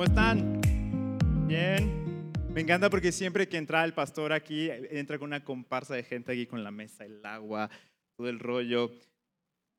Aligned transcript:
¿Cómo 0.00 0.08
están? 0.08 1.46
Bien. 1.46 2.32
Me 2.54 2.62
encanta 2.62 2.88
porque 2.88 3.12
siempre 3.12 3.46
que 3.46 3.58
entra 3.58 3.84
el 3.84 3.92
pastor 3.92 4.32
aquí, 4.32 4.70
entra 4.70 5.18
con 5.18 5.26
una 5.26 5.44
comparsa 5.44 5.94
de 5.94 6.02
gente 6.02 6.32
aquí 6.32 6.46
con 6.46 6.64
la 6.64 6.70
mesa, 6.70 7.04
el 7.04 7.22
agua, 7.22 7.68
todo 8.16 8.30
el 8.30 8.38
rollo. 8.38 8.90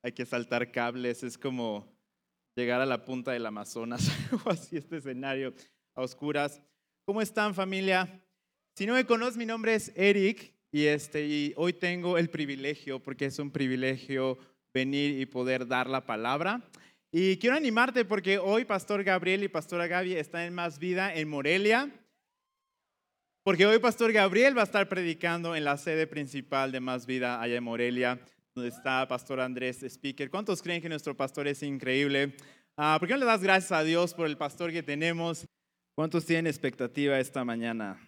Hay 0.04 0.12
que 0.12 0.28
saltar 0.28 0.72
cables, 0.72 1.24
es 1.24 1.40
como 1.40 1.92
llegar 2.56 2.82
a 2.82 2.86
la 2.86 3.04
punta 3.04 3.32
del 3.32 3.48
Amazonas 3.48 4.12
o 4.46 4.52
así 4.52 4.78
este 4.78 4.98
escenario 4.98 5.56
a 5.96 6.02
oscuras. 6.04 6.62
¿Cómo 7.04 7.20
están 7.20 7.56
familia? 7.56 8.22
Si 8.76 8.86
no 8.86 8.94
me 8.94 9.08
conoces, 9.08 9.38
mi 9.38 9.48
nombre 9.48 9.74
es 9.74 9.92
Eric 9.96 10.54
y, 10.72 10.86
este, 10.86 11.26
y 11.26 11.54
hoy 11.58 11.74
tengo 11.74 12.20
el 12.20 12.30
privilegio, 12.30 13.02
porque 13.02 13.26
es 13.26 13.40
un 13.40 13.50
privilegio 13.50 14.38
venir 14.72 15.20
y 15.20 15.26
poder 15.26 15.68
dar 15.68 15.90
la 15.90 16.06
palabra. 16.06 16.62
Y 17.14 17.36
quiero 17.38 17.58
animarte 17.58 18.06
porque 18.06 18.38
hoy 18.38 18.64
Pastor 18.64 19.04
Gabriel 19.04 19.44
y 19.44 19.50
Pastora 19.50 19.86
Gaby 19.86 20.16
están 20.16 20.44
en 20.44 20.54
Más 20.54 20.80
Vida 20.80 21.14
en 21.14 21.28
Morelia. 21.28 21.92
Porque 23.44 23.66
hoy 23.66 23.80
Pastor 23.80 24.14
Gabriel 24.14 24.58
va 24.58 24.62
a 24.62 24.66
estar 24.66 24.88
predicando 24.88 25.54
en 25.54 25.66
la 25.66 25.76
sede 25.76 26.08
principal 26.08 26.72
de 26.72 26.80
Más 26.80 27.06
Vida 27.06 27.42
allá 27.42 27.58
en 27.58 27.66
Morelia, 27.66 28.18
donde 28.56 28.70
está 28.70 29.06
Pastor 29.10 29.42
Andrés 29.42 29.84
Speaker. 29.84 30.30
¿Cuántos 30.30 30.62
creen 30.62 30.82
que 30.82 30.88
nuestro 30.88 31.18
pastor 31.18 31.50
es 31.50 31.62
increíble? 31.64 32.34
Ah, 32.78 32.96
¿Por 32.98 33.10
qué 33.10 33.16
no 33.16 33.20
le 33.20 33.26
das 33.26 33.44
gracias 33.44 33.74
a 33.74 33.84
Dios 33.84 34.14
por 34.14 34.26
el 34.26 34.38
pastor 34.38 34.72
que 34.72 34.82
tenemos? 34.82 35.46
¿Cuántos 35.96 36.26
tienen 36.26 36.48
expectativa 36.48 37.20
esta 37.20 37.44
mañana? 37.44 38.00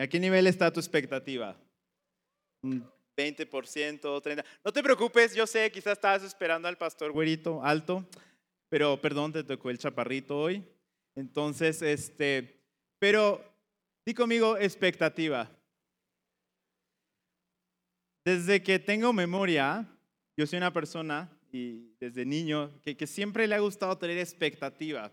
¿A 0.00 0.06
qué 0.06 0.18
nivel 0.18 0.46
está 0.46 0.72
tu 0.72 0.80
expectativa? 0.80 1.58
20%, 3.16 4.00
30%. 4.00 4.44
No 4.64 4.72
te 4.72 4.82
preocupes, 4.82 5.34
yo 5.34 5.46
sé, 5.46 5.70
quizás 5.70 5.94
estabas 5.94 6.22
esperando 6.22 6.68
al 6.68 6.78
pastor 6.78 7.12
güerito 7.12 7.62
alto, 7.64 8.06
pero 8.68 9.00
perdón, 9.00 9.32
te 9.32 9.44
tocó 9.44 9.70
el 9.70 9.78
chaparrito 9.78 10.38
hoy. 10.38 10.64
Entonces, 11.14 11.82
este, 11.82 12.60
pero 12.98 13.44
di 14.04 14.14
conmigo 14.14 14.56
expectativa. 14.56 15.50
Desde 18.24 18.62
que 18.62 18.78
tengo 18.78 19.12
memoria, 19.12 19.86
yo 20.36 20.46
soy 20.46 20.58
una 20.58 20.72
persona 20.72 21.28
y 21.52 21.94
desde 21.98 22.24
niño 22.24 22.80
que, 22.82 22.96
que 22.96 23.06
siempre 23.06 23.46
le 23.46 23.56
ha 23.56 23.60
gustado 23.60 23.98
tener 23.98 24.18
expectativa. 24.18 25.12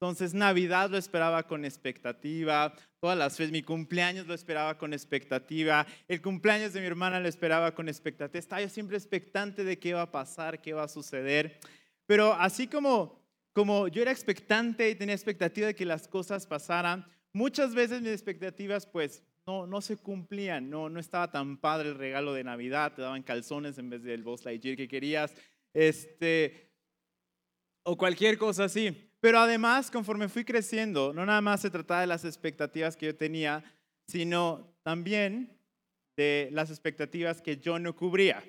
Entonces 0.00 0.32
Navidad 0.32 0.90
lo 0.90 0.96
esperaba 0.96 1.42
con 1.48 1.64
expectativa, 1.64 2.72
todas 3.00 3.18
las 3.18 3.36
veces 3.36 3.50
mi 3.50 3.64
cumpleaños 3.64 4.28
lo 4.28 4.34
esperaba 4.34 4.78
con 4.78 4.92
expectativa, 4.92 5.84
el 6.06 6.22
cumpleaños 6.22 6.72
de 6.72 6.80
mi 6.80 6.86
hermana 6.86 7.18
lo 7.18 7.26
esperaba 7.26 7.74
con 7.74 7.88
expectativa. 7.88 8.38
Estaba 8.38 8.62
yo 8.62 8.68
siempre 8.68 8.96
expectante 8.96 9.64
de 9.64 9.76
qué 9.80 9.88
iba 9.88 10.02
a 10.02 10.12
pasar, 10.12 10.60
qué 10.62 10.70
iba 10.70 10.84
a 10.84 10.88
suceder. 10.88 11.58
Pero 12.06 12.32
así 12.32 12.68
como, 12.68 13.20
como 13.52 13.88
yo 13.88 14.02
era 14.02 14.12
expectante 14.12 14.88
y 14.88 14.94
tenía 14.94 15.16
expectativa 15.16 15.66
de 15.66 15.74
que 15.74 15.84
las 15.84 16.06
cosas 16.06 16.46
pasaran, 16.46 17.04
muchas 17.32 17.74
veces 17.74 18.00
mis 18.00 18.12
expectativas 18.12 18.86
pues 18.86 19.24
no, 19.48 19.66
no 19.66 19.80
se 19.80 19.96
cumplían, 19.96 20.70
no, 20.70 20.88
no 20.88 21.00
estaba 21.00 21.32
tan 21.32 21.56
padre 21.56 21.88
el 21.88 21.98
regalo 21.98 22.34
de 22.34 22.44
Navidad, 22.44 22.92
te 22.94 23.02
daban 23.02 23.24
calzones 23.24 23.78
en 23.78 23.90
vez 23.90 24.04
del 24.04 24.22
Buzz 24.22 24.44
Lightyear 24.44 24.76
que 24.76 24.86
querías, 24.86 25.34
este, 25.74 26.70
o 27.82 27.96
cualquier 27.96 28.38
cosa 28.38 28.64
así. 28.64 29.07
Pero 29.20 29.40
además, 29.40 29.90
conforme 29.90 30.28
fui 30.28 30.44
creciendo, 30.44 31.12
no 31.12 31.26
nada 31.26 31.40
más 31.40 31.60
se 31.60 31.70
trataba 31.70 32.02
de 32.02 32.06
las 32.06 32.24
expectativas 32.24 32.96
que 32.96 33.06
yo 33.06 33.16
tenía, 33.16 33.64
sino 34.06 34.74
también 34.82 35.58
de 36.16 36.48
las 36.52 36.70
expectativas 36.70 37.40
que 37.40 37.58
yo 37.58 37.78
no 37.78 37.94
cubría. 37.94 38.42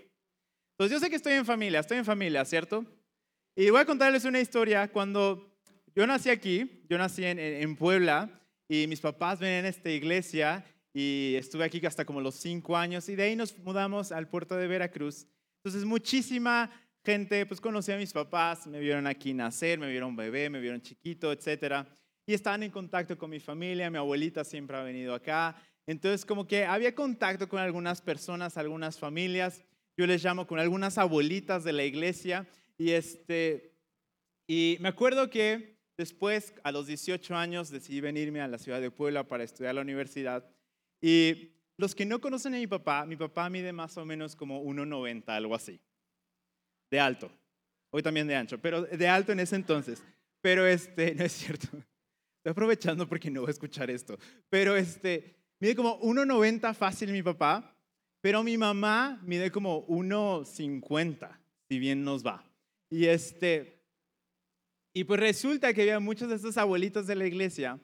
Entonces 0.73 0.95
yo 0.95 0.99
sé 0.99 1.09
que 1.09 1.15
estoy 1.15 1.33
en 1.33 1.45
familia, 1.45 1.81
estoy 1.81 1.97
en 1.97 2.05
familia, 2.05 2.45
¿cierto? 2.45 2.85
Y 3.55 3.69
voy 3.69 3.81
a 3.81 3.85
contarles 3.85 4.25
una 4.25 4.39
historia. 4.39 4.87
Cuando 4.87 5.53
yo 5.95 6.07
nací 6.07 6.29
aquí, 6.29 6.83
yo 6.89 6.97
nací 6.97 7.25
en, 7.25 7.75
Puebla 7.75 8.29
y 8.67 8.87
mis 8.87 9.01
papás 9.01 9.39
ven 9.39 9.52
en 9.52 9.65
esta 9.65 9.89
iglesia 9.89 10.63
y 10.93 11.35
estuve 11.35 11.65
aquí 11.65 11.85
hasta 11.85 12.05
como 12.05 12.21
los 12.21 12.35
cinco 12.35 12.77
años 12.77 13.09
y 13.09 13.15
de 13.15 13.23
ahí 13.23 13.35
nos 13.35 13.58
mudamos 13.58 14.11
al 14.11 14.27
puerto 14.29 14.55
de 14.55 14.67
Veracruz. 14.67 15.27
Entonces 15.58 15.83
muchísima 15.83 16.71
gente, 17.04 17.45
pues 17.45 17.61
conocí 17.61 17.92
a 17.92 17.98
mis 17.98 18.14
papás, 18.14 18.67
me 18.67 18.80
vieron 18.80 19.08
aquí 19.08 19.33
nacer, 19.33 19.80
me 19.80 19.89
vieron 19.89 20.15
bebé, 20.15 20.49
me 20.49 20.60
vieron 20.60 20.82
chiquito, 20.82 21.32
etcétera, 21.32 21.87
y 22.26 22.33
estaban 22.33 22.64
en 22.64 22.71
contacto 22.71 23.17
con 23.17 23.30
mi 23.30 23.39
familia, 23.39 23.89
mi 23.89 23.98
abuelita 23.98 24.43
siempre 24.43 24.77
ha 24.77 24.83
venido 24.83 25.14
acá, 25.14 25.55
entonces 25.88 26.26
como 26.26 26.45
que 26.45 26.65
había 26.65 26.93
contacto 26.93 27.48
con 27.48 27.59
algunas 27.59 28.02
personas, 28.02 28.58
algunas 28.58 28.99
familias, 28.99 29.64
yo 29.98 30.05
les 30.05 30.23
llamo 30.23 30.45
con 30.45 30.59
algunas 30.59 30.98
abuelitas 30.98 31.64
de 31.64 31.73
la 31.73 31.83
iglesia, 31.83 32.48
y 32.77 32.92
este, 32.92 33.73
y 34.48 34.77
me 34.80 34.89
acuerdo 34.89 35.30
que 35.30 35.80
después, 35.98 36.54
a 36.64 36.71
los 36.71 36.88
18 36.88 37.36
años, 37.36 37.70
decidí 37.70 37.99
venirme 37.99 38.42
a 38.42 38.48
la 38.48 38.58
ciudad 38.58 38.80
de 38.80 38.92
Puebla 38.92 39.27
para 39.27 39.43
estudiar 39.43 39.76
la 39.76 39.82
universidad, 39.82 40.49
y 41.02 41.54
los 41.77 41.95
que 41.95 42.05
no 42.05 42.20
conocen 42.20 42.54
a 42.54 42.58
mi 42.58 42.67
papá, 42.67 43.05
mi 43.05 43.15
papá 43.15 43.49
mide 43.49 43.71
más 43.71 43.98
o 43.98 44.05
menos 44.05 44.36
como 44.36 44.61
1,90, 44.64 45.23
algo 45.30 45.55
así 45.55 45.80
de 46.89 47.00
alto. 47.00 47.32
Hoy 47.92 48.04
también 48.04 48.27
de 48.27 48.36
ancho, 48.36 48.60
pero 48.60 48.83
de 48.83 49.08
alto 49.08 49.32
en 49.32 49.39
ese 49.39 49.55
entonces. 49.55 50.04
Pero 50.42 50.66
este, 50.66 51.16
no 51.16 51.23
es 51.23 51.32
cierto. 51.32 51.67
Estoy 51.67 52.52
aprovechando 52.52 53.08
porque 53.08 53.30
no 53.30 53.42
voy 53.42 53.50
a 53.50 53.52
escuchar 53.52 53.89
esto. 53.89 54.17
Pero 54.50 54.76
este, 54.76 55.36
mide 55.60 55.76
como 55.76 56.00
1,90 56.02 56.73
fácil 56.73 57.11
mi 57.11 57.23
papá, 57.23 57.76
pero 58.22 58.44
mi 58.44 58.58
mamá 58.58 59.20
mide 59.23 59.52
como 59.52 59.88
1,50, 59.88 61.38
si 61.67 61.80
bien 61.80 62.04
nos 62.04 62.26
va. 62.26 62.45
Y 62.89 63.06
este, 63.06 63.80
y 64.94 65.04
pues 65.04 65.20
resulta 65.20 65.73
que 65.73 65.82
había 65.82 66.00
muchos 66.00 66.30
de 66.30 66.36
estos 66.36 66.58
abuelitos 66.58 67.08
de 67.08 67.16
la 67.16 67.27
iglesia 67.27 67.80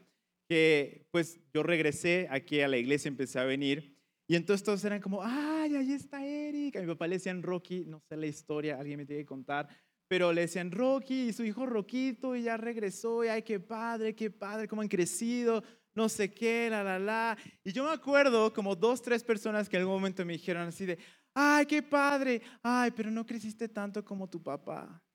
que 0.47 1.07
pues 1.11 1.39
yo 1.53 1.63
regresé 1.63 2.27
aquí 2.29 2.61
a 2.61 2.67
la 2.67 2.77
iglesia, 2.77 3.09
empecé 3.09 3.39
a 3.39 3.45
venir 3.45 3.94
y 4.27 4.35
entonces 4.35 4.63
todos 4.63 4.83
eran 4.83 5.01
como, 5.01 5.21
ay, 5.23 5.75
ahí 5.75 5.93
está 5.93 6.25
Eric. 6.25 6.77
A 6.77 6.81
mi 6.81 6.87
papá 6.87 7.07
le 7.07 7.15
decían 7.15 7.43
Rocky, 7.43 7.85
no 7.85 7.99
sé 7.99 8.17
la 8.17 8.25
historia, 8.25 8.79
alguien 8.79 8.97
me 8.97 9.05
tiene 9.05 9.21
que 9.21 9.27
contar, 9.27 9.67
pero 10.07 10.33
le 10.33 10.41
decían 10.41 10.71
Rocky 10.71 11.29
y 11.29 11.33
su 11.33 11.43
hijo 11.43 11.65
Roquito 11.65 12.35
y 12.35 12.43
ya 12.43 12.57
regresó 12.57 13.23
y 13.23 13.27
ay, 13.27 13.43
qué 13.43 13.59
padre, 13.59 14.15
qué 14.15 14.31
padre, 14.31 14.67
cómo 14.67 14.81
han 14.81 14.87
crecido, 14.87 15.63
no 15.93 16.09
sé 16.09 16.33
qué, 16.33 16.69
la, 16.69 16.83
la, 16.83 16.99
la. 16.99 17.37
Y 17.63 17.71
yo 17.71 17.83
me 17.83 17.91
acuerdo 17.91 18.51
como 18.51 18.75
dos, 18.75 19.01
tres 19.01 19.23
personas 19.23 19.69
que 19.69 19.77
en 19.77 19.81
algún 19.81 19.95
momento 19.95 20.25
me 20.25 20.33
dijeron 20.33 20.67
así 20.67 20.85
de, 20.85 20.97
ay, 21.33 21.65
qué 21.67 21.83
padre, 21.83 22.41
ay, 22.63 22.91
pero 22.91 23.11
no 23.11 23.25
creciste 23.25 23.69
tanto 23.69 24.03
como 24.03 24.29
tu 24.29 24.41
papá. 24.41 25.01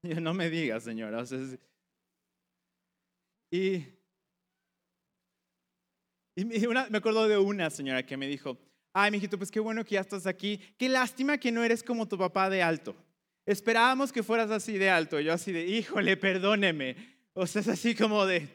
Y 0.00 0.10
yo, 0.10 0.20
no 0.20 0.32
me 0.32 0.48
digas, 0.48 0.84
señora. 0.84 1.24
y 3.50 3.97
y 6.42 6.66
me 6.90 6.98
acuerdo 6.98 7.26
de 7.26 7.36
una 7.36 7.68
señora 7.68 8.06
que 8.06 8.16
me 8.16 8.28
dijo, 8.28 8.56
ay, 8.92 9.10
mijito, 9.10 9.36
pues 9.38 9.50
qué 9.50 9.58
bueno 9.58 9.84
que 9.84 9.94
ya 9.94 10.00
estás 10.00 10.26
aquí. 10.26 10.60
Qué 10.76 10.88
lástima 10.88 11.38
que 11.38 11.50
no 11.50 11.64
eres 11.64 11.82
como 11.82 12.06
tu 12.06 12.16
papá 12.16 12.48
de 12.48 12.62
alto. 12.62 12.94
Esperábamos 13.44 14.12
que 14.12 14.22
fueras 14.22 14.50
así 14.50 14.78
de 14.78 14.88
alto. 14.88 15.18
Yo 15.18 15.32
así 15.32 15.50
de, 15.50 15.66
híjole, 15.66 16.16
perdóneme. 16.16 16.94
O 17.32 17.46
sea, 17.46 17.60
es 17.60 17.68
así 17.68 17.94
como 17.94 18.24
de, 18.24 18.48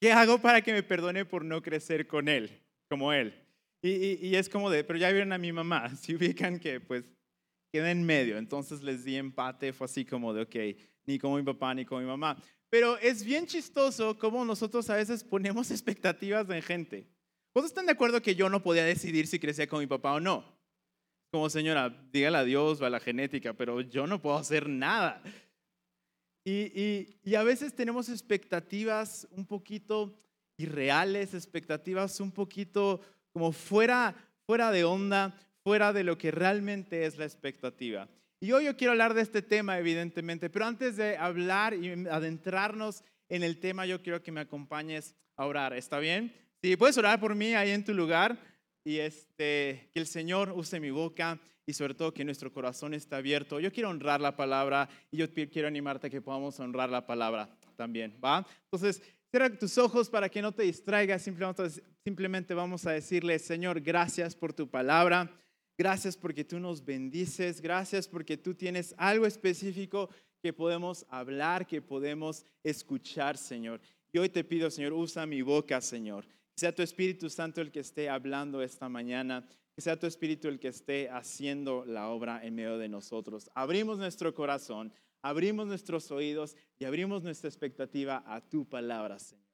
¿qué 0.00 0.12
hago 0.12 0.40
para 0.40 0.62
que 0.62 0.72
me 0.72 0.82
perdone 0.82 1.24
por 1.24 1.44
no 1.44 1.60
crecer 1.60 2.06
con 2.06 2.28
él, 2.28 2.62
como 2.88 3.12
él? 3.12 3.34
Y, 3.82 4.24
y 4.24 4.36
es 4.36 4.48
como 4.48 4.70
de, 4.70 4.84
pero 4.84 4.98
ya 4.98 5.10
vieron 5.10 5.32
a 5.32 5.38
mi 5.38 5.50
mamá, 5.50 5.88
si 5.96 6.14
ubican 6.14 6.60
que 6.60 6.78
pues 6.78 7.04
queda 7.72 7.90
en 7.90 8.04
medio. 8.04 8.38
Entonces 8.38 8.82
les 8.82 9.04
di 9.04 9.16
empate, 9.16 9.72
fue 9.72 9.86
así 9.86 10.04
como 10.04 10.32
de, 10.32 10.42
ok, 10.42 10.56
ni 11.06 11.18
como 11.18 11.36
mi 11.36 11.42
papá 11.42 11.74
ni 11.74 11.84
como 11.84 12.00
mi 12.00 12.06
mamá. 12.06 12.36
Pero 12.72 12.96
es 12.96 13.22
bien 13.22 13.46
chistoso 13.46 14.18
cómo 14.18 14.46
nosotros 14.46 14.88
a 14.88 14.96
veces 14.96 15.22
ponemos 15.22 15.70
expectativas 15.70 16.48
en 16.48 16.62
gente. 16.62 17.06
¿Cuántos 17.52 17.70
están 17.70 17.84
de 17.84 17.92
acuerdo 17.92 18.22
que 18.22 18.34
yo 18.34 18.48
no 18.48 18.62
podía 18.62 18.82
decidir 18.82 19.26
si 19.26 19.38
crecía 19.38 19.66
con 19.66 19.80
mi 19.80 19.86
papá 19.86 20.14
o 20.14 20.20
no? 20.20 20.42
Como 21.30 21.50
señora, 21.50 21.90
dígale 22.10 22.38
a 22.38 22.44
Dios 22.44 22.80
o 22.80 22.86
a 22.86 22.90
la 22.90 22.98
genética, 22.98 23.52
pero 23.52 23.82
yo 23.82 24.06
no 24.06 24.22
puedo 24.22 24.38
hacer 24.38 24.70
nada. 24.70 25.22
Y, 26.46 27.08
y, 27.22 27.34
a 27.34 27.42
veces 27.42 27.74
tenemos 27.74 28.08
expectativas 28.08 29.28
un 29.32 29.44
poquito 29.44 30.16
irreales, 30.56 31.34
expectativas 31.34 32.20
un 32.20 32.32
poquito 32.32 33.02
como 33.34 33.52
fuera, 33.52 34.14
fuera 34.46 34.70
de 34.70 34.84
onda, 34.84 35.38
fuera 35.62 35.92
de 35.92 36.04
lo 36.04 36.16
que 36.16 36.30
realmente 36.30 37.04
es 37.04 37.18
la 37.18 37.26
expectativa. 37.26 38.08
Y 38.42 38.50
hoy 38.50 38.64
yo 38.64 38.76
quiero 38.76 38.90
hablar 38.90 39.14
de 39.14 39.22
este 39.22 39.40
tema, 39.40 39.78
evidentemente, 39.78 40.50
pero 40.50 40.64
antes 40.64 40.96
de 40.96 41.16
hablar 41.16 41.74
y 41.74 41.92
adentrarnos 42.08 43.04
en 43.28 43.44
el 43.44 43.60
tema, 43.60 43.86
yo 43.86 44.02
quiero 44.02 44.20
que 44.20 44.32
me 44.32 44.40
acompañes 44.40 45.14
a 45.36 45.46
orar. 45.46 45.74
¿Está 45.74 46.00
bien? 46.00 46.34
Sí, 46.60 46.76
puedes 46.76 46.98
orar 46.98 47.20
por 47.20 47.36
mí 47.36 47.54
ahí 47.54 47.70
en 47.70 47.84
tu 47.84 47.94
lugar 47.94 48.36
y 48.82 48.98
este, 48.98 49.88
que 49.94 50.00
el 50.00 50.08
Señor 50.08 50.50
use 50.56 50.80
mi 50.80 50.90
boca 50.90 51.38
y 51.66 51.72
sobre 51.72 51.94
todo 51.94 52.12
que 52.12 52.24
nuestro 52.24 52.52
corazón 52.52 52.94
esté 52.94 53.14
abierto. 53.14 53.60
Yo 53.60 53.70
quiero 53.70 53.90
honrar 53.90 54.20
la 54.20 54.34
palabra 54.34 54.88
y 55.12 55.18
yo 55.18 55.32
quiero 55.32 55.68
animarte 55.68 56.08
a 56.08 56.10
que 56.10 56.20
podamos 56.20 56.58
honrar 56.58 56.90
la 56.90 57.06
palabra 57.06 57.48
también, 57.76 58.18
¿va? 58.24 58.44
Entonces, 58.64 59.00
cierra 59.30 59.56
tus 59.56 59.78
ojos 59.78 60.10
para 60.10 60.28
que 60.28 60.42
no 60.42 60.50
te 60.50 60.64
distraigas, 60.64 61.22
simplemente 61.22 62.54
vamos 62.54 62.86
a 62.88 62.90
decirle, 62.90 63.38
Señor, 63.38 63.80
gracias 63.80 64.34
por 64.34 64.52
tu 64.52 64.68
palabra. 64.68 65.30
Gracias 65.82 66.16
porque 66.16 66.44
tú 66.44 66.60
nos 66.60 66.84
bendices. 66.84 67.60
Gracias 67.60 68.06
porque 68.06 68.36
tú 68.36 68.54
tienes 68.54 68.94
algo 68.96 69.26
específico 69.26 70.08
que 70.40 70.52
podemos 70.52 71.04
hablar, 71.08 71.66
que 71.66 71.82
podemos 71.82 72.46
escuchar, 72.62 73.36
Señor. 73.36 73.80
Y 74.12 74.18
hoy 74.18 74.28
te 74.28 74.44
pido, 74.44 74.70
Señor, 74.70 74.92
usa 74.92 75.26
mi 75.26 75.42
boca, 75.42 75.80
Señor. 75.80 76.24
Que 76.24 76.60
sea 76.60 76.72
tu 76.72 76.82
Espíritu 76.82 77.28
Santo 77.28 77.60
el 77.60 77.72
que 77.72 77.80
esté 77.80 78.08
hablando 78.08 78.62
esta 78.62 78.88
mañana. 78.88 79.44
Que 79.74 79.82
sea 79.82 79.98
tu 79.98 80.06
Espíritu 80.06 80.46
el 80.46 80.60
que 80.60 80.68
esté 80.68 81.10
haciendo 81.10 81.84
la 81.84 82.10
obra 82.10 82.46
en 82.46 82.54
medio 82.54 82.78
de 82.78 82.88
nosotros. 82.88 83.50
Abrimos 83.52 83.98
nuestro 83.98 84.32
corazón, 84.36 84.92
abrimos 85.20 85.66
nuestros 85.66 86.12
oídos 86.12 86.54
y 86.78 86.84
abrimos 86.84 87.24
nuestra 87.24 87.48
expectativa 87.48 88.22
a 88.24 88.40
tu 88.40 88.68
palabra, 88.68 89.18
Señor. 89.18 89.48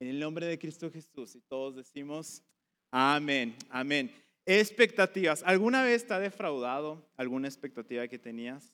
En 0.00 0.08
el 0.08 0.18
nombre 0.20 0.46
de 0.46 0.58
Cristo 0.58 0.90
Jesús. 0.90 1.36
Y 1.36 1.42
todos 1.42 1.76
decimos, 1.76 2.42
amén, 2.90 3.54
amén. 3.68 4.10
Expectativas. 4.46 5.42
¿Alguna 5.44 5.82
vez 5.82 6.06
te 6.06 6.14
ha 6.14 6.20
defraudado 6.20 7.04
alguna 7.16 7.48
expectativa 7.48 8.06
que 8.06 8.18
tenías? 8.18 8.72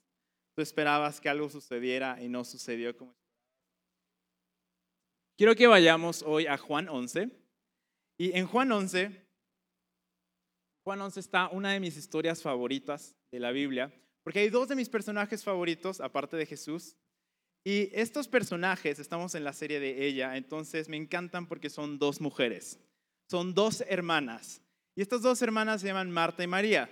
Tú 0.55 0.61
esperabas 0.61 1.21
que 1.21 1.31
algo 1.31 1.49
sucediera 1.49 2.23
y 2.23 2.29
no 2.29 2.45
sucedió 2.45 2.95
como 2.97 3.15
Quiero 5.37 5.57
que 5.57 5.67
vayamos 5.67 6.23
hoy 6.23 6.47
a 6.47 6.59
Juan 6.59 6.89
11. 6.89 7.31
Y 8.19 8.37
en 8.37 8.47
Juan 8.47 8.71
11, 8.71 9.11
Juan 10.85 11.01
11 11.01 11.19
está 11.19 11.49
una 11.49 11.73
de 11.73 11.81
mis 11.81 11.97
historias 11.97 12.43
favoritas 12.43 13.17
de 13.33 13.41
la 13.41 13.51
Biblia, 13.51 13.93
porque 14.23 14.41
hay 14.41 14.51
dos 14.51 14.69
de 14.69 14.77
mis 14.77 14.89
personajes 14.89 15.43
favoritos, 15.43 16.01
aparte 16.01 16.37
de 16.37 16.47
Jesús. 16.47 16.97
Y 17.65 17.89
estos 17.93 18.29
personajes, 18.29 18.99
estamos 18.99 19.35
en 19.35 19.45
la 19.45 19.53
serie 19.53 19.81
de 19.81 20.07
ella, 20.07 20.37
entonces 20.37 20.89
me 20.89 20.97
encantan 20.97 21.47
porque 21.47 21.71
son 21.71 21.99
dos 21.99 22.21
mujeres, 22.21 22.79
son 23.29 23.55
dos 23.55 23.83
hermanas. 23.89 24.61
Y 24.95 25.03
estas 25.03 25.23
dos 25.23 25.41
hermanas 25.43 25.81
se 25.81 25.87
llaman 25.87 26.11
Marta 26.11 26.43
y 26.43 26.47
María. 26.47 26.91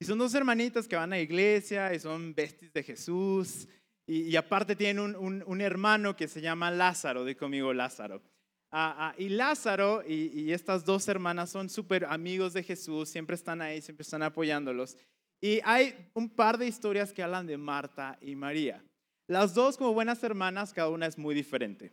Y 0.00 0.04
son 0.04 0.18
dos 0.18 0.34
hermanitas 0.34 0.86
que 0.86 0.96
van 0.96 1.12
a 1.12 1.18
iglesia 1.18 1.92
y 1.92 1.98
son 1.98 2.34
besties 2.34 2.72
de 2.72 2.82
Jesús. 2.82 3.66
Y, 4.06 4.34
aparte 4.36 4.74
tienen 4.74 5.16
un, 5.16 5.60
hermano 5.60 6.16
que 6.16 6.28
se 6.28 6.40
llama 6.40 6.70
Lázaro, 6.70 7.24
de 7.24 7.36
conmigo 7.36 7.74
Lázaro. 7.74 8.22
Ah, 8.70 8.94
ah, 8.98 9.14
y 9.18 9.28
Lázaro 9.28 10.02
y, 10.06 10.30
y, 10.32 10.52
estas 10.52 10.84
dos 10.84 11.08
hermanas 11.08 11.50
son 11.50 11.68
súper 11.68 12.06
amigos 12.06 12.54
de 12.54 12.62
Jesús, 12.62 13.08
siempre 13.08 13.34
están 13.34 13.60
ahí, 13.60 13.82
siempre 13.82 14.02
están 14.02 14.22
apoyándolos. 14.22 14.96
Y 15.40 15.60
hay 15.62 16.10
un 16.14 16.30
par 16.30 16.56
de 16.56 16.66
historias 16.66 17.12
que 17.12 17.22
hablan 17.22 17.46
de 17.46 17.58
Marta 17.58 18.18
y 18.22 18.34
María. 18.34 18.82
Las 19.26 19.52
dos 19.52 19.76
como 19.76 19.92
buenas 19.92 20.22
hermanas, 20.22 20.72
cada 20.72 20.88
una 20.88 21.06
es 21.06 21.18
muy 21.18 21.34
diferente. 21.34 21.92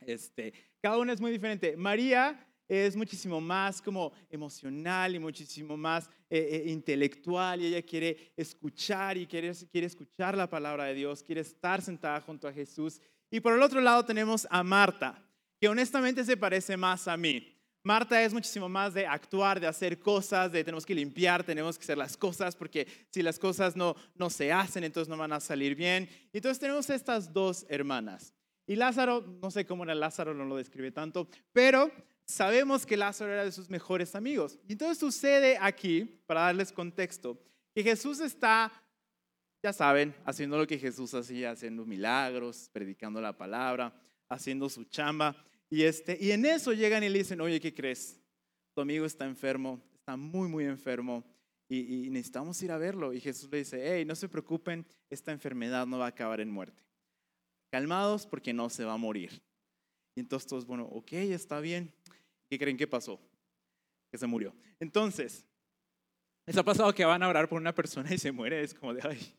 Este, 0.00 0.52
cada 0.80 0.98
una 0.98 1.12
es 1.12 1.20
muy 1.20 1.32
diferente. 1.32 1.76
María 1.76 2.46
es 2.68 2.96
muchísimo 2.96 3.40
más 3.40 3.82
como 3.82 4.12
emocional 4.30 5.14
y 5.14 5.18
muchísimo 5.18 5.76
más 5.76 6.08
eh, 6.30 6.64
eh, 6.66 6.70
intelectual 6.70 7.60
y 7.60 7.66
ella 7.66 7.82
quiere 7.82 8.32
escuchar 8.36 9.16
y 9.16 9.26
quiere, 9.26 9.52
quiere 9.70 9.86
escuchar 9.86 10.36
la 10.36 10.48
palabra 10.48 10.84
de 10.84 10.94
Dios, 10.94 11.22
quiere 11.22 11.42
estar 11.42 11.82
sentada 11.82 12.20
junto 12.20 12.48
a 12.48 12.52
Jesús. 12.52 13.00
Y 13.30 13.40
por 13.40 13.52
el 13.54 13.62
otro 13.62 13.80
lado 13.80 14.04
tenemos 14.04 14.46
a 14.50 14.62
Marta, 14.62 15.22
que 15.60 15.68
honestamente 15.68 16.24
se 16.24 16.36
parece 16.36 16.76
más 16.76 17.08
a 17.08 17.16
mí. 17.16 17.50
Marta 17.82 18.22
es 18.22 18.32
muchísimo 18.32 18.66
más 18.66 18.94
de 18.94 19.06
actuar, 19.06 19.60
de 19.60 19.66
hacer 19.66 19.98
cosas, 19.98 20.50
de 20.50 20.64
tenemos 20.64 20.86
que 20.86 20.94
limpiar, 20.94 21.44
tenemos 21.44 21.76
que 21.76 21.82
hacer 21.84 21.98
las 21.98 22.16
cosas, 22.16 22.56
porque 22.56 22.86
si 23.10 23.22
las 23.22 23.38
cosas 23.38 23.76
no, 23.76 23.94
no 24.14 24.30
se 24.30 24.50
hacen, 24.50 24.84
entonces 24.84 25.10
no 25.10 25.18
van 25.18 25.34
a 25.34 25.40
salir 25.40 25.74
bien. 25.74 26.08
Entonces 26.32 26.58
tenemos 26.58 26.88
estas 26.88 27.30
dos 27.30 27.66
hermanas. 27.68 28.32
Y 28.66 28.76
Lázaro, 28.76 29.22
no 29.42 29.50
sé 29.50 29.66
cómo 29.66 29.84
era 29.84 29.94
Lázaro, 29.94 30.32
no 30.32 30.46
lo 30.46 30.56
describe 30.56 30.92
tanto, 30.92 31.28
pero 31.52 31.90
sabemos 32.26 32.86
que 32.86 32.96
Lázaro 32.96 33.32
era 33.32 33.44
de 33.44 33.52
sus 33.52 33.68
mejores 33.70 34.14
amigos. 34.14 34.58
Y 34.66 34.72
entonces 34.72 34.98
sucede 34.98 35.58
aquí, 35.60 36.04
para 36.26 36.42
darles 36.42 36.72
contexto, 36.72 37.38
que 37.74 37.82
Jesús 37.82 38.20
está, 38.20 38.72
ya 39.62 39.72
saben, 39.72 40.14
haciendo 40.24 40.58
lo 40.58 40.66
que 40.66 40.78
Jesús 40.78 41.12
hacía, 41.14 41.50
haciendo 41.50 41.84
milagros, 41.84 42.70
predicando 42.72 43.20
la 43.20 43.36
palabra, 43.36 43.92
haciendo 44.28 44.68
su 44.68 44.84
chamba. 44.84 45.36
Y, 45.70 45.82
este, 45.82 46.16
y 46.20 46.30
en 46.32 46.44
eso 46.46 46.72
llegan 46.72 47.02
y 47.02 47.08
le 47.08 47.18
dicen, 47.18 47.40
oye, 47.40 47.60
¿qué 47.60 47.74
crees? 47.74 48.20
Tu 48.74 48.80
amigo 48.80 49.06
está 49.06 49.24
enfermo, 49.24 49.80
está 49.94 50.16
muy, 50.16 50.48
muy 50.48 50.64
enfermo. 50.64 51.24
Y, 51.68 52.06
y 52.06 52.10
necesitamos 52.10 52.62
ir 52.62 52.72
a 52.72 52.78
verlo. 52.78 53.12
Y 53.12 53.20
Jesús 53.20 53.50
le 53.50 53.58
dice, 53.58 53.80
hey, 53.82 54.04
no 54.04 54.14
se 54.14 54.28
preocupen, 54.28 54.86
esta 55.08 55.32
enfermedad 55.32 55.86
no 55.86 55.98
va 55.98 56.06
a 56.06 56.08
acabar 56.08 56.40
en 56.40 56.50
muerte. 56.50 56.82
Calmados 57.70 58.26
porque 58.26 58.52
no 58.52 58.70
se 58.70 58.84
va 58.84 58.92
a 58.92 58.98
morir. 58.98 59.42
Y 60.14 60.20
entonces 60.20 60.48
todos, 60.48 60.66
bueno, 60.66 60.84
ok, 60.84 61.12
está 61.12 61.60
bien. 61.60 61.92
¿Qué 62.48 62.58
creen 62.58 62.76
que 62.76 62.86
pasó? 62.86 63.20
Que 64.10 64.18
se 64.18 64.26
murió. 64.26 64.54
Entonces, 64.78 65.46
¿les 66.46 66.56
ha 66.56 66.62
pasado 66.62 66.94
que 66.94 67.04
van 67.04 67.22
a 67.22 67.28
orar 67.28 67.48
por 67.48 67.60
una 67.60 67.74
persona 67.74 68.12
y 68.14 68.18
se 68.18 68.32
muere? 68.32 68.62
Es 68.62 68.74
como 68.74 68.94
de, 68.94 69.00
ay, 69.02 69.34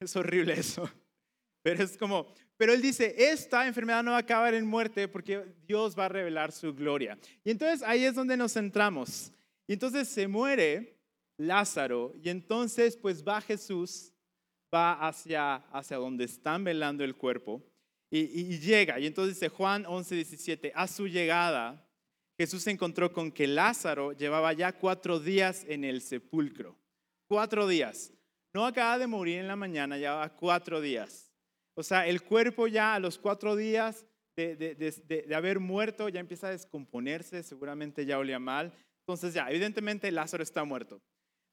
es 0.00 0.16
horrible 0.16 0.54
eso. 0.54 0.88
Pero 1.62 1.82
es 1.82 1.96
como, 1.98 2.32
pero 2.56 2.72
él 2.72 2.80
dice, 2.80 3.12
esta 3.18 3.66
enfermedad 3.66 4.04
no 4.04 4.12
va 4.12 4.18
a 4.18 4.20
acabar 4.20 4.54
en 4.54 4.64
muerte 4.64 5.08
porque 5.08 5.44
Dios 5.66 5.98
va 5.98 6.04
a 6.04 6.08
revelar 6.08 6.52
su 6.52 6.72
gloria. 6.72 7.18
Y 7.42 7.50
entonces 7.50 7.82
ahí 7.82 8.04
es 8.04 8.14
donde 8.14 8.36
nos 8.36 8.52
centramos. 8.52 9.32
Y 9.66 9.72
entonces 9.72 10.06
se 10.06 10.28
muere 10.28 10.96
Lázaro 11.36 12.14
y 12.22 12.28
entonces 12.28 12.96
pues 12.96 13.24
va 13.24 13.40
Jesús, 13.40 14.12
va 14.72 14.92
hacia, 15.08 15.56
hacia 15.56 15.96
donde 15.96 16.24
están 16.24 16.62
velando 16.62 17.02
el 17.02 17.16
cuerpo 17.16 17.62
y, 18.10 18.58
llega. 18.58 18.98
Y 18.98 19.06
entonces 19.06 19.34
dice 19.34 19.48
Juan 19.48 19.84
11, 19.86 20.14
17, 20.14 20.72
a 20.74 20.86
su 20.86 21.08
llegada 21.08 21.86
Jesús 22.38 22.62
se 22.62 22.70
encontró 22.70 23.12
con 23.12 23.32
que 23.32 23.46
Lázaro 23.46 24.12
llevaba 24.12 24.52
ya 24.52 24.72
cuatro 24.72 25.18
días 25.18 25.64
en 25.68 25.84
el 25.84 26.02
sepulcro. 26.02 26.76
Cuatro 27.28 27.66
días. 27.66 28.12
No 28.52 28.66
acaba 28.66 28.98
de 28.98 29.06
morir 29.06 29.38
en 29.38 29.48
la 29.48 29.56
mañana, 29.56 29.96
llevaba 29.96 30.28
cuatro 30.36 30.80
días. 30.80 31.32
O 31.74 31.82
sea, 31.82 32.06
el 32.06 32.22
cuerpo 32.22 32.66
ya 32.66 32.94
a 32.94 33.00
los 33.00 33.18
cuatro 33.18 33.56
días 33.56 34.06
de, 34.36 35.26
haber 35.34 35.60
muerto 35.60 36.10
ya 36.10 36.20
empieza 36.20 36.48
a 36.48 36.50
descomponerse, 36.50 37.42
seguramente 37.42 38.04
ya 38.04 38.18
olía 38.18 38.38
mal. 38.38 38.72
Entonces 39.00 39.32
ya, 39.32 39.48
evidentemente 39.50 40.10
Lázaro 40.10 40.42
está 40.42 40.62
muerto. 40.64 41.00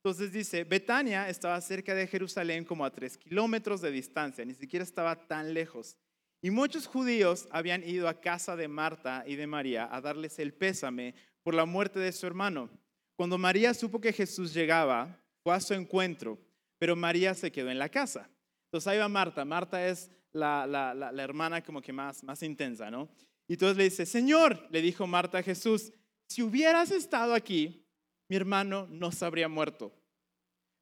Entonces 0.03 0.33
dice, 0.33 0.65
Betania 0.65 1.29
estaba 1.29 1.59
cerca 1.61 1.95
de 1.95 2.07
Jerusalén 2.07 2.65
como 2.65 2.83
a 2.83 2.91
tres 2.91 3.17
kilómetros 3.17 3.79
de 3.79 3.91
distancia, 3.91 4.44
ni 4.44 4.53
siquiera 4.53 4.83
estaba 4.83 5.15
tan 5.27 5.53
lejos. 5.53 5.97
Y 6.44 6.51
muchos 6.51 6.88
judíos 6.88 7.48
habían 7.51 7.88
ido 7.88 8.10
a 8.10 8.19
casa 8.19 8.57
de 8.57 8.68
Marta 8.68 9.24
y 9.25 9.38
de 9.38 9.48
María 9.48 9.88
a 9.90 10.01
darles 10.01 10.40
el 10.40 10.54
pésame 10.54 11.16
por 11.42 11.56
la 11.56 11.63
muerte 11.63 12.00
de 12.00 12.12
su 12.12 12.28
hermano. 12.28 12.69
Cuando 13.16 13.38
María 13.38 13.74
supo 13.74 14.01
que 14.01 14.12
Jesús 14.12 14.54
llegaba, 14.54 15.24
fue 15.42 15.56
a 15.56 15.62
su 15.62 15.74
encuentro, 15.74 16.38
pero 16.78 16.98
María 16.98 17.34
se 17.34 17.50
quedó 17.50 17.72
en 17.72 17.80
la 17.80 17.88
casa. 17.88 18.30
Entonces 18.66 18.90
ahí 18.90 18.98
va 18.98 19.07
Marta. 19.07 19.45
Marta 19.45 19.88
es 19.88 20.12
la, 20.33 20.68
la, 20.68 21.23
hermana 21.23 21.64
como 21.64 21.81
que 21.81 21.94
más, 21.94 22.21
más 22.26 22.44
intensa, 22.44 22.92
¿no? 22.92 23.07
Y 23.47 23.54
entonces 23.54 23.78
le 23.78 23.85
dice, 23.85 24.06
Señor, 24.06 24.68
le 24.69 24.81
dijo 24.81 25.07
Marta 25.07 25.38
a 25.38 25.44
Jesús, 25.44 25.94
si 26.28 26.44
hubieras 26.44 26.92
estado 26.92 27.35
aquí, 27.35 27.88
mi 28.28 28.35
hermano 28.35 28.85
no 28.92 29.14
se 29.14 29.23
habría 29.23 29.47
muerto. 29.47 29.94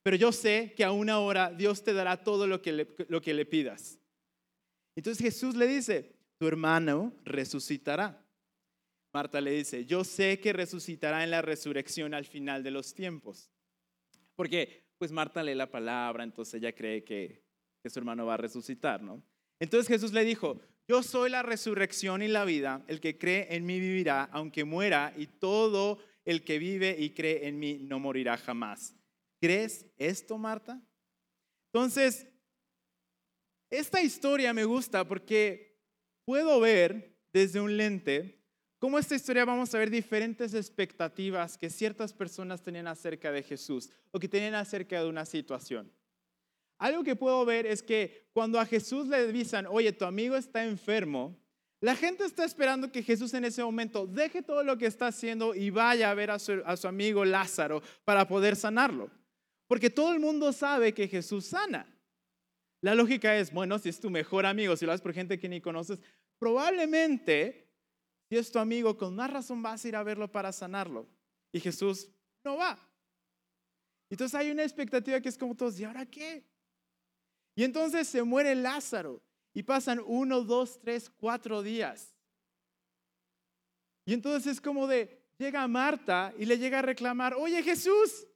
Pero 0.01 0.18
yo 0.18 0.32
sé 0.32 0.74
que 0.75 0.84
a 0.84 0.91
una 0.91 1.20
hora 1.20 1.51
Dios 1.51 1.84
te 1.84 1.94
dará 1.94 2.24
todo 2.24 2.48
lo 2.48 2.63
que 2.63 2.88
lo 3.08 3.22
que 3.22 3.36
le 3.36 3.46
pidas. 3.46 4.00
Entonces 5.01 5.24
Jesús 5.24 5.55
le 5.55 5.65
dice, 5.65 6.15
tu 6.38 6.48
hermano 6.48 7.12
resucitará. 7.24 8.24
Marta 9.12 9.41
le 9.41 9.50
dice, 9.50 9.84
yo 9.84 10.03
sé 10.03 10.39
que 10.39 10.53
resucitará 10.53 11.24
en 11.24 11.31
la 11.31 11.41
resurrección 11.41 12.13
al 12.13 12.25
final 12.25 12.62
de 12.62 12.70
los 12.70 12.93
tiempos. 12.93 13.50
Porque 14.36 14.86
pues 15.00 15.12
Marta 15.12 15.41
lee 15.41 15.55
la 15.55 15.72
palabra, 15.72 16.24
entonces 16.24 16.53
ella 16.53 16.75
cree 16.75 17.03
que, 17.03 17.43
que 17.81 17.89
su 17.89 17.98
hermano 17.98 18.27
va 18.27 18.36
a 18.36 18.38
resucitar, 18.38 19.01
¿no? 19.01 19.24
Entonces 19.60 19.88
Jesús 19.88 20.13
le 20.13 20.24
dijo, 20.24 20.62
yo 20.88 21.01
soy 21.01 21.31
la 21.31 21.41
resurrección 21.41 22.22
y 22.22 22.27
la 22.27 22.46
vida, 22.46 22.86
el 22.88 23.00
que 23.00 23.17
cree 23.17 23.55
en 23.55 23.65
mí 23.65 23.79
vivirá 23.79 24.25
aunque 24.25 24.65
muera 24.65 25.15
y 25.17 25.25
todo 25.25 25.98
el 26.25 26.43
que 26.43 26.60
vive 26.60 26.96
y 27.00 27.10
cree 27.15 27.48
en 27.48 27.58
mí 27.58 27.79
no 27.81 27.98
morirá 27.98 28.38
jamás. 28.38 28.96
¿Crees 29.41 29.88
esto, 29.98 30.38
Marta? 30.38 30.79
Entonces, 31.74 32.27
esta 33.72 34.01
historia 34.01 34.54
me 34.54 34.66
gusta 34.66 35.08
porque 35.08 35.80
puedo 36.25 36.60
ver 36.60 37.18
desde 37.34 37.62
un 37.62 37.78
lente 37.78 38.44
cómo 38.78 39.00
esta 39.00 39.16
historia 39.16 39.46
vamos 39.46 39.74
a 39.74 39.80
ver 39.80 39.90
diferentes 39.90 40.54
expectativas 40.54 41.58
que 41.58 41.70
ciertas 41.70 42.13
personas 42.13 42.62
tenían 42.62 42.88
acerca 42.88 43.32
de 43.32 43.44
Jesús 43.44 43.90
o 44.12 44.20
que 44.20 44.28
tenían 44.28 44.56
acerca 44.56 45.01
de 45.01 45.08
una 45.08 45.25
situación. 45.25 45.92
Algo 46.78 47.04
que 47.04 47.16
puedo 47.16 47.46
ver 47.46 47.66
es 47.66 47.82
que 47.82 48.28
cuando 48.34 48.60
a 48.60 48.66
Jesús 48.66 49.08
le 49.08 49.18
avisan, 49.18 49.68
oye, 49.68 49.94
tu 49.94 50.04
amigo 50.04 50.36
está 50.36 50.66
enfermo, 50.66 51.40
la 51.80 51.96
gente 51.96 52.25
está 52.25 52.44
esperando 52.44 52.92
que 52.92 53.04
Jesús 53.04 53.34
en 53.34 53.46
ese 53.46 53.63
momento 53.63 54.06
deje 54.06 54.42
todo 54.42 54.63
lo 54.63 54.78
que 54.78 54.88
está 54.88 55.08
haciendo 55.08 55.56
y 55.56 55.70
vaya 55.70 56.12
a 56.12 56.13
ver 56.13 56.32
a 56.32 56.40
su, 56.40 56.62
a 56.66 56.75
su 56.75 56.88
amigo 56.88 57.24
Lázaro 57.24 57.82
para 58.04 58.28
poder 58.28 58.56
sanarlo. 58.56 59.10
Porque 59.68 59.90
todo 59.90 60.12
el 60.12 60.20
mundo 60.20 60.51
sabe 60.51 60.94
que 60.94 61.08
Jesús 61.08 61.46
sana. 61.46 61.88
La 62.81 62.95
lógica 62.95 63.38
es, 63.38 63.51
bueno, 63.53 63.77
si 63.77 63.89
es 63.89 64.00
tu 64.00 64.09
mejor 64.09 64.45
amigo, 64.45 64.75
si 64.75 64.85
lo 64.85 64.91
haces 64.91 65.01
por 65.01 65.13
gente 65.13 65.39
que 65.39 65.47
ni 65.47 65.61
conoces, 65.61 66.00
probablemente, 66.39 67.69
si 68.27 68.38
es 68.38 68.51
tu 68.51 68.57
amigo, 68.57 68.97
con 68.97 69.15
más 69.15 69.31
razón 69.31 69.61
vas 69.61 69.85
a 69.85 69.88
ir 69.88 69.95
a 69.95 70.03
verlo 70.03 70.31
para 70.31 70.51
sanarlo. 70.51 71.07
Y 71.51 71.59
Jesús 71.59 72.09
no 72.43 72.57
va. 72.57 72.77
Entonces 74.09 74.33
hay 74.35 74.50
una 74.50 74.63
expectativa 74.63 75.21
que 75.21 75.29
es 75.29 75.38
como 75.38 75.55
todos, 75.55 75.79
¿y 75.79 75.83
ahora 75.83 76.05
qué? 76.05 76.43
Y 77.55 77.63
entonces 77.63 78.07
se 78.07 78.23
muere 78.23 78.55
Lázaro 78.55 79.21
y 79.53 79.63
pasan 79.63 80.01
uno, 80.05 80.41
dos, 80.41 80.79
tres, 80.79 81.09
cuatro 81.09 81.61
días. 81.61 82.15
Y 84.05 84.13
entonces 84.13 84.53
es 84.53 84.61
como 84.61 84.88
de, 84.88 85.23
llega 85.38 85.67
Marta 85.67 86.33
y 86.38 86.45
le 86.45 86.57
llega 86.57 86.79
a 86.79 86.81
reclamar, 86.81 87.35
oye 87.35 87.61
Jesús, 87.61 88.27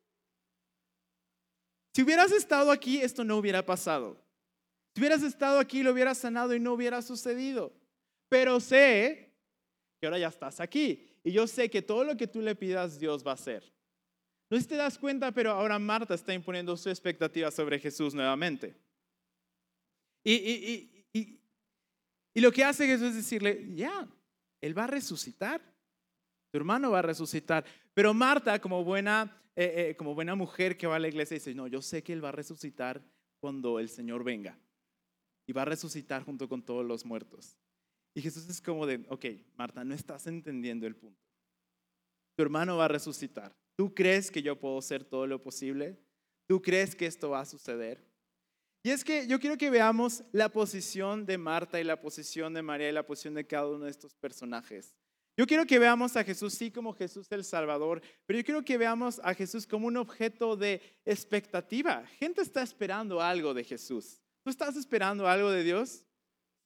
si 1.93 2.03
hubieras 2.03 2.31
estado 2.31 2.71
aquí, 2.71 3.01
esto 3.01 3.23
no 3.23 3.37
hubiera 3.37 3.65
pasado. 3.65 4.24
Si 4.95 5.01
hubieras 5.01 5.23
estado 5.23 5.59
aquí, 5.59 5.83
lo 5.83 5.91
hubieras 5.91 6.19
sanado 6.19 6.55
y 6.55 6.59
no 6.61 6.71
hubiera 6.71 7.01
sucedido. 7.01 7.73
Pero 8.29 8.61
sé 8.61 9.33
que 9.99 10.07
ahora 10.07 10.19
ya 10.19 10.29
estás 10.29 10.61
aquí. 10.61 11.05
Y 11.21 11.33
yo 11.33 11.47
sé 11.47 11.69
que 11.69 11.81
todo 11.81 12.05
lo 12.05 12.15
que 12.15 12.27
tú 12.27 12.39
le 12.39 12.55
pidas, 12.55 12.97
Dios 12.97 13.27
va 13.27 13.31
a 13.31 13.33
hacer. 13.33 13.73
No 14.49 14.55
sé 14.55 14.63
si 14.63 14.69
te 14.69 14.75
das 14.75 14.97
cuenta, 14.97 15.33
pero 15.33 15.51
ahora 15.51 15.77
Marta 15.79 16.13
está 16.13 16.33
imponiendo 16.33 16.77
su 16.77 16.89
expectativa 16.89 17.51
sobre 17.51 17.77
Jesús 17.77 18.13
nuevamente. 18.13 18.73
Y, 20.23 21.03
lo 22.35 22.51
que 22.53 22.63
hace 22.63 22.87
Jesús 22.87 23.09
es 23.09 23.15
decirle, 23.15 23.75
ya, 23.75 24.07
Él 24.61 24.77
va 24.77 24.85
a 24.85 24.87
resucitar. 24.87 25.61
Tu 26.51 26.57
hermano 26.57 26.91
va 26.91 26.99
a 26.99 27.01
resucitar. 27.01 27.65
Pero 27.93 28.13
Marta, 28.13 28.59
como 28.59 28.81
buena 28.83 29.41
eh, 29.57 29.89
eh, 29.89 29.95
como 29.97 30.15
buena 30.15 30.35
mujer 30.35 30.77
que 30.77 30.87
va 30.87 30.95
a 30.95 30.99
la 30.99 31.07
iglesia, 31.09 31.35
dice, 31.35 31.53
no, 31.53 31.67
yo 31.67 31.81
sé 31.81 32.01
que 32.01 32.13
Él 32.13 32.23
va 32.23 32.29
a 32.29 32.33
resucitar 32.33 33.01
cuando 33.39 33.79
el 33.79 33.89
Señor 33.89 34.23
venga. 34.23 34.57
Y 35.47 35.53
va 35.53 35.63
a 35.63 35.65
resucitar 35.65 36.23
junto 36.23 36.49
con 36.49 36.63
todos 36.63 36.85
los 36.85 37.05
muertos. 37.05 37.57
Y 38.13 38.21
Jesús 38.21 38.49
es 38.49 38.61
como 38.61 38.85
de, 38.85 39.05
ok, 39.09 39.25
Marta, 39.55 39.83
no 39.83 39.93
estás 39.93 40.25
entendiendo 40.27 40.87
el 40.87 40.95
punto. 40.95 41.21
Tu 42.35 42.43
hermano 42.43 42.77
va 42.77 42.85
a 42.85 42.89
resucitar. 42.89 43.55
¿Tú 43.75 43.93
crees 43.93 44.31
que 44.31 44.41
yo 44.41 44.59
puedo 44.59 44.77
hacer 44.77 45.03
todo 45.03 45.27
lo 45.27 45.41
posible? 45.41 45.99
¿Tú 46.47 46.61
crees 46.61 46.95
que 46.95 47.05
esto 47.05 47.29
va 47.29 47.41
a 47.41 47.45
suceder? 47.45 48.03
Y 48.83 48.91
es 48.91 49.03
que 49.03 49.27
yo 49.27 49.39
quiero 49.39 49.57
que 49.57 49.69
veamos 49.69 50.23
la 50.31 50.49
posición 50.49 51.25
de 51.25 51.37
Marta 51.37 51.79
y 51.79 51.83
la 51.83 51.99
posición 51.99 52.53
de 52.53 52.61
María 52.61 52.89
y 52.89 52.93
la 52.93 53.05
posición 53.05 53.33
de 53.33 53.47
cada 53.47 53.67
uno 53.67 53.85
de 53.85 53.91
estos 53.91 54.13
personajes. 54.13 54.95
Yo 55.37 55.45
quiero 55.47 55.65
que 55.65 55.79
veamos 55.79 56.15
a 56.15 56.23
Jesús 56.23 56.53
sí 56.53 56.71
como 56.71 56.93
Jesús 56.93 57.27
el 57.31 57.43
Salvador, 57.43 58.01
pero 58.25 58.39
yo 58.39 58.45
quiero 58.45 58.63
que 58.63 58.77
veamos 58.77 59.19
a 59.23 59.33
Jesús 59.33 59.67
como 59.67 59.87
un 59.87 59.97
objeto 59.97 60.55
de 60.55 60.81
expectativa. 61.03 62.05
Gente 62.19 62.41
está 62.41 62.61
esperando 62.61 63.21
algo 63.21 63.53
de 63.53 63.63
Jesús. 63.63 64.21
¿Tú 64.45 64.51
estás 64.51 64.75
esperando 64.75 65.27
algo 65.27 65.49
de 65.49 65.63
Dios? 65.63 66.05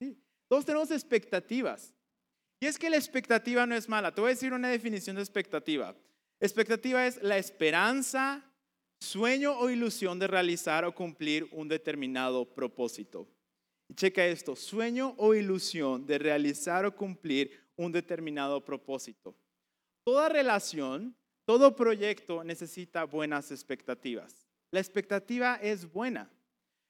Sí. 0.01 0.21
Todos 0.49 0.65
tenemos 0.65 0.91
expectativas. 0.91 1.95
Y 2.59 2.65
es 2.65 2.77
que 2.77 2.89
la 2.89 2.97
expectativa 2.97 3.65
no 3.65 3.73
es 3.73 3.87
mala. 3.87 4.13
Te 4.13 4.19
voy 4.19 4.31
a 4.31 4.33
decir 4.33 4.51
una 4.51 4.67
definición 4.67 5.15
de 5.15 5.21
expectativa. 5.21 5.95
Expectativa 6.41 7.07
es 7.07 7.23
la 7.23 7.37
esperanza, 7.37 8.43
sueño 8.99 9.57
o 9.57 9.69
ilusión 9.69 10.19
de 10.19 10.27
realizar 10.27 10.83
o 10.83 10.93
cumplir 10.93 11.47
un 11.53 11.69
determinado 11.69 12.53
propósito. 12.53 13.29
Y 13.87 13.93
checa 13.93 14.25
esto, 14.25 14.57
sueño 14.57 15.15
o 15.17 15.33
ilusión 15.33 16.05
de 16.05 16.17
realizar 16.17 16.85
o 16.85 16.93
cumplir 16.93 17.57
un 17.77 17.93
determinado 17.93 18.61
propósito. 18.65 19.37
Toda 20.03 20.27
relación, 20.27 21.15
todo 21.45 21.77
proyecto 21.77 22.43
necesita 22.43 23.05
buenas 23.05 23.51
expectativas. 23.51 24.49
La 24.69 24.81
expectativa 24.81 25.55
es 25.55 25.89
buena, 25.89 26.29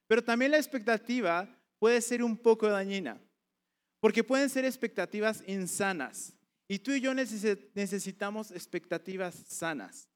pero 0.09 0.23
también 0.23 0.49
la 0.49 0.57
expectativa 0.57 1.47
puede 1.77 2.01
ser 2.01 2.23
un 2.23 2.35
poco 2.35 2.67
dañina, 2.67 3.21
porque 3.99 4.23
pueden 4.23 4.49
ser 4.49 4.65
expectativas 4.65 5.43
insanas. 5.45 6.33
Y 6.67 6.79
tú 6.79 6.91
y 6.91 6.99
yo 6.99 7.13
necesitamos 7.13 8.49
expectativas 8.49 9.35
sanas. 9.47 10.09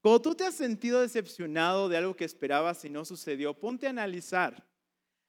Cuando 0.00 0.22
tú 0.22 0.34
te 0.34 0.46
has 0.46 0.54
sentido 0.54 1.02
decepcionado 1.02 1.90
de 1.90 1.98
algo 1.98 2.16
que 2.16 2.24
esperabas 2.24 2.86
y 2.86 2.88
no 2.88 3.04
sucedió, 3.04 3.52
ponte 3.52 3.86
a 3.86 3.90
analizar. 3.90 4.66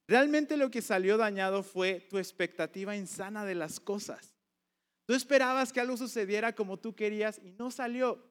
Realmente 0.07 0.55
lo 0.55 0.71
que 0.71 0.81
salió 0.81 1.17
dañado 1.17 1.61
fue 1.61 2.07
tu 2.09 2.17
expectativa 2.17 2.95
insana 2.95 3.43
de 3.43 3.55
las 3.55 3.81
cosas. 3.81 4.33
Tú 5.05 5.13
esperabas 5.13 5.73
que 5.73 5.81
algo 5.81 5.97
sucediera 5.97 6.55
como 6.55 6.77
tú 6.77 6.95
querías 6.95 7.41
y 7.43 7.51
no 7.51 7.69
salió. 7.69 8.25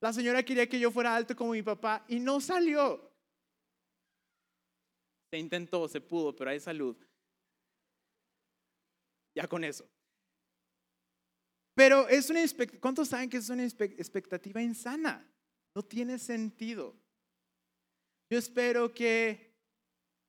La 0.00 0.12
señora 0.12 0.42
quería 0.42 0.68
que 0.68 0.80
yo 0.80 0.90
fuera 0.90 1.14
alto 1.14 1.36
como 1.36 1.52
mi 1.52 1.62
papá 1.62 2.04
y 2.08 2.18
no 2.18 2.40
salió. 2.40 3.07
Se 5.30 5.38
intentó, 5.38 5.86
se 5.88 6.00
pudo, 6.00 6.34
pero 6.34 6.50
hay 6.50 6.60
salud. 6.60 6.96
Ya 9.34 9.46
con 9.46 9.64
eso. 9.64 9.88
Pero 11.74 12.08
es 12.08 12.28
una 12.28 12.40
¿cuántos 12.80 13.08
saben 13.08 13.30
que 13.30 13.36
es 13.36 13.48
una 13.50 13.64
expectativa 13.64 14.60
insana? 14.60 15.24
No 15.74 15.82
tiene 15.82 16.18
sentido. 16.18 16.96
Yo 18.30 18.38
espero 18.38 18.92
que 18.92 19.54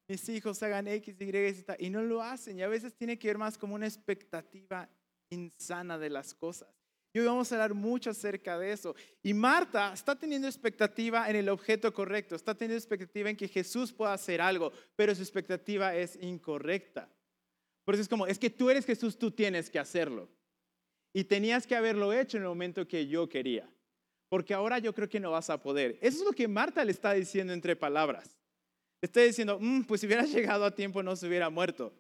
mis 0.08 0.28
hijos 0.30 0.62
hagan 0.64 0.88
X, 0.88 1.16
Y, 1.20 1.54
Z, 1.54 1.76
y 1.80 1.90
no 1.90 2.02
lo 2.04 2.22
hacen. 2.22 2.58
Y 2.58 2.62
a 2.62 2.68
veces 2.68 2.94
tiene 2.94 3.18
que 3.18 3.28
ver 3.28 3.38
más 3.38 3.58
como 3.58 3.76
una 3.76 3.88
expectativa 3.88 4.90
insana 5.32 5.98
de 5.98 6.10
las 6.10 6.34
cosas. 6.34 6.79
Y 7.12 7.20
hoy 7.20 7.26
vamos 7.26 7.52
a 7.52 7.56
hablar 7.56 7.74
mucho 7.74 8.12
acerca 8.12 8.58
de 8.60 8.72
eso. 8.72 8.96
Y 9.24 9.34
Marta 9.34 9.94
está 9.94 10.16
teniendo 10.16 10.48
expectativa 10.48 11.30
en 11.30 11.36
el 11.36 11.50
objeto 11.50 11.92
correcto, 11.94 12.36
está 12.36 12.54
teniendo 12.54 12.78
expectativa 12.78 13.30
en 13.30 13.36
que 13.36 13.48
Jesús 13.48 13.92
pueda 13.92 14.14
hacer 14.14 14.42
algo, 14.42 14.72
pero 14.96 15.16
su 15.16 15.22
expectativa 15.22 15.96
es 15.96 16.18
incorrecta. 16.22 17.10
Por 17.84 17.96
eso 17.96 18.04
es 18.04 18.10
como, 18.10 18.28
es 18.28 18.38
que 18.38 18.52
tú 18.52 18.70
eres 18.70 18.86
Jesús, 18.86 19.18
tú 19.18 19.32
tienes 19.32 19.70
que 19.70 19.80
hacerlo. 19.80 20.30
Y 21.12 21.24
tenías 21.24 21.66
que 21.66 21.76
haberlo 21.76 22.14
hecho 22.14 22.38
en 22.38 22.44
el 22.44 22.50
momento 22.50 22.88
que 22.88 23.08
yo 23.08 23.28
quería. 23.28 23.68
Porque 24.30 24.54
ahora 24.54 24.78
yo 24.78 24.94
creo 24.94 25.10
que 25.10 25.20
no 25.20 25.32
vas 25.32 25.50
a 25.50 25.60
poder. 25.60 25.98
Eso 26.02 26.20
es 26.20 26.26
lo 26.26 26.32
que 26.34 26.48
Marta 26.48 26.86
le 26.86 26.92
está 26.92 27.14
diciendo 27.14 27.52
entre 27.52 27.76
palabras. 27.76 28.38
Estoy 29.02 29.24
diciendo, 29.24 29.58
mm, 29.60 29.86
pues 29.86 30.02
si 30.02 30.08
hubiera 30.08 30.24
llegado 30.28 30.66
a 30.66 30.76
tiempo 30.76 31.02
no 31.02 31.16
se 31.16 31.28
hubiera 31.28 31.50
muerto. 31.50 31.92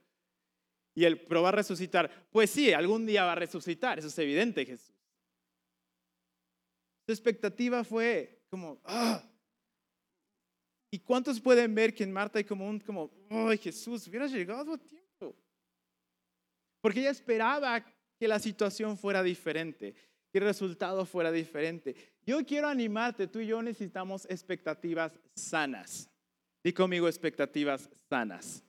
Y 0.93 1.05
él, 1.05 1.19
pero 1.21 1.41
va 1.41 1.49
a 1.49 1.53
resucitar. 1.53 2.27
Pues 2.31 2.51
sí, 2.51 2.71
algún 2.71 3.07
día 3.07 3.23
va 3.23 3.31
a 3.31 3.35
resucitar, 3.35 3.97
eso 3.97 4.09
es 4.09 4.19
evidente, 4.19 4.65
Jesús. 4.65 4.98
Su 7.09 7.13
expectativa 7.13 7.83
fue 7.83 8.39
como, 8.51 8.79
ah. 8.83 9.27
¿Y 10.91 10.99
cuántos 10.99 11.41
pueden 11.41 11.73
ver 11.73 11.91
que 11.91 12.03
en 12.03 12.11
Marta 12.11 12.37
hay 12.37 12.43
como 12.43 12.69
un, 12.69 12.79
como, 12.79 13.09
ay 13.31 13.57
Jesús, 13.57 14.07
hubiera 14.07 14.27
llegado 14.27 14.75
a 14.75 14.77
tiempo? 14.77 15.35
Porque 16.79 16.99
ella 16.99 17.09
esperaba 17.09 17.83
que 18.19 18.27
la 18.27 18.37
situación 18.37 18.95
fuera 18.95 19.23
diferente, 19.23 19.95
que 20.31 20.37
el 20.37 20.43
resultado 20.43 21.03
fuera 21.03 21.31
diferente. 21.31 21.95
Yo 22.27 22.45
quiero 22.45 22.67
animarte, 22.67 23.25
tú 23.25 23.39
y 23.39 23.47
yo 23.47 23.59
necesitamos 23.63 24.27
expectativas 24.29 25.19
sanas. 25.33 26.07
Di 26.63 26.73
conmigo 26.73 27.07
expectativas 27.07 27.89
sanas. 28.07 28.63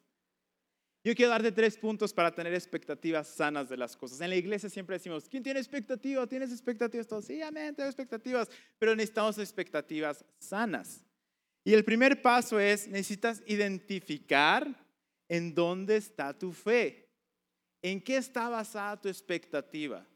Yo 1.03 1.15
quiero 1.15 1.31
darte 1.31 1.51
tres 1.51 1.79
puntos 1.79 2.13
para 2.13 2.35
tener 2.35 2.53
expectativas 2.53 3.27
sanas 3.27 3.71
de 3.71 3.77
las 3.79 3.97
cosas. 3.97 4.21
En 4.21 4.29
la 4.29 4.37
iglesia 4.37 4.69
siempre 4.69 4.97
decimos, 4.97 5.29
¿quién 5.29 5.43
tiene 5.43 5.59
expectativas? 5.59 6.29
¿Tienes 6.29 6.53
expectativas? 6.53 7.07
Todos, 7.07 7.25
sí, 7.25 7.41
amén, 7.41 7.75
tengo 7.75 7.89
expectativas, 7.89 8.49
pero 8.79 8.95
necesitamos 8.95 9.39
expectativas 9.39 10.25
sanas. 10.39 11.03
Y 11.65 11.73
el 11.73 11.85
primer 11.85 12.21
paso 12.21 12.61
es, 12.61 12.87
necesitas 12.87 13.43
identificar 13.47 14.69
en 15.29 15.55
dónde 15.55 15.97
está 15.97 16.39
tu 16.39 16.53
fe. 16.53 17.09
¿En 17.81 18.03
qué 18.03 18.19
está 18.19 18.51
basada 18.51 19.01
tu 19.01 19.09
expectativa? 19.09 20.07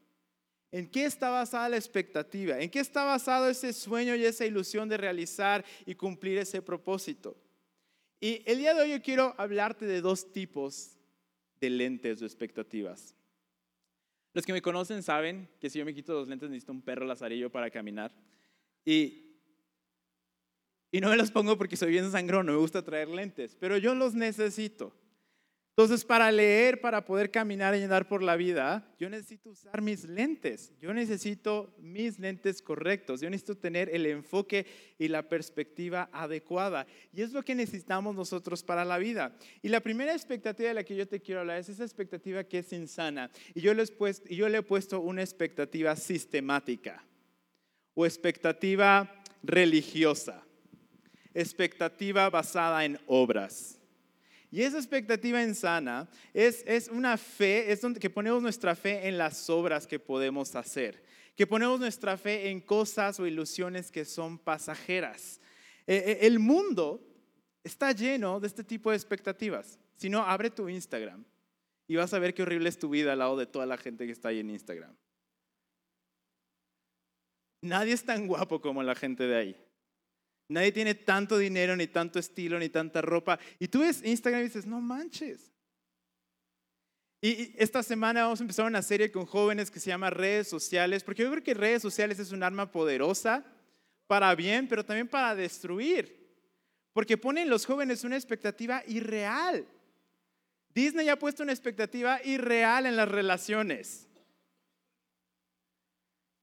¿En 0.71 0.89
qué 0.89 1.05
está 1.05 1.29
basada 1.29 1.69
la 1.69 1.77
expectativa? 1.77 2.59
¿En 2.59 2.69
qué 2.69 2.79
está 2.79 3.05
basado 3.05 3.49
ese 3.49 3.73
sueño 3.73 4.13
y 4.15 4.25
esa 4.25 4.45
ilusión 4.45 4.87
de 4.87 4.97
realizar 4.97 5.65
y 5.85 5.95
cumplir 5.95 6.37
ese 6.37 6.61
propósito? 6.61 7.35
Y 8.19 8.43
el 8.45 8.57
día 8.57 8.73
de 8.73 8.81
hoy 8.81 8.91
yo 8.91 9.01
quiero 9.01 9.35
hablarte 9.37 9.85
de 9.85 10.01
dos 10.01 10.31
tipos 10.31 10.97
de 11.59 11.69
lentes 11.69 12.21
o 12.21 12.25
expectativas. 12.25 13.15
Los 14.33 14.45
que 14.45 14.53
me 14.53 14.61
conocen 14.61 15.03
saben 15.03 15.49
que 15.59 15.69
si 15.69 15.79
yo 15.79 15.85
me 15.85 15.93
quito 15.93 16.13
los 16.13 16.27
lentes 16.27 16.49
necesito 16.49 16.73
un 16.73 16.81
perro 16.81 17.05
lazarillo 17.05 17.51
para 17.51 17.69
caminar. 17.69 18.13
Y, 18.83 19.37
y 20.91 20.99
no 20.99 21.09
me 21.09 21.17
los 21.17 21.31
pongo 21.31 21.57
porque 21.57 21.77
soy 21.77 21.91
bien 21.91 22.11
sangrón, 22.11 22.45
no 22.45 22.53
me 22.53 22.57
gusta 22.57 22.83
traer 22.83 23.09
lentes, 23.09 23.55
pero 23.59 23.77
yo 23.77 23.95
los 23.95 24.13
necesito. 24.13 24.93
Entonces, 25.77 26.05
para 26.05 26.31
leer, 26.31 26.79
para 26.79 27.03
poder 27.03 27.29
caminar 27.29 27.75
y 27.75 27.83
andar 27.83 28.07
por 28.07 28.23
la 28.23 28.37
vida, 28.37 28.87
yo 28.97 29.09
necesito 29.09 29.49
usar 29.49 29.81
mis 29.81 30.05
lentes. 30.05 30.71
Yo 30.79 30.93
necesito 30.93 31.75
mis 31.79 32.17
lentes 32.17 32.61
correctos. 32.61 33.19
Yo 33.19 33.29
necesito 33.29 33.57
tener 33.57 33.89
el 33.93 34.05
enfoque 34.05 34.65
y 34.97 35.09
la 35.09 35.27
perspectiva 35.27 36.09
adecuada. 36.13 36.87
Y 37.11 37.23
es 37.23 37.33
lo 37.33 37.43
que 37.43 37.55
necesitamos 37.55 38.15
nosotros 38.15 38.63
para 38.63 38.85
la 38.85 38.97
vida. 38.97 39.35
Y 39.61 39.67
la 39.67 39.81
primera 39.81 40.13
expectativa 40.13 40.69
de 40.69 40.75
la 40.75 40.85
que 40.85 40.95
yo 40.95 41.09
te 41.09 41.19
quiero 41.19 41.41
hablar 41.41 41.57
es 41.57 41.67
esa 41.67 41.83
expectativa 41.83 42.45
que 42.45 42.59
es 42.59 42.71
insana. 42.71 43.29
Y 43.53 43.59
yo 43.59 43.73
puesto, 43.97 44.29
yo 44.29 44.47
le 44.47 44.59
he 44.59 44.63
puesto 44.63 45.01
una 45.01 45.23
expectativa 45.23 45.93
sistemática 45.97 47.03
o 47.95 48.05
expectativa 48.05 49.13
religiosa. 49.43 50.41
Expectativa 51.33 52.29
basada 52.29 52.85
en 52.85 52.97
obras. 53.07 53.81
Y 54.51 54.61
esa 54.61 54.77
expectativa 54.77 55.41
insana 55.41 56.07
es, 56.33 56.63
es 56.65 56.87
una 56.87 57.17
fe, 57.17 57.71
es 57.71 57.81
donde 57.81 57.99
que 57.99 58.09
ponemos 58.09 58.41
nuestra 58.41 58.75
fe 58.75 59.07
en 59.07 59.17
las 59.17 59.49
obras 59.49 59.87
que 59.87 59.99
podemos 59.99 60.55
hacer, 60.55 61.03
que 61.35 61.47
ponemos 61.47 61.79
nuestra 61.79 62.17
fe 62.17 62.49
en 62.49 62.61
cosas 62.61 63.19
o 63.19 63.27
ilusiones 63.27 63.91
que 63.91 64.05
son 64.05 64.37
pasajeras. 64.37 65.41
Eh, 65.87 66.03
eh, 66.05 66.17
el 66.21 66.39
mundo 66.39 67.05
está 67.63 67.91
lleno 67.91 68.39
de 68.39 68.47
este 68.47 68.63
tipo 68.63 68.91
de 68.91 68.95
expectativas. 68.95 69.79
Si 69.95 70.09
no, 70.09 70.23
abre 70.23 70.49
tu 70.49 70.69
Instagram 70.69 71.25
y 71.87 71.95
vas 71.95 72.13
a 72.13 72.19
ver 72.19 72.33
qué 72.33 72.43
horrible 72.43 72.69
es 72.69 72.79
tu 72.79 72.89
vida 72.89 73.13
al 73.13 73.19
lado 73.19 73.37
de 73.37 73.45
toda 73.45 73.65
la 73.65 73.77
gente 73.77 74.05
que 74.05 74.11
está 74.11 74.29
ahí 74.29 74.39
en 74.39 74.49
Instagram. 74.49 74.95
Nadie 77.61 77.93
es 77.93 78.03
tan 78.03 78.27
guapo 78.27 78.61
como 78.61 78.83
la 78.83 78.95
gente 78.95 79.25
de 79.25 79.35
ahí. 79.35 79.64
Nadie 80.47 80.71
tiene 80.71 80.93
tanto 80.93 81.37
dinero, 81.37 81.75
ni 81.75 81.87
tanto 81.87 82.19
estilo, 82.19 82.59
ni 82.59 82.69
tanta 82.69 83.01
ropa. 83.01 83.39
Y 83.59 83.67
tú 83.67 83.79
ves 83.79 84.01
Instagram 84.03 84.41
y 84.41 84.45
dices, 84.45 84.65
no 84.65 84.79
manches. 84.79 85.51
Y 87.21 87.55
esta 87.57 87.81
semana 87.81 88.23
vamos 88.23 88.39
a 88.39 88.43
empezar 88.43 88.65
una 88.67 88.83
serie 88.83 89.11
con 89.11 89.25
jóvenes 89.25 89.71
que 89.71 89.79
se 89.79 89.89
llama 89.89 90.11
redes 90.11 90.47
sociales, 90.47 91.03
porque 91.03 91.23
yo 91.23 91.31
creo 91.31 91.43
que 91.43 91.55
redes 91.55 91.81
sociales 91.81 92.19
es 92.19 92.31
un 92.31 92.43
arma 92.43 92.71
poderosa 92.71 93.43
para 94.05 94.35
bien, 94.35 94.67
pero 94.67 94.85
también 94.85 95.07
para 95.07 95.33
destruir. 95.33 96.23
Porque 96.93 97.17
ponen 97.17 97.49
los 97.49 97.65
jóvenes 97.65 98.03
una 98.03 98.15
expectativa 98.15 98.83
irreal. 98.87 99.65
Disney 100.75 101.09
ha 101.09 101.17
puesto 101.17 101.41
una 101.41 101.53
expectativa 101.53 102.23
irreal 102.23 102.85
en 102.85 102.95
las 102.95 103.09
relaciones. 103.09 104.07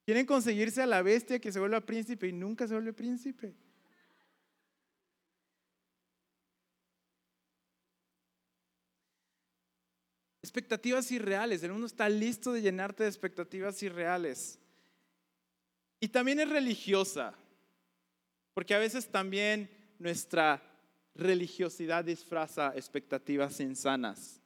Quieren 0.04 0.26
conseguirse 0.26 0.82
a 0.82 0.86
la 0.86 1.02
bestia 1.02 1.38
que 1.38 1.52
se 1.52 1.60
vuelva 1.60 1.80
príncipe 1.80 2.26
y 2.26 2.32
nunca 2.32 2.66
se 2.66 2.74
vuelve 2.74 2.92
príncipe. 2.92 3.54
Expectativas 10.52 11.10
irreales. 11.10 11.62
El 11.62 11.72
mundo 11.72 11.86
está 11.86 12.10
listo 12.10 12.52
de 12.52 12.60
llenarte 12.60 13.04
de 13.04 13.08
expectativas 13.08 13.82
irreales. 13.82 14.58
Y 15.98 16.08
también 16.08 16.40
es 16.40 16.50
religiosa, 16.50 17.32
porque 18.52 18.74
a 18.74 18.78
veces 18.78 19.08
también 19.08 19.70
nuestra 19.98 20.62
religiosidad 21.14 22.04
disfraza 22.04 22.74
expectativas 22.76 23.60
insanas. 23.60 24.42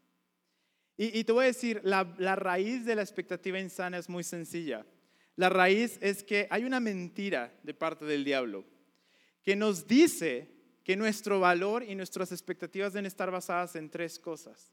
Y, 0.96 1.24
te 1.24 1.32
voy 1.32 1.42
a 1.42 1.48
decir, 1.48 1.80
la, 1.82 2.14
la 2.18 2.36
raíz 2.36 2.84
de 2.84 2.94
la 2.94 3.02
expectativa 3.02 3.58
insana 3.58 3.98
es 3.98 4.08
muy 4.08 4.22
sencilla. 4.22 4.86
La 5.34 5.48
raíz 5.48 5.98
es 6.00 6.22
que 6.22 6.46
hay 6.50 6.62
una 6.62 6.78
mentira 6.78 7.52
de 7.64 7.74
parte 7.74 8.04
del 8.04 8.22
diablo 8.22 8.64
que 9.42 9.56
nos 9.56 9.88
dice 9.88 10.48
que 10.84 10.94
nuestro 10.94 11.40
valor 11.40 11.82
y 11.82 11.96
nuestras 11.96 12.30
expectativas 12.30 12.92
deben 12.92 13.06
estar 13.06 13.28
basadas 13.32 13.74
en 13.74 13.90
tres 13.90 14.20
cosas. 14.20 14.70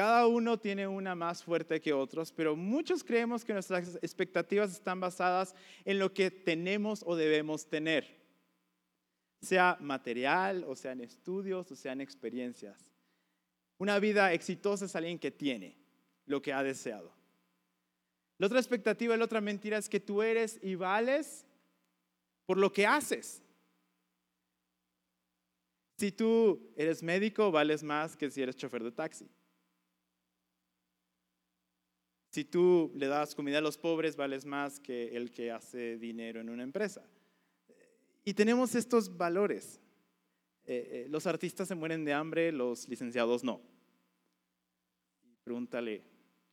Cada 0.00 0.26
uno 0.26 0.58
tiene 0.58 0.88
una 0.88 1.14
más 1.14 1.44
fuerte 1.44 1.78
que 1.78 1.92
otros, 1.92 2.32
pero 2.32 2.56
muchos 2.56 3.04
creemos 3.04 3.44
que 3.44 3.52
nuestras 3.52 3.96
expectativas 3.96 4.72
están 4.72 4.98
basadas 4.98 5.54
en 5.84 5.98
lo 5.98 6.14
que 6.14 6.30
tenemos 6.30 7.02
o 7.06 7.14
debemos 7.14 7.68
tener, 7.68 8.06
sea 9.42 9.76
material, 9.78 10.64
o 10.66 10.74
sea 10.74 10.92
en 10.92 11.02
estudios, 11.02 11.70
o 11.70 11.76
sea 11.76 11.92
en 11.92 12.00
experiencias. 12.00 12.90
Una 13.76 13.98
vida 13.98 14.32
exitosa 14.32 14.86
es 14.86 14.96
alguien 14.96 15.18
que 15.18 15.30
tiene 15.30 15.76
lo 16.24 16.40
que 16.40 16.54
ha 16.54 16.62
deseado. 16.62 17.12
La 18.38 18.46
otra 18.46 18.58
expectativa, 18.58 19.18
la 19.18 19.26
otra 19.26 19.42
mentira 19.42 19.76
es 19.76 19.90
que 19.90 20.00
tú 20.00 20.22
eres 20.22 20.58
y 20.62 20.76
vales 20.76 21.44
por 22.46 22.56
lo 22.56 22.72
que 22.72 22.86
haces. 22.86 23.42
Si 25.98 26.10
tú 26.10 26.72
eres 26.74 27.02
médico, 27.02 27.52
vales 27.52 27.82
más 27.82 28.16
que 28.16 28.30
si 28.30 28.40
eres 28.40 28.56
chofer 28.56 28.82
de 28.82 28.92
taxi. 28.92 29.28
Si 32.30 32.44
tú 32.44 32.92
le 32.94 33.08
das 33.08 33.34
comida 33.34 33.58
a 33.58 33.60
los 33.60 33.76
pobres, 33.76 34.14
vales 34.14 34.46
más 34.46 34.78
que 34.78 35.16
el 35.16 35.32
que 35.32 35.50
hace 35.50 35.98
dinero 35.98 36.40
en 36.40 36.48
una 36.48 36.62
empresa. 36.62 37.02
Y 38.24 38.34
tenemos 38.34 38.76
estos 38.76 39.16
valores. 39.16 39.80
Eh, 40.64 40.88
eh, 40.92 41.06
los 41.10 41.26
artistas 41.26 41.66
se 41.66 41.74
mueren 41.74 42.04
de 42.04 42.12
hambre, 42.12 42.52
los 42.52 42.88
licenciados 42.88 43.42
no. 43.42 43.60
Pregúntale, 45.42 46.04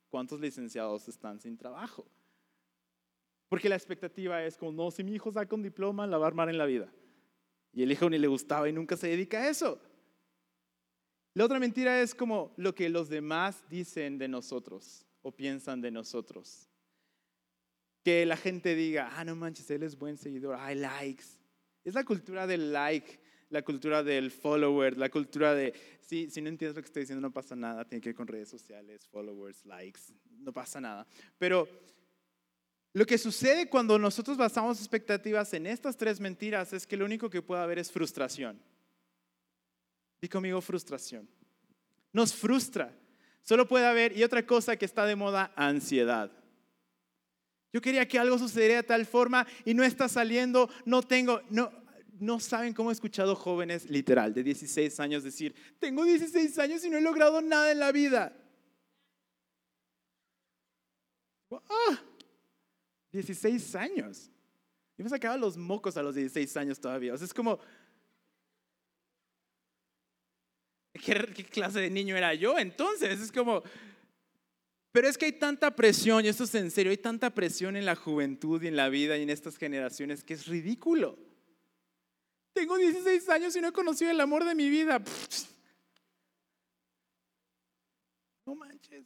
¿cuántos 0.10 0.40
licenciados 0.40 1.08
están 1.10 1.40
sin 1.40 1.56
trabajo? 1.56 2.08
Porque 3.48 3.70
la 3.70 3.76
expectativa 3.76 4.44
es 4.44 4.58
como, 4.58 4.72
no, 4.72 4.90
si 4.90 5.04
mi 5.04 5.14
hijo 5.14 5.32
saca 5.32 5.56
un 5.56 5.62
diploma, 5.62 6.08
la 6.08 6.18
va 6.18 6.26
a 6.26 6.30
armar 6.30 6.50
en 6.50 6.58
la 6.58 6.66
vida. 6.66 6.92
Y 7.72 7.84
el 7.84 7.92
hijo 7.92 8.10
ni 8.10 8.18
le 8.18 8.28
gustaba 8.28 8.68
y 8.68 8.74
nunca 8.74 8.98
se 8.98 9.10
dedica 9.10 9.44
a 9.44 9.50
eso. 9.50 9.80
La 11.36 11.46
otra 11.46 11.60
mentira 11.60 12.02
es 12.02 12.16
como 12.16 12.56
lo 12.58 12.74
que 12.74 12.90
los 12.90 13.10
demás 13.10 13.64
dicen 13.70 14.18
de 14.18 14.28
nosotros 14.28 15.07
o 15.22 15.32
piensan 15.32 15.82
de 15.82 15.92
nosotros. 15.92 16.68
Que 18.04 18.26
la 18.26 18.38
gente 18.38 18.76
diga, 18.76 19.12
ah, 19.16 19.26
no 19.26 19.36
manches, 19.36 19.70
él 19.72 19.84
es 19.84 19.98
buen 19.98 20.18
seguidor, 20.18 20.56
hay 20.56 20.76
likes. 20.76 21.26
Es 21.84 21.94
la 21.94 22.04
cultura 22.04 22.48
del 22.48 22.72
like, 22.72 23.20
la 23.50 23.62
cultura 23.62 24.04
del 24.04 24.32
follower, 24.32 24.98
la 24.98 25.10
cultura 25.10 25.54
de, 25.54 25.74
si, 26.02 26.30
si 26.30 26.42
no 26.42 26.50
entiendes 26.50 26.76
lo 26.76 26.82
que 26.82 26.88
estoy 26.88 27.04
diciendo, 27.04 27.22
no 27.22 27.34
pasa 27.34 27.56
nada, 27.56 27.86
tiene 27.86 28.02
que 28.02 28.10
ver 28.10 28.16
con 28.16 28.28
redes 28.28 28.50
sociales, 28.50 29.08
followers, 29.08 29.66
likes, 29.66 30.02
no 30.40 30.54
pasa 30.54 30.82
nada. 30.82 31.08
Pero 31.38 31.68
lo 32.94 33.06
que 33.06 33.18
sucede 33.18 33.70
cuando 33.70 34.00
nosotros 34.00 34.38
basamos 34.38 34.80
expectativas 34.80 35.54
en 35.54 35.68
estas 35.68 35.96
tres 35.96 36.20
mentiras 36.20 36.74
es 36.74 36.88
que 36.88 36.98
lo 36.98 37.06
único 37.06 37.30
que 37.30 37.42
puede 37.42 37.62
haber 37.62 37.80
es 37.80 37.92
frustración. 37.92 38.60
Di 40.20 40.28
conmigo 40.28 40.60
frustración. 40.62 41.30
Nos 42.12 42.34
frustra. 42.34 42.92
Solo 43.48 43.66
puede 43.66 43.86
haber, 43.86 44.18
y 44.18 44.26
otra 44.26 44.46
cosa 44.46 44.76
que 44.76 44.84
está 44.84 45.06
de 45.06 45.16
moda, 45.16 45.54
ansiedad. 45.56 46.30
Yo 47.72 47.80
quería 47.80 48.06
que 48.06 48.20
algo 48.20 48.38
sucediera 48.38 48.76
de 48.76 48.84
tal 48.84 49.06
forma 49.06 49.48
y 49.64 49.74
no 49.74 49.86
está 49.86 50.10
saliendo, 50.10 50.70
no 50.84 51.02
tengo, 51.02 51.42
no, 51.50 51.72
no 52.20 52.42
saben 52.42 52.74
cómo 52.74 52.90
he 52.90 52.94
escuchado 52.94 53.38
jóvenes 53.38 53.90
literal 53.90 54.34
de 54.34 54.44
16 54.44 55.00
años 55.00 55.24
decir, 55.24 55.56
tengo 55.80 56.04
16 56.04 56.60
años 56.60 56.84
y 56.84 56.90
no 56.90 56.98
he 56.98 57.02
logrado 57.02 57.42
nada 57.42 57.72
en 57.72 57.80
la 57.80 57.94
vida. 57.94 58.36
16 63.14 63.76
ah, 63.76 63.80
años. 63.80 64.30
Yo 64.98 65.06
me 65.06 65.10
sacaba 65.10 65.38
los 65.38 65.56
mocos 65.56 65.96
a 65.96 66.04
los 66.04 66.16
16 66.16 66.58
años 66.58 66.82
todavía. 66.82 67.14
O 67.14 67.18
sea, 67.18 67.24
es 67.24 67.34
como, 67.34 67.60
¿Qué, 70.98 71.46
clase 71.46 71.80
de 71.80 71.90
niño 71.90 72.16
era 72.16 72.34
yo? 72.34 72.58
Entonces 72.58 73.20
es 73.20 73.32
como, 73.32 73.64
pero 74.92 75.08
es 75.08 75.18
que 75.18 75.26
hay 75.26 75.34
tanta 75.34 75.76
presión, 75.76 76.26
y 76.26 76.28
esto 76.28 76.46
es 76.46 76.56
en 76.56 76.72
serio, 76.72 76.92
hay 76.92 76.98
tanta 76.98 77.30
presión 77.34 77.76
en 77.76 77.86
la 77.86 77.96
juventud 77.96 78.62
y 78.64 78.68
en 78.68 78.76
la 78.76 78.90
vida 78.90 79.18
y 79.18 79.24
en 79.24 79.30
estas 79.30 79.58
generaciones 79.58 80.24
que 80.24 80.34
es 80.34 80.48
ridículo. 80.48 81.18
Tengo 82.54 82.78
16 82.78 83.30
años 83.30 83.56
y 83.56 83.62
no 83.62 83.68
he 83.68 83.72
conocido 83.72 84.10
el 84.10 84.20
amor 84.20 84.44
de 84.44 84.56
mi 84.56 84.70
vida. 84.70 85.02
No 88.46 88.56
manches. 88.56 89.06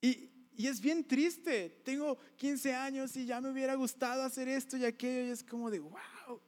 Y, 0.00 0.30
y, 0.52 0.68
es 0.68 0.80
bien 0.80 1.04
triste. 1.04 1.80
Tengo 1.84 2.16
15 2.36 2.72
años 2.72 3.16
y 3.16 3.26
ya 3.26 3.40
me 3.40 3.50
hubiera 3.50 3.74
gustado 3.74 4.22
hacer 4.22 4.46
esto 4.46 4.76
y 4.76 4.84
aquello. 4.84 5.26
Y 5.26 5.30
es 5.30 5.42
como 5.42 5.72
de, 5.72 5.80
wow. 5.80 6.40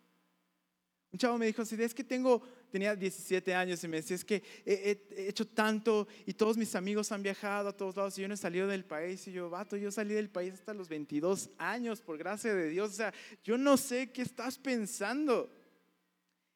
Un 1.12 1.18
chavo 1.18 1.36
me 1.36 1.46
dijo, 1.46 1.64
si 1.64 1.74
es 1.82 1.92
que 1.92 2.04
tengo 2.04 2.42
tenía 2.72 2.96
17 2.96 3.54
años 3.54 3.84
y 3.84 3.88
me 3.88 3.98
decía, 3.98 4.16
es 4.16 4.24
que 4.24 4.42
he, 4.64 5.28
hecho 5.28 5.46
tanto 5.46 6.08
y 6.26 6.32
todos 6.32 6.56
mis 6.56 6.74
amigos 6.74 7.12
han 7.12 7.22
viajado 7.22 7.68
a 7.68 7.76
todos 7.76 7.94
lados 7.94 8.18
y 8.18 8.22
yo 8.22 8.28
no 8.28 8.34
he 8.34 8.38
salido 8.38 8.66
del 8.66 8.84
país. 8.84 9.28
Y 9.28 9.32
yo, 9.32 9.50
vato, 9.50 9.76
yo 9.76 9.92
salí 9.92 10.14
del 10.14 10.30
país 10.30 10.54
hasta 10.54 10.72
los 10.72 10.88
22 10.88 11.50
años, 11.58 12.00
por 12.00 12.16
gracia 12.16 12.54
de 12.54 12.70
Dios. 12.70 12.90
O 12.90 12.94
sea, 12.94 13.14
yo 13.44 13.58
no 13.58 13.76
sé 13.76 14.10
qué 14.10 14.22
estás 14.22 14.58
pensando. 14.58 15.52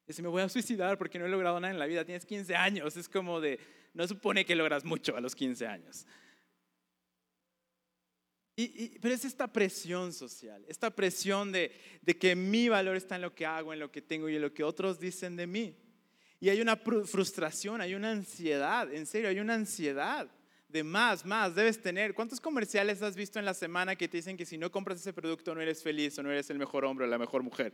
Y 0.07 0.13
si 0.13 0.21
me 0.23 0.27
voy 0.27 0.41
a 0.41 0.49
suicidar 0.49 0.97
porque 0.97 1.19
no 1.19 1.25
he 1.25 1.29
logrado 1.29 1.59
nada 1.59 1.71
en 1.71 1.79
la 1.79 1.85
vida, 1.85 2.03
tienes 2.03 2.25
15 2.25 2.55
años. 2.55 2.97
Es 2.97 3.07
como 3.07 3.39
de, 3.39 3.59
no 3.93 4.07
supone 4.07 4.43
que 4.43 4.55
logras 4.55 4.83
mucho 4.83 5.15
a 5.15 5.21
los 5.21 5.35
15 5.35 5.67
años. 5.67 6.07
Y, 8.59 8.97
pero 8.97 9.13
es 9.13 9.23
esta 9.23 9.53
presión 9.53 10.11
social, 10.11 10.65
esta 10.67 10.89
presión 10.89 11.51
de, 11.51 11.71
de 12.01 12.17
que 12.17 12.35
mi 12.35 12.69
valor 12.69 12.95
está 12.95 13.15
en 13.15 13.21
lo 13.21 13.35
que 13.35 13.45
hago, 13.45 13.71
en 13.71 13.79
lo 13.79 13.91
que 13.91 14.01
tengo 14.01 14.29
y 14.29 14.35
en 14.35 14.41
lo 14.41 14.51
que 14.51 14.63
otros 14.63 14.99
dicen 14.99 15.35
de 15.35 15.45
mí. 15.45 15.75
Y 16.39 16.49
hay 16.49 16.61
una 16.61 16.75
frustración, 16.75 17.81
hay 17.81 17.95
una 17.95 18.11
ansiedad, 18.11 18.93
en 18.93 19.05
serio, 19.05 19.29
hay 19.29 19.39
una 19.39 19.55
ansiedad 19.55 20.29
de 20.67 20.83
más, 20.83 21.25
más, 21.25 21.55
debes 21.55 21.81
tener. 21.81 22.13
¿Cuántos 22.13 22.39
comerciales 22.39 23.01
has 23.01 23.15
visto 23.15 23.39
en 23.39 23.45
la 23.45 23.53
semana 23.53 23.95
que 23.95 24.07
te 24.07 24.17
dicen 24.17 24.37
que 24.37 24.45
si 24.45 24.57
no 24.57 24.71
compras 24.71 24.99
ese 24.99 25.13
producto 25.13 25.55
no 25.55 25.61
eres 25.61 25.81
feliz 25.81 26.17
o 26.19 26.23
no 26.23 26.31
eres 26.31 26.49
el 26.49 26.59
mejor 26.59 26.85
hombre 26.85 27.05
o 27.05 27.09
la 27.09 27.17
mejor 27.17 27.41
mujer? 27.41 27.73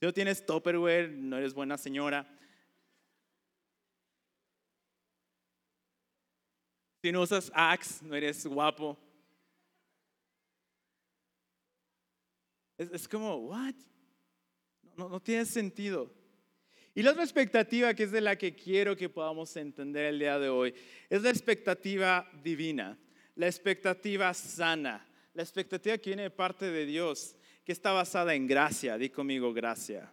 Si 0.00 0.06
no 0.06 0.12
tienes 0.12 0.44
Tupperware, 0.44 1.10
no 1.10 1.36
eres 1.36 1.54
buena 1.54 1.76
señora. 1.76 2.26
Si 7.02 7.12
no 7.12 7.22
usas 7.22 7.52
Axe, 7.54 8.04
no 8.04 8.14
eres 8.16 8.44
guapo. 8.46 8.98
Es, 12.76 13.08
como, 13.08 13.36
¿what? 13.36 13.74
No, 14.96 15.08
no 15.08 15.20
tiene 15.20 15.44
sentido. 15.44 16.17
Y 16.94 17.02
la 17.02 17.12
otra 17.12 17.22
expectativa 17.22 17.94
que 17.94 18.04
es 18.04 18.10
de 18.10 18.20
la 18.20 18.36
que 18.36 18.54
quiero 18.54 18.96
que 18.96 19.08
podamos 19.08 19.56
entender 19.56 20.06
el 20.06 20.18
día 20.18 20.38
de 20.38 20.48
hoy 20.48 20.74
es 21.08 21.22
la 21.22 21.30
expectativa 21.30 22.28
divina, 22.42 22.98
la 23.36 23.46
expectativa 23.46 24.32
sana, 24.34 25.06
la 25.34 25.42
expectativa 25.42 25.96
que 25.98 26.10
viene 26.10 26.24
de 26.24 26.30
parte 26.30 26.70
de 26.70 26.86
Dios, 26.86 27.36
que 27.64 27.72
está 27.72 27.92
basada 27.92 28.34
en 28.34 28.46
gracia. 28.46 28.98
Di 28.98 29.10
conmigo 29.10 29.52
gracia. 29.52 30.12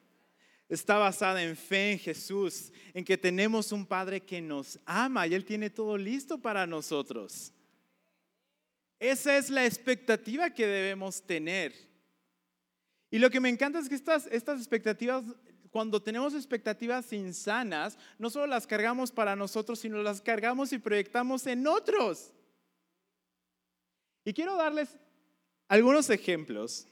está 0.67 0.97
basada 0.97 1.43
en 1.43 1.55
fe 1.55 1.93
en 1.93 1.99
Jesús, 1.99 2.71
en 2.93 3.05
que 3.05 3.17
tenemos 3.17 3.71
un 3.71 3.85
Padre 3.85 4.21
que 4.21 4.41
nos 4.41 4.79
ama 4.85 5.27
y 5.27 5.33
Él 5.33 5.45
tiene 5.45 5.69
todo 5.69 5.97
listo 5.97 6.39
para 6.39 6.67
nosotros. 6.67 7.53
Esa 8.99 9.38
es 9.38 9.49
la 9.49 9.65
expectativa 9.65 10.49
que 10.49 10.65
debemos 10.65 11.21
tener. 11.21 11.73
Y 13.11 13.19
lo 13.19 13.29
que 13.29 13.39
me 13.39 13.49
encanta 13.49 13.79
es 13.79 13.88
que 13.88 13.95
estas, 13.95 14.27
estas 14.27 14.59
expectativas, 14.59 15.23
cuando 15.75 16.01
tenemos 16.01 16.33
expectativas 16.33 17.11
insanas, 17.11 17.97
no 18.17 18.29
solo 18.29 18.47
las 18.47 18.65
cargamos 18.65 19.11
para 19.11 19.35
nosotros, 19.35 19.77
sino 19.77 20.01
las 20.01 20.21
cargamos 20.21 20.71
y 20.71 20.79
proyectamos 20.79 21.45
en 21.47 21.67
otros. 21.67 22.31
Y 24.23 24.31
quiero 24.31 24.55
darles 24.55 24.97
algunos 25.67 26.09
ejemplos, 26.09 26.88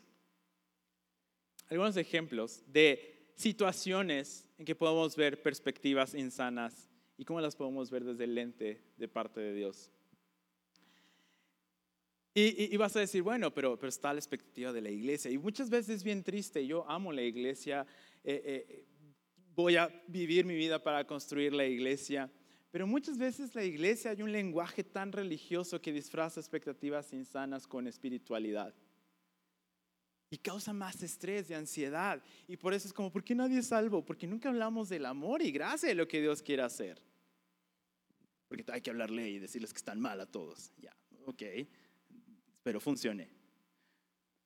algunos 1.70 1.96
ejemplos 1.96 2.62
de 2.68 3.32
situaciones 3.38 4.50
en 4.58 4.66
que 4.66 4.76
podemos 4.76 5.16
ver 5.16 5.42
perspectivas 5.42 6.14
insanas 6.14 6.90
y 7.16 7.24
cómo 7.24 7.40
las 7.40 7.56
podemos 7.56 7.90
ver 7.90 8.04
desde 8.04 8.26
el 8.26 8.36
lente 8.36 8.84
de 8.98 9.08
parte 9.08 9.40
de 9.40 9.54
Dios. 9.54 9.92
Y, 12.36 12.76
vas 12.78 12.96
a 12.96 13.00
decir, 13.00 13.22
bueno, 13.22 13.54
pero, 13.54 13.78
pero 13.78 13.90
está 13.90 14.12
la 14.12 14.20
expectativa 14.20 14.74
de 14.74 14.82
la 14.82 14.90
iglesia. 14.90 15.30
Y 15.30 15.38
muchas 15.38 15.70
veces 15.70 15.98
es 15.98 16.04
bien 16.04 16.24
triste. 16.24 16.66
Yo 16.66 16.90
amo 16.90 17.12
la 17.12 17.22
iglesia. 17.22 17.86
Eh, 18.24 18.42
eh, 18.68 18.86
voy 19.54 19.76
a 19.76 19.88
vivir 20.08 20.44
mi 20.44 20.56
vida 20.56 20.82
para 20.82 21.06
construir 21.06 21.54
la 21.54 21.66
iglesia. 21.66 22.32
Pero 22.72 22.88
muchas 22.88 23.20
veces 23.20 23.54
la 23.54 23.64
iglesia 23.64 24.12
hay 24.12 24.24
un 24.24 24.32
lenguaje 24.32 24.84
tan 24.84 25.12
religioso 25.12 25.80
que 25.80 25.94
disfraza 25.94 26.40
expectativas 26.40 27.14
insanas 27.14 27.68
con 27.68 27.86
espiritualidad. 27.86 28.74
Y 30.32 30.40
causa 30.40 30.74
más 30.74 31.04
estrés 31.04 31.52
y 31.52 31.54
ansiedad. 31.54 32.20
Y 32.48 32.58
por 32.58 32.74
eso 32.74 32.88
es 32.88 32.94
como, 32.94 33.12
¿por 33.12 33.24
qué 33.24 33.36
nadie 33.36 33.60
es 33.60 33.68
salvo? 33.68 34.04
Porque 34.04 34.26
nunca 34.26 34.50
hablamos 34.50 34.90
del 34.90 35.06
amor 35.06 35.44
y 35.44 35.52
gracia 35.52 35.90
de 35.90 35.94
lo 35.94 36.08
que 36.08 36.20
Dios 36.20 36.42
quiere 36.42 36.64
hacer. 36.64 37.00
Porque 38.48 38.66
hay 38.72 38.82
que 38.82 38.90
hablarle 38.90 39.30
y 39.30 39.38
decirles 39.38 39.72
que 39.72 39.78
están 39.78 40.00
mal 40.00 40.20
a 40.20 40.26
todos. 40.26 40.72
Ya, 40.80 40.98
ok 41.28 41.44
pero 42.64 42.80
funcione. 42.80 43.30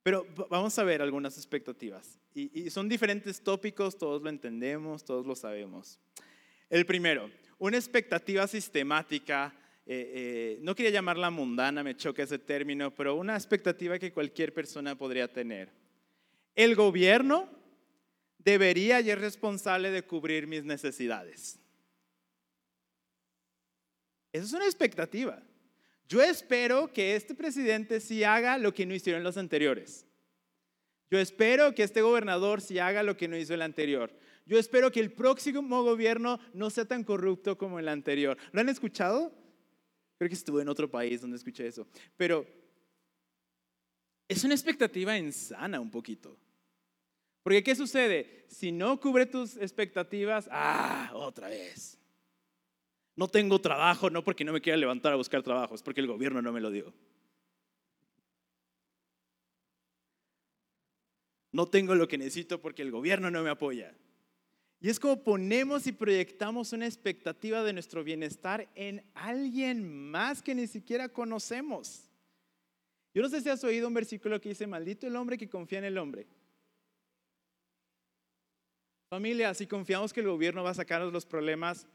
Pero 0.04 0.26
vamos 0.50 0.78
a 0.80 0.84
ver 0.84 1.02
algunas 1.02 1.38
expectativas. 1.38 2.20
Y, 2.34 2.70
son 2.70 2.88
diferentes 2.88 3.42
tópicos, 3.42 3.98
todos 3.98 4.22
lo 4.22 4.30
entendemos, 4.30 5.04
todos 5.04 5.26
lo 5.26 5.36
sabemos. 5.36 6.00
El 6.70 6.86
primero, 6.86 7.30
una 7.58 7.78
expectativa 7.78 8.48
sistemática, 8.48 9.54
eh, 9.86 10.12
eh, 10.16 10.60
no 10.62 10.76
quería 10.76 10.92
llamarla 10.92 11.30
mundana, 11.30 11.84
me 11.84 11.96
choca 11.96 12.24
ese 12.24 12.40
término, 12.40 12.94
pero 12.94 13.16
una 13.16 13.36
expectativa 13.36 14.00
que 14.00 14.14
cualquier 14.14 14.54
persona 14.54 14.98
podría 14.98 15.32
tener. 15.32 15.72
El 16.56 16.76
gobierno 16.76 17.50
debería 18.38 19.02
y 19.02 19.12
es 19.12 19.20
responsable 19.20 19.92
de 19.92 20.04
cubrir 20.04 20.48
mis 20.48 20.64
necesidades. 20.64 21.60
Esa 24.32 24.46
es 24.46 24.54
una 24.54 24.66
expectativa. 24.66 25.44
Yo 26.08 26.22
espero 26.22 26.92
que 26.94 27.16
este 27.16 27.36
presidente 27.36 28.00
sí 28.00 28.24
haga 28.24 28.58
lo 28.58 28.74
que 28.74 28.86
no 28.86 28.94
hicieron 28.94 29.24
los 29.24 29.38
anteriores. 29.38 30.06
Yo 31.10 31.20
espero 31.20 31.74
que 31.74 31.84
este 31.84 32.02
gobernador 32.02 32.62
sí 32.62 32.80
haga 32.80 33.04
lo 33.04 33.18
que 33.18 33.28
no 33.28 33.38
hizo 33.38 33.54
el 33.54 33.62
anterior. 33.62 34.14
Yo 34.46 34.58
espero 34.58 34.92
que 34.92 35.00
el 35.00 35.12
próximo 35.12 35.84
gobierno 35.84 36.40
no 36.54 36.70
sea 36.70 36.86
tan 36.86 37.04
corrupto 37.04 37.58
como 37.58 37.80
el 37.80 37.88
anterior. 37.90 38.38
¿Lo 38.52 38.62
han 38.62 38.70
escuchado? 38.70 39.34
Creo 40.18 40.30
que 40.30 40.36
estuve 40.36 40.62
en 40.62 40.70
otro 40.70 40.90
país 40.90 41.22
donde 41.22 41.38
escuché 41.38 41.68
eso. 41.68 41.88
Pero 42.16 42.46
es 44.28 44.44
una 44.44 44.54
expectativa 44.54 45.18
insana 45.18 45.80
un 45.80 45.92
poquito. 45.92 46.38
Porque 47.44 47.64
¿qué 47.64 47.76
sucede? 47.76 48.46
Si 48.50 48.72
no 48.72 49.00
cubre 49.00 49.26
tus 49.26 49.56
expectativas, 49.58 50.50
ah, 50.52 51.12
otra 51.14 51.50
vez. 51.50 51.98
No 53.18 53.28
tengo 53.28 53.60
trabajo, 53.60 54.12
no 54.12 54.24
porque 54.24 54.46
no 54.46 54.54
me 54.54 54.62
quiera 54.62 54.78
levantar 54.78 55.12
a 55.12 55.16
buscar 55.16 55.42
trabajo, 55.42 55.74
es 55.74 55.82
porque 55.82 56.02
el 56.02 56.08
gobierno 56.08 56.42
no 56.42 56.54
me 56.54 56.62
lo 56.62 56.70
dio. 56.70 56.94
No 61.52 61.68
tengo 61.68 61.96
lo 61.96 62.08
que 62.08 62.20
necesito 62.20 62.62
porque 62.62 62.84
el 62.84 62.92
gobierno 62.92 63.32
no 63.32 63.42
me 63.42 63.50
apoya. 63.50 63.96
Y 64.80 64.90
es 64.90 65.00
como 65.00 65.24
ponemos 65.24 65.88
y 65.88 65.92
proyectamos 65.92 66.72
una 66.74 66.86
expectativa 66.86 67.64
de 67.64 67.74
nuestro 67.74 68.04
bienestar 68.04 68.70
en 68.76 69.04
alguien 69.16 70.12
más 70.12 70.44
que 70.44 70.54
ni 70.54 70.68
siquiera 70.68 71.10
conocemos. 71.10 72.04
Yo 73.16 73.24
no 73.24 73.30
sé 73.30 73.42
si 73.42 73.50
has 73.50 73.64
oído 73.64 73.88
un 73.88 73.96
versículo 73.96 74.40
que 74.40 74.50
dice, 74.50 74.68
maldito 74.68 75.08
el 75.08 75.16
hombre 75.16 75.40
que 75.40 75.50
confía 75.50 75.80
en 75.80 75.86
el 75.86 75.98
hombre. 75.98 76.28
Familia, 79.10 79.56
si 79.56 79.66
confiamos 79.66 80.14
que 80.14 80.20
el 80.20 80.28
gobierno 80.28 80.64
va 80.64 80.70
a 80.70 80.76
sacarnos 80.76 81.12
los 81.12 81.26
problemas, 81.26 81.88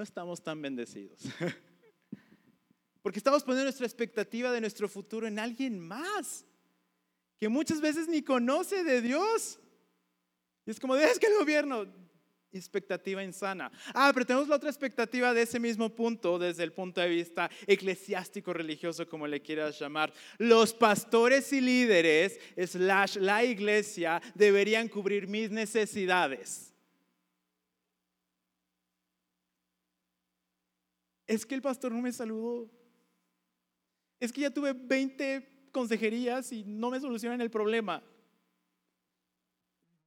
no 0.00 0.04
estamos 0.04 0.42
tan 0.42 0.62
bendecidos. 0.62 1.20
Porque 3.02 3.18
estamos 3.18 3.44
poniendo 3.44 3.64
nuestra 3.64 3.84
expectativa 3.84 4.50
de 4.50 4.58
nuestro 4.58 4.88
futuro 4.88 5.26
en 5.26 5.38
alguien 5.38 5.78
más, 5.78 6.46
que 7.38 7.50
muchas 7.50 7.82
veces 7.82 8.08
ni 8.08 8.22
conoce 8.22 8.82
de 8.82 9.02
Dios. 9.02 9.60
Y 10.64 10.70
es 10.70 10.80
como, 10.80 10.96
es 10.96 11.18
que 11.18 11.26
el 11.26 11.34
gobierno, 11.34 11.86
expectativa 12.50 13.22
insana. 13.22 13.70
Ah, 13.92 14.10
pero 14.14 14.24
tenemos 14.24 14.48
la 14.48 14.56
otra 14.56 14.70
expectativa 14.70 15.34
de 15.34 15.42
ese 15.42 15.60
mismo 15.60 15.94
punto, 15.94 16.38
desde 16.38 16.64
el 16.64 16.72
punto 16.72 17.02
de 17.02 17.08
vista 17.10 17.50
eclesiástico, 17.66 18.54
religioso, 18.54 19.06
como 19.06 19.26
le 19.26 19.42
quieras 19.42 19.78
llamar. 19.78 20.14
Los 20.38 20.72
pastores 20.72 21.52
y 21.52 21.60
líderes, 21.60 22.40
slash 22.56 23.16
la 23.16 23.44
iglesia, 23.44 24.22
deberían 24.34 24.88
cubrir 24.88 25.28
mis 25.28 25.50
necesidades. 25.50 26.69
Es 31.30 31.46
que 31.46 31.54
el 31.54 31.62
pastor 31.62 31.92
no 31.92 32.02
me 32.02 32.12
saludó. 32.12 32.68
Es 34.18 34.32
que 34.32 34.40
ya 34.40 34.50
tuve 34.50 34.72
20 34.72 35.68
consejerías 35.70 36.50
y 36.50 36.64
no 36.64 36.90
me 36.90 36.98
solucionan 36.98 37.40
el 37.40 37.52
problema. 37.52 38.02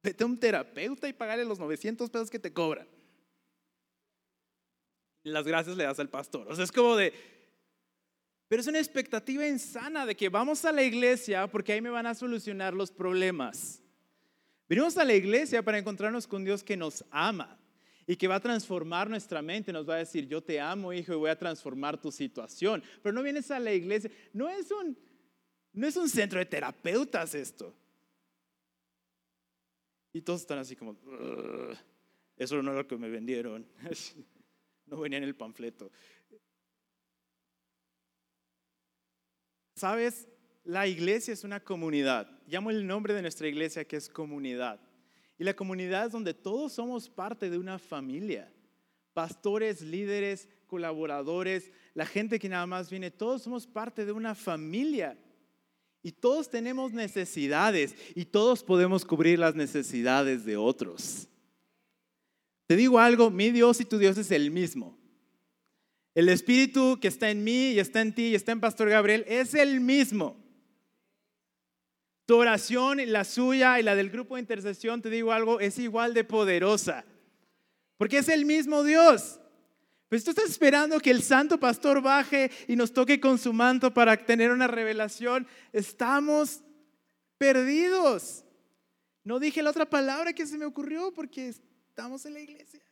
Vete 0.02 0.22
a 0.22 0.26
un 0.26 0.38
terapeuta 0.38 1.08
y 1.08 1.14
pagale 1.14 1.46
los 1.46 1.58
900 1.58 2.10
pesos 2.10 2.28
que 2.28 2.38
te 2.38 2.52
cobran. 2.52 2.86
Las 5.22 5.46
gracias 5.46 5.78
le 5.78 5.84
das 5.84 5.98
al 5.98 6.10
pastor. 6.10 6.46
O 6.46 6.54
sea, 6.54 6.64
es 6.64 6.70
como 6.70 6.94
de... 6.94 7.14
Pero 8.46 8.60
es 8.60 8.68
una 8.68 8.78
expectativa 8.78 9.48
insana 9.48 10.04
de 10.04 10.14
que 10.14 10.28
vamos 10.28 10.62
a 10.66 10.72
la 10.72 10.82
iglesia 10.82 11.46
porque 11.46 11.72
ahí 11.72 11.80
me 11.80 11.88
van 11.88 12.06
a 12.06 12.14
solucionar 12.14 12.74
los 12.74 12.90
problemas. 12.92 13.82
Venimos 14.68 14.98
a 14.98 15.04
la 15.06 15.14
iglesia 15.14 15.62
para 15.62 15.78
encontrarnos 15.78 16.26
con 16.26 16.44
Dios 16.44 16.62
que 16.62 16.76
nos 16.76 17.02
ama 17.10 17.58
y 18.06 18.16
que 18.16 18.28
va 18.28 18.36
a 18.36 18.40
transformar 18.40 19.08
nuestra 19.08 19.40
mente, 19.42 19.72
nos 19.72 19.88
va 19.88 19.94
a 19.94 19.98
decir, 19.98 20.26
yo 20.26 20.42
te 20.42 20.60
amo, 20.60 20.92
hijo, 20.92 21.12
y 21.12 21.16
voy 21.16 21.30
a 21.30 21.38
transformar 21.38 22.00
tu 22.00 22.12
situación. 22.12 22.82
Pero 23.02 23.12
no 23.12 23.22
vienes 23.22 23.50
a 23.50 23.58
la 23.58 23.72
iglesia, 23.72 24.10
no 24.32 24.48
es 24.48 24.70
un, 24.70 24.96
no 25.72 25.86
es 25.86 25.96
un 25.96 26.08
centro 26.08 26.38
de 26.38 26.46
terapeutas 26.46 27.34
esto. 27.34 27.74
Y 30.12 30.20
todos 30.20 30.42
están 30.42 30.58
así 30.58 30.76
como, 30.76 30.96
eso 32.36 32.62
no 32.62 32.70
es 32.70 32.76
lo 32.76 32.86
que 32.86 32.96
me 32.96 33.08
vendieron, 33.08 33.66
no 34.86 35.00
venía 35.00 35.18
en 35.18 35.24
el 35.24 35.34
panfleto. 35.34 35.90
¿Sabes? 39.74 40.28
La 40.64 40.86
iglesia 40.86 41.34
es 41.34 41.42
una 41.44 41.60
comunidad. 41.60 42.30
Llamo 42.46 42.70
el 42.70 42.86
nombre 42.86 43.12
de 43.12 43.22
nuestra 43.22 43.48
iglesia 43.48 43.84
que 43.84 43.96
es 43.96 44.08
comunidad. 44.08 44.80
Y 45.38 45.44
la 45.44 45.54
comunidad 45.54 46.06
es 46.06 46.12
donde 46.12 46.34
todos 46.34 46.72
somos 46.72 47.08
parte 47.08 47.50
de 47.50 47.58
una 47.58 47.78
familia. 47.78 48.52
Pastores, 49.12 49.80
líderes, 49.80 50.48
colaboradores, 50.66 51.70
la 51.94 52.06
gente 52.06 52.38
que 52.38 52.48
nada 52.48 52.66
más 52.66 52.90
viene, 52.90 53.10
todos 53.10 53.42
somos 53.42 53.66
parte 53.66 54.04
de 54.04 54.12
una 54.12 54.34
familia. 54.34 55.18
Y 56.02 56.12
todos 56.12 56.50
tenemos 56.50 56.92
necesidades 56.92 57.94
y 58.14 58.26
todos 58.26 58.62
podemos 58.62 59.04
cubrir 59.04 59.38
las 59.38 59.54
necesidades 59.54 60.44
de 60.44 60.56
otros. 60.56 61.28
Te 62.66 62.76
digo 62.76 62.98
algo, 62.98 63.30
mi 63.30 63.50
Dios 63.50 63.80
y 63.80 63.84
tu 63.84 63.98
Dios 63.98 64.18
es 64.18 64.30
el 64.30 64.50
mismo. 64.50 64.98
El 66.14 66.28
Espíritu 66.28 66.98
que 67.00 67.08
está 67.08 67.30
en 67.30 67.42
mí 67.42 67.72
y 67.72 67.78
está 67.78 68.00
en 68.00 68.14
ti 68.14 68.28
y 68.28 68.34
está 68.34 68.52
en 68.52 68.60
Pastor 68.60 68.88
Gabriel 68.88 69.24
es 69.26 69.54
el 69.54 69.80
mismo. 69.80 70.43
Tu 72.26 72.36
oración, 72.36 72.98
la 73.06 73.24
suya 73.24 73.78
y 73.78 73.82
la 73.82 73.94
del 73.94 74.10
grupo 74.10 74.34
de 74.34 74.40
intercesión, 74.40 75.02
te 75.02 75.10
digo 75.10 75.32
algo, 75.32 75.60
es 75.60 75.78
igual 75.78 76.14
de 76.14 76.24
poderosa. 76.24 77.04
Porque 77.98 78.18
es 78.18 78.28
el 78.28 78.46
mismo 78.46 78.82
Dios. 78.82 79.40
Pues 80.08 80.24
tú 80.24 80.30
estás 80.30 80.48
esperando 80.48 81.00
que 81.00 81.10
el 81.10 81.22
santo 81.22 81.58
pastor 81.58 82.00
baje 82.00 82.50
y 82.68 82.76
nos 82.76 82.92
toque 82.92 83.20
con 83.20 83.38
su 83.38 83.52
manto 83.52 83.92
para 83.92 84.16
tener 84.16 84.50
una 84.50 84.66
revelación. 84.66 85.46
Estamos 85.72 86.62
perdidos. 87.36 88.44
No 89.24 89.38
dije 89.38 89.62
la 89.62 89.70
otra 89.70 89.88
palabra 89.88 90.32
que 90.32 90.46
se 90.46 90.56
me 90.58 90.66
ocurrió 90.66 91.12
porque 91.12 91.48
estamos 91.48 92.24
en 92.26 92.34
la 92.34 92.40
iglesia. 92.40 92.82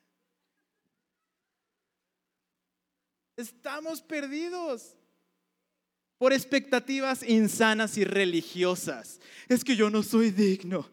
Estamos 3.36 4.02
perdidos 4.02 4.96
por 6.22 6.32
expectativas 6.32 7.28
insanas 7.28 7.98
y 7.98 8.04
religiosas. 8.04 9.20
Es 9.48 9.64
que 9.64 9.74
yo 9.74 9.90
no 9.90 10.04
soy 10.04 10.30
digno. 10.30 10.88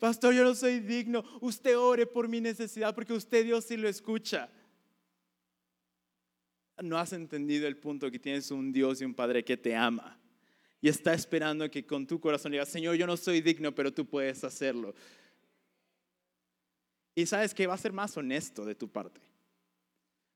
Pastor, 0.00 0.32
yo 0.32 0.44
no 0.44 0.54
soy 0.54 0.80
digno. 0.80 1.22
Usted 1.42 1.78
ore 1.78 2.06
por 2.06 2.26
mi 2.26 2.40
necesidad 2.40 2.94
porque 2.94 3.12
usted 3.12 3.44
Dios 3.44 3.66
sí 3.66 3.76
lo 3.76 3.86
escucha. 3.86 4.48
No 6.82 6.96
has 6.96 7.12
entendido 7.12 7.68
el 7.68 7.76
punto 7.76 8.10
que 8.10 8.18
tienes 8.18 8.50
un 8.50 8.72
Dios 8.72 9.02
y 9.02 9.04
un 9.04 9.12
Padre 9.12 9.44
que 9.44 9.58
te 9.58 9.76
ama 9.76 10.18
y 10.80 10.88
está 10.88 11.12
esperando 11.12 11.70
que 11.70 11.84
con 11.84 12.06
tu 12.06 12.18
corazón 12.18 12.52
digas, 12.52 12.70
Señor, 12.70 12.96
yo 12.96 13.06
no 13.06 13.18
soy 13.18 13.42
digno, 13.42 13.74
pero 13.74 13.92
tú 13.92 14.06
puedes 14.06 14.42
hacerlo. 14.42 14.94
Y 17.14 17.26
sabes 17.26 17.52
que 17.52 17.66
va 17.66 17.74
a 17.74 17.76
ser 17.76 17.92
más 17.92 18.16
honesto 18.16 18.64
de 18.64 18.74
tu 18.74 18.88
parte. 18.88 19.20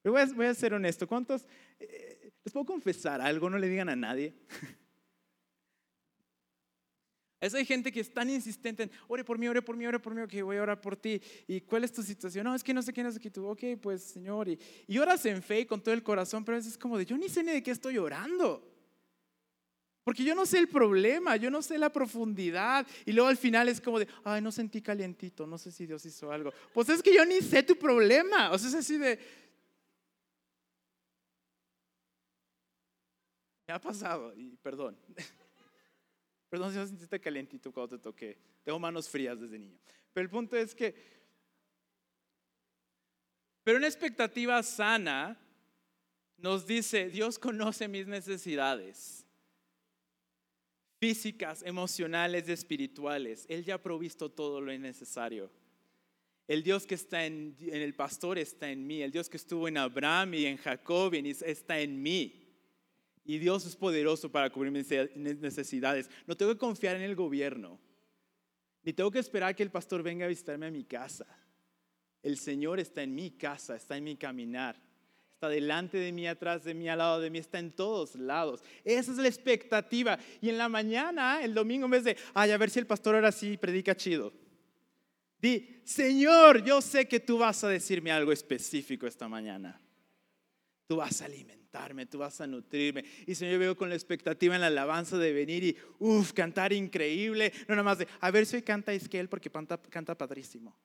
Voy 0.04 0.46
a, 0.46 0.54
ser 0.54 0.74
honesto. 0.74 1.06
¿Cuántos? 1.06 1.46
Eh, 1.80 2.11
¿Les 2.44 2.52
puedo 2.52 2.66
confesar 2.66 3.20
algo? 3.20 3.48
No 3.48 3.58
le 3.58 3.68
digan 3.68 3.88
a 3.88 3.96
nadie. 3.96 4.34
Es 7.42 7.54
hay 7.54 7.64
gente 7.64 7.90
que 7.90 7.98
es 7.98 8.14
tan 8.14 8.30
insistente 8.30 8.84
en, 8.84 8.90
ore 9.08 9.24
por 9.24 9.36
mí, 9.36 9.48
ore 9.48 9.60
por 9.60 9.76
mí, 9.76 9.84
ore 9.84 9.98
por 9.98 10.14
mí, 10.14 10.24
que 10.28 10.44
voy 10.44 10.58
a 10.58 10.62
orar 10.62 10.80
por 10.80 10.96
ti. 10.96 11.20
¿Y 11.48 11.60
cuál 11.62 11.82
es 11.82 11.92
tu 11.92 12.00
situación? 12.00 12.44
No, 12.44 12.54
es 12.54 12.62
que 12.62 12.72
no 12.72 12.80
sé 12.82 12.92
quién 12.92 13.08
es 13.08 13.16
aquí 13.16 13.30
tú. 13.30 13.48
Ok, 13.48 13.64
pues 13.80 14.00
Señor. 14.00 14.48
Y, 14.48 14.56
y 14.86 14.98
oras 14.98 15.26
en 15.26 15.42
fe 15.42 15.58
y 15.58 15.66
con 15.66 15.82
todo 15.82 15.92
el 15.92 16.04
corazón, 16.04 16.44
pero 16.44 16.54
a 16.54 16.58
veces 16.60 16.74
es 16.74 16.78
como 16.78 16.96
de, 16.96 17.04
yo 17.04 17.18
ni 17.18 17.28
sé 17.28 17.42
ni 17.42 17.50
de 17.50 17.60
qué 17.60 17.72
estoy 17.72 17.98
orando. 17.98 18.72
Porque 20.04 20.22
yo 20.22 20.36
no 20.36 20.46
sé 20.46 20.58
el 20.58 20.68
problema, 20.68 21.34
yo 21.34 21.50
no 21.50 21.62
sé 21.62 21.78
la 21.78 21.90
profundidad. 21.90 22.86
Y 23.04 23.12
luego 23.12 23.28
al 23.28 23.36
final 23.36 23.68
es 23.68 23.80
como 23.80 23.98
de, 23.98 24.06
ay, 24.22 24.40
no 24.40 24.52
sentí 24.52 24.80
calientito, 24.80 25.44
no 25.44 25.58
sé 25.58 25.72
si 25.72 25.84
Dios 25.84 26.06
hizo 26.06 26.30
algo. 26.30 26.52
Pues 26.72 26.88
es 26.90 27.02
que 27.02 27.12
yo 27.12 27.24
ni 27.24 27.40
sé 27.40 27.64
tu 27.64 27.74
problema. 27.74 28.52
O 28.52 28.58
sea, 28.58 28.68
es 28.68 28.74
así 28.76 28.98
de... 28.98 29.18
Ha 33.72 33.80
pasado, 33.80 34.34
y 34.36 34.56
perdón. 34.56 34.98
Perdón 36.48 36.70
si 36.70 36.76
no 36.76 36.86
sentiste 36.86 37.18
calientito 37.18 37.72
cuando 37.72 37.96
te 37.96 38.02
toqué. 38.02 38.36
Tengo 38.62 38.78
manos 38.78 39.08
frías 39.08 39.40
desde 39.40 39.58
niño. 39.58 39.78
Pero 40.12 40.22
el 40.22 40.28
punto 40.28 40.54
es 40.54 40.74
que... 40.74 40.94
Pero 43.64 43.78
una 43.78 43.86
expectativa 43.86 44.62
sana 44.62 45.40
nos 46.36 46.66
dice, 46.66 47.08
Dios 47.08 47.38
conoce 47.38 47.88
mis 47.88 48.06
necesidades 48.06 49.24
físicas, 50.98 51.62
emocionales, 51.62 52.48
espirituales. 52.48 53.46
Él 53.48 53.64
ya 53.64 53.76
ha 53.76 53.82
provisto 53.82 54.30
todo 54.30 54.60
lo 54.60 54.76
necesario. 54.78 55.50
El 56.46 56.62
Dios 56.62 56.86
que 56.86 56.96
está 56.96 57.24
en, 57.24 57.56
el 57.60 57.94
pastor 57.94 58.38
está 58.38 58.70
en 58.70 58.86
mí. 58.86 59.02
El 59.02 59.10
Dios 59.10 59.28
que 59.28 59.36
estuvo 59.36 59.68
en 59.68 59.78
Abraham 59.78 60.34
y 60.34 60.46
en 60.46 60.58
Jacob 60.58 61.14
está 61.14 61.80
en 61.80 62.02
mí. 62.02 62.41
Y 63.24 63.38
Dios 63.38 63.64
es 63.66 63.76
poderoso 63.76 64.30
para 64.30 64.50
cubrir 64.50 64.72
mis 64.72 65.38
necesidades. 65.38 66.10
No 66.26 66.36
tengo 66.36 66.52
que 66.52 66.58
confiar 66.58 66.96
en 66.96 67.02
el 67.02 67.14
gobierno. 67.14 67.78
Ni 68.82 68.92
tengo 68.92 69.10
que 69.10 69.20
esperar 69.20 69.54
que 69.54 69.62
el 69.62 69.70
pastor 69.70 70.02
venga 70.02 70.24
a 70.24 70.28
visitarme 70.28 70.66
a 70.66 70.70
mi 70.70 70.84
casa. 70.84 71.26
El 72.22 72.36
Señor 72.38 72.80
está 72.80 73.02
en 73.02 73.14
mi 73.14 73.30
casa, 73.30 73.76
está 73.76 73.96
en 73.96 74.04
mi 74.04 74.16
caminar 74.16 74.76
está 75.42 75.48
delante 75.48 75.98
de 75.98 76.12
mí, 76.12 76.28
atrás 76.28 76.62
de 76.62 76.72
mí, 76.72 76.88
al 76.88 76.98
lado 76.98 77.20
de 77.20 77.28
mí, 77.28 77.38
está 77.40 77.58
en 77.58 77.72
todos 77.72 78.14
lados. 78.14 78.62
Esa 78.84 79.10
es 79.10 79.18
la 79.18 79.26
expectativa. 79.26 80.16
Y 80.40 80.48
en 80.48 80.56
la 80.56 80.68
mañana, 80.68 81.42
el 81.42 81.52
domingo, 81.52 81.86
en 81.86 81.90
vez 81.90 82.04
de, 82.04 82.16
ay, 82.32 82.52
a 82.52 82.56
ver 82.56 82.70
si 82.70 82.78
el 82.78 82.86
pastor 82.86 83.16
ahora 83.16 83.32
sí 83.32 83.56
predica 83.56 83.96
chido. 83.96 84.32
Di, 85.40 85.80
Señor, 85.82 86.62
yo 86.62 86.80
sé 86.80 87.08
que 87.08 87.18
tú 87.18 87.38
vas 87.38 87.64
a 87.64 87.68
decirme 87.68 88.12
algo 88.12 88.30
específico 88.30 89.08
esta 89.08 89.28
mañana. 89.28 89.80
Tú 90.86 90.98
vas 90.98 91.20
a 91.22 91.26
alimentarme, 91.72 92.06
tú 92.06 92.18
vas 92.18 92.40
a 92.40 92.46
nutrirme. 92.46 93.04
Y 93.26 93.34
Señor, 93.34 93.54
yo 93.54 93.58
veo 93.58 93.76
con 93.76 93.88
la 93.88 93.94
expectativa 93.94 94.54
en 94.54 94.60
la 94.60 94.66
alabanza 94.68 95.18
de 95.18 95.32
venir 95.32 95.64
y, 95.64 95.76
uff, 95.98 96.32
cantar 96.32 96.72
increíble. 96.72 97.52
No 97.68 97.74
nada 97.74 97.82
más 97.82 97.98
de, 97.98 98.08
a 98.20 98.30
ver 98.30 98.46
si 98.46 98.56
hoy 98.56 98.62
canta 98.62 98.94
Isquel 98.94 99.28
porque 99.28 99.50
canta, 99.50 99.78
canta 99.78 100.16
padrísimo. 100.16 100.76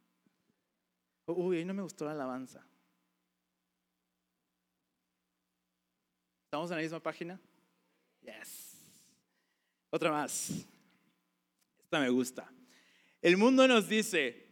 Uy, 1.25 1.57
hoy 1.57 1.65
no 1.65 1.73
me 1.73 1.81
gustó 1.81 2.05
la 2.05 2.11
alabanza. 2.11 2.65
¿Estamos 6.45 6.71
en 6.71 6.77
la 6.77 6.83
misma 6.83 6.99
página? 7.01 7.39
Yes. 8.21 8.77
Otra 9.89 10.11
más. 10.11 10.65
Esta 11.83 11.99
me 11.99 12.09
gusta. 12.09 12.49
El 13.21 13.35
mundo 13.35 13.67
nos 13.67 13.89
dice, 13.89 14.46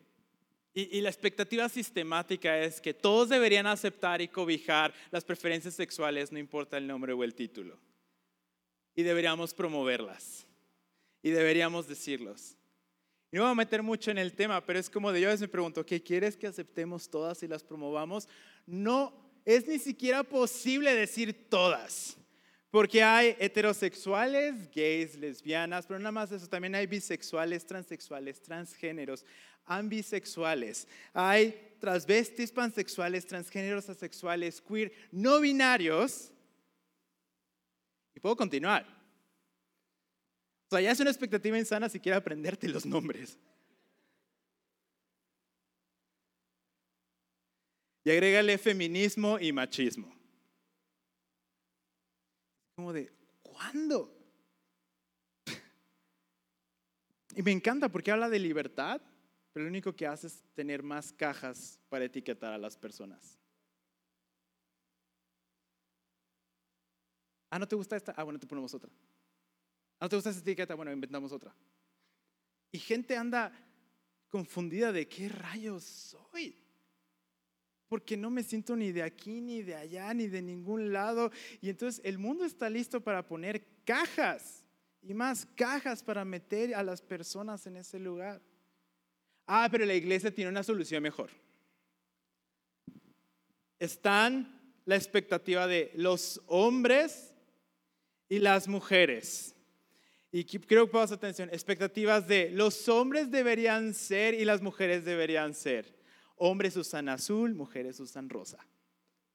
y, 0.78 1.00
la 1.00 1.10
expectativa 1.10 1.70
sistemática 1.70 2.60
es 2.60 2.82
que 2.82 2.94
todos 2.94 3.30
deberían 3.30 3.66
aceptar 3.66 4.22
y 4.22 4.28
cobijar 4.28 4.94
las 5.10 5.24
preferencias 5.24 5.74
sexuales, 5.74 6.34
no 6.34 6.38
importa 6.38 6.78
el 6.78 6.86
nombre 6.86 7.14
o 7.14 7.24
el 7.24 7.34
título. 7.34 7.80
Y 8.94 9.04
deberíamos 9.04 9.54
promoverlas. 9.54 10.46
Y 11.24 11.30
deberíamos 11.30 11.88
decirlos. 11.88 12.58
no 13.32 13.44
voy 13.44 13.52
a 13.52 13.56
meter 13.56 13.84
mucho 13.84 14.12
en 14.12 14.18
el 14.18 14.34
tema, 14.34 14.66
pero 14.66 14.78
es 14.78 14.90
como 14.90 15.14
de 15.14 15.22
yo 15.22 15.30
a 15.30 15.32
veces 15.32 15.48
me 15.48 15.48
pregunto, 15.48 15.86
¿qué 15.86 16.04
quieres 16.04 16.36
que 16.36 16.46
aceptemos 16.46 17.10
todas 17.10 17.42
y 17.42 17.48
las 17.48 17.64
promovamos? 17.64 18.28
No 18.66 19.14
es 19.46 19.66
ni 19.68 19.80
siquiera 19.80 20.24
posible 20.24 20.94
decir 20.94 21.50
todas. 21.50 22.18
Porque 22.76 23.02
hay 23.02 23.38
heterosexuales, 23.40 24.70
gays, 24.70 25.16
lesbianas, 25.16 25.86
pero 25.88 25.98
nada 25.98 26.12
más 26.12 26.30
eso, 26.34 26.46
también 26.46 26.76
hay 26.76 26.86
bisexuales, 26.86 27.66
transexuales, 27.66 28.42
transgéneros, 28.42 29.24
ambisexuales. 29.64 30.86
Hay 31.14 31.78
transvestis, 31.80 32.52
pansexuales, 32.52 33.26
transgéneros, 33.26 33.90
asexuales, 33.90 34.60
queer, 34.60 34.92
no 35.10 35.40
binarios. 35.40 36.34
Y 38.14 38.20
puedo 38.20 38.36
continuar. 38.36 38.86
O 40.68 40.76
sea, 40.76 40.82
ya 40.82 40.92
es 40.92 41.00
una 41.00 41.12
expectativa 41.12 41.58
insana 41.58 41.88
si 41.88 42.02
quiero 42.02 42.18
aprenderte 42.18 42.68
los 42.68 42.86
nombres. 42.86 43.38
Y 48.04 48.12
agrégale 48.12 48.58
feminismo 48.58 49.40
y 49.40 49.54
machismo. 49.54 50.25
De, 52.93 53.12
¿cuándo? 53.41 54.15
Y 57.36 57.41
me 57.41 57.52
encanta 57.52 57.89
porque 57.89 58.12
habla 58.12 58.30
de 58.30 58.39
libertad, 58.39 59.02
pero 59.52 59.65
lo 59.65 59.69
único 59.69 59.93
que 59.93 60.08
hace 60.08 60.28
es 60.28 60.43
tener 60.54 60.84
más 60.84 61.12
cajas 61.12 61.80
para 61.89 62.06
etiquetar 62.06 62.54
a 62.54 62.58
las 62.58 62.78
personas. 62.78 63.38
Ah, 67.50 67.60
¿no 67.60 67.67
te 67.67 67.76
gusta 67.76 67.95
esta? 67.95 68.13
Ah, 68.15 68.24
bueno, 68.24 68.39
te 68.39 68.48
ponemos 68.48 68.74
otra. 68.74 68.89
Ah, 70.00 70.06
¿no 70.06 70.10
te 70.10 70.15
gusta 70.15 70.30
esta 70.30 70.41
etiqueta? 70.41 70.76
Bueno, 70.76 70.91
inventamos 70.91 71.32
otra. 71.32 71.56
Y 72.71 72.80
gente 72.80 73.15
anda 73.15 73.52
confundida 74.30 74.91
de 74.91 75.08
qué 75.08 75.30
rayos 75.30 75.84
soy 75.84 76.64
porque 77.88 78.17
no 78.17 78.30
me 78.30 78.43
siento 78.43 78.76
ni 78.76 78.91
de 78.91 79.04
aquí, 79.04 79.41
ni 79.41 79.62
de 79.62 79.76
allá, 79.76 80.13
ni 80.13 80.28
de 80.28 80.41
ningún 80.41 80.91
lado. 80.91 81.32
Y 81.62 81.69
entonces 81.69 82.02
el 82.04 82.17
mundo 82.17 82.45
está 82.45 82.69
listo 82.69 83.02
para 83.02 83.28
poner 83.28 83.65
cajas 83.86 84.63
y 85.02 85.13
más 85.13 85.45
cajas 85.56 86.04
para 86.04 86.26
meter 86.26 86.74
a 86.74 86.84
las 86.84 87.02
personas 87.02 87.65
en 87.67 87.78
ese 87.78 88.00
lugar. 88.00 88.41
Ah, 89.45 89.67
pero 89.71 89.86
la 89.86 89.93
iglesia 89.93 90.34
tiene 90.34 90.50
una 90.50 90.63
solución 90.63 91.04
mejor. 91.04 91.30
Están 93.78 94.60
la 94.86 94.95
expectativa 94.95 95.67
de 95.67 95.91
los 95.95 96.41
hombres 96.48 97.34
y 98.28 98.39
las 98.39 98.67
mujeres. 98.67 99.56
Y 100.32 100.43
creo 100.43 100.86
que 100.86 100.91
pongas 100.91 101.12
atención, 101.12 101.50
expectativas 101.50 102.28
de 102.28 102.50
los 102.50 102.89
hombres 102.89 103.32
deberían 103.32 103.93
ser 103.93 104.34
y 104.34 104.43
las 104.43 104.62
mujeres 104.62 105.06
deberían 105.06 105.54
ser. 105.54 105.94
Hombres 106.36 106.76
usan 106.76 107.10
azul, 107.10 107.54
mujeres 107.54 108.00
usan 108.00 108.30
rosa. 108.30 108.65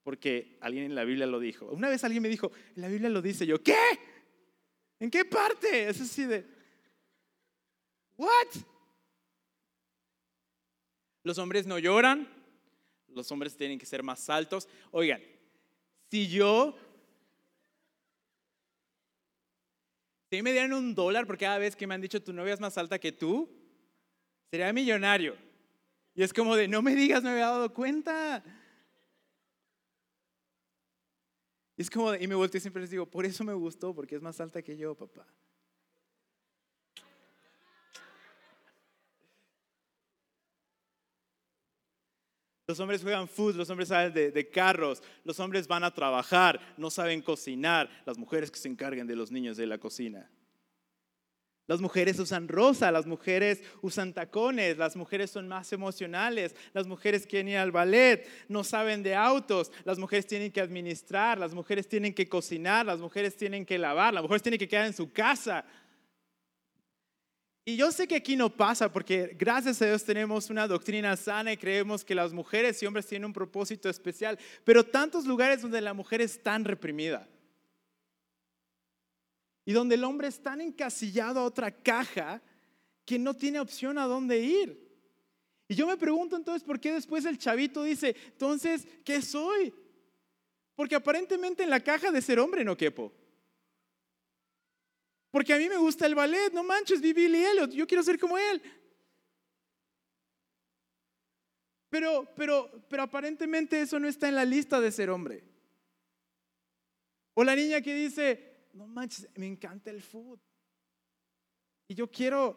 Porque 0.02 0.56
alguien 0.60 0.84
en 0.84 0.94
la 0.94 1.04
Biblia 1.04 1.26
lo 1.26 1.40
dijo. 1.40 1.66
Una 1.66 1.88
vez 1.88 2.04
alguien 2.04 2.22
me 2.22 2.28
dijo, 2.28 2.50
en 2.74 2.82
la 2.82 2.88
Biblia 2.88 3.08
lo 3.08 3.22
dice. 3.22 3.46
Yo, 3.46 3.62
¿qué? 3.62 3.76
¿En 4.98 5.10
qué 5.10 5.24
parte? 5.24 5.88
Es 5.88 6.00
así 6.00 6.24
de, 6.24 6.46
¿what? 8.16 8.48
Los 11.22 11.38
hombres 11.38 11.66
no 11.66 11.78
lloran. 11.78 12.28
Los 13.08 13.30
hombres 13.32 13.56
tienen 13.56 13.78
que 13.78 13.86
ser 13.86 14.02
más 14.02 14.30
altos. 14.30 14.68
Oigan, 14.92 15.20
si 16.10 16.28
yo 16.28 16.76
si 20.30 20.42
me 20.42 20.52
dieran 20.52 20.72
un 20.72 20.94
dólar 20.94 21.26
por 21.26 21.36
cada 21.36 21.58
vez 21.58 21.74
que 21.74 21.88
me 21.88 21.94
han 21.94 22.00
dicho 22.00 22.22
tu 22.22 22.32
novia 22.32 22.54
es 22.54 22.60
más 22.60 22.78
alta 22.78 23.00
que 23.00 23.10
tú, 23.10 23.50
sería 24.48 24.72
millonario. 24.72 25.36
Y 26.14 26.22
es 26.22 26.32
como 26.32 26.56
de, 26.56 26.68
no 26.68 26.82
me 26.82 26.94
digas, 26.94 27.22
me 27.22 27.30
había 27.30 27.46
dado 27.46 27.72
cuenta. 27.72 28.42
Y 31.76 31.82
es 31.82 31.90
como 31.90 32.14
y 32.14 32.26
me 32.26 32.34
volteé 32.34 32.58
y 32.58 32.60
siempre 32.60 32.82
les 32.82 32.90
digo, 32.90 33.06
por 33.06 33.24
eso 33.24 33.42
me 33.42 33.54
gustó, 33.54 33.94
porque 33.94 34.16
es 34.16 34.22
más 34.22 34.40
alta 34.40 34.60
que 34.60 34.76
yo, 34.76 34.94
papá. 34.94 35.26
Los 42.66 42.78
hombres 42.78 43.02
juegan 43.02 43.26
fútbol, 43.26 43.56
los 43.56 43.70
hombres 43.70 43.88
saben 43.88 44.12
de, 44.12 44.30
de, 44.30 44.48
carros, 44.48 45.02
los 45.24 45.40
hombres 45.40 45.66
van 45.66 45.82
a 45.82 45.92
trabajar, 45.92 46.60
no 46.76 46.88
saben 46.88 47.20
cocinar, 47.20 47.90
las 48.06 48.16
mujeres 48.16 48.50
que 48.50 48.60
se 48.60 48.68
encarguen 48.68 49.08
de 49.08 49.16
los 49.16 49.32
niños 49.32 49.56
de 49.56 49.66
la 49.66 49.78
cocina. 49.78 50.30
Las 51.70 51.80
mujeres 51.80 52.18
usan 52.18 52.48
rosa, 52.48 52.90
las 52.90 53.06
mujeres 53.06 53.62
usan 53.80 54.12
tacones, 54.12 54.76
las 54.76 54.96
mujeres 54.96 55.30
son 55.30 55.46
más 55.46 55.72
emocionales, 55.72 56.56
las 56.72 56.88
mujeres 56.88 57.28
quieren 57.28 57.46
ir 57.46 57.58
al 57.58 57.70
ballet, 57.70 58.26
no 58.48 58.64
saben 58.64 59.04
de 59.04 59.14
autos, 59.14 59.70
las 59.84 59.96
mujeres 59.96 60.26
tienen 60.26 60.50
que 60.50 60.60
administrar, 60.60 61.38
las 61.38 61.54
mujeres 61.54 61.86
tienen 61.86 62.12
que 62.12 62.28
cocinar, 62.28 62.86
las 62.86 62.98
mujeres 62.98 63.36
tienen 63.36 63.64
que 63.64 63.78
lavar, 63.78 64.12
las 64.12 64.24
mujeres 64.24 64.42
tienen 64.42 64.58
que 64.58 64.66
quedar 64.66 64.86
en 64.86 64.92
su 64.92 65.12
casa. 65.12 65.64
Y 67.64 67.76
yo 67.76 67.92
sé 67.92 68.08
que 68.08 68.16
aquí 68.16 68.34
no 68.34 68.50
pasa 68.50 68.92
porque 68.92 69.36
gracias 69.38 69.80
a 69.80 69.86
Dios 69.86 70.02
tenemos 70.02 70.50
una 70.50 70.66
doctrina 70.66 71.16
sana 71.16 71.52
y 71.52 71.56
creemos 71.56 72.04
que 72.04 72.16
las 72.16 72.32
mujeres 72.32 72.82
y 72.82 72.86
hombres 72.86 73.06
tienen 73.06 73.26
un 73.26 73.32
propósito 73.32 73.88
especial, 73.88 74.40
pero 74.64 74.84
tantos 74.84 75.24
lugares 75.24 75.62
donde 75.62 75.80
la 75.80 75.94
mujer 75.94 76.20
es 76.20 76.42
tan 76.42 76.64
reprimida 76.64 77.28
y 79.64 79.72
donde 79.72 79.94
el 79.94 80.04
hombre 80.04 80.28
es 80.28 80.42
tan 80.42 80.60
encasillado 80.60 81.40
a 81.40 81.44
otra 81.44 81.70
caja 81.70 82.42
que 83.04 83.18
no 83.18 83.34
tiene 83.34 83.60
opción 83.60 83.98
a 83.98 84.06
dónde 84.06 84.40
ir. 84.40 84.90
Y 85.68 85.74
yo 85.74 85.86
me 85.86 85.96
pregunto 85.96 86.36
entonces, 86.36 86.64
¿por 86.64 86.80
qué 86.80 86.92
después 86.92 87.24
el 87.24 87.38
chavito 87.38 87.84
dice, 87.84 88.16
entonces, 88.32 88.86
¿qué 89.04 89.22
soy? 89.22 89.72
Porque 90.74 90.96
aparentemente 90.96 91.62
en 91.62 91.70
la 91.70 91.80
caja 91.80 92.10
de 92.10 92.22
ser 92.22 92.40
hombre 92.40 92.64
no 92.64 92.76
quepo. 92.76 93.12
Porque 95.30 95.54
a 95.54 95.58
mí 95.58 95.68
me 95.68 95.76
gusta 95.76 96.06
el 96.06 96.14
ballet, 96.14 96.52
no 96.52 96.64
manches, 96.64 97.00
vi 97.00 97.12
Billy 97.12 97.44
Elliot, 97.44 97.70
yo 97.70 97.86
quiero 97.86 98.02
ser 98.02 98.18
como 98.18 98.36
él. 98.36 98.60
Pero, 101.88 102.32
pero, 102.34 102.70
pero 102.88 103.02
aparentemente 103.02 103.80
eso 103.80 103.98
no 103.98 104.08
está 104.08 104.28
en 104.28 104.36
la 104.36 104.44
lista 104.44 104.80
de 104.80 104.90
ser 104.90 105.10
hombre. 105.10 105.44
O 107.34 107.44
la 107.44 107.54
niña 107.54 107.80
que 107.80 107.94
dice, 107.94 108.49
no 108.72 108.86
manches, 108.86 109.28
me 109.36 109.46
encanta 109.46 109.90
el 109.90 110.02
fútbol. 110.02 110.40
Y 111.88 111.94
yo 111.94 112.10
quiero, 112.10 112.56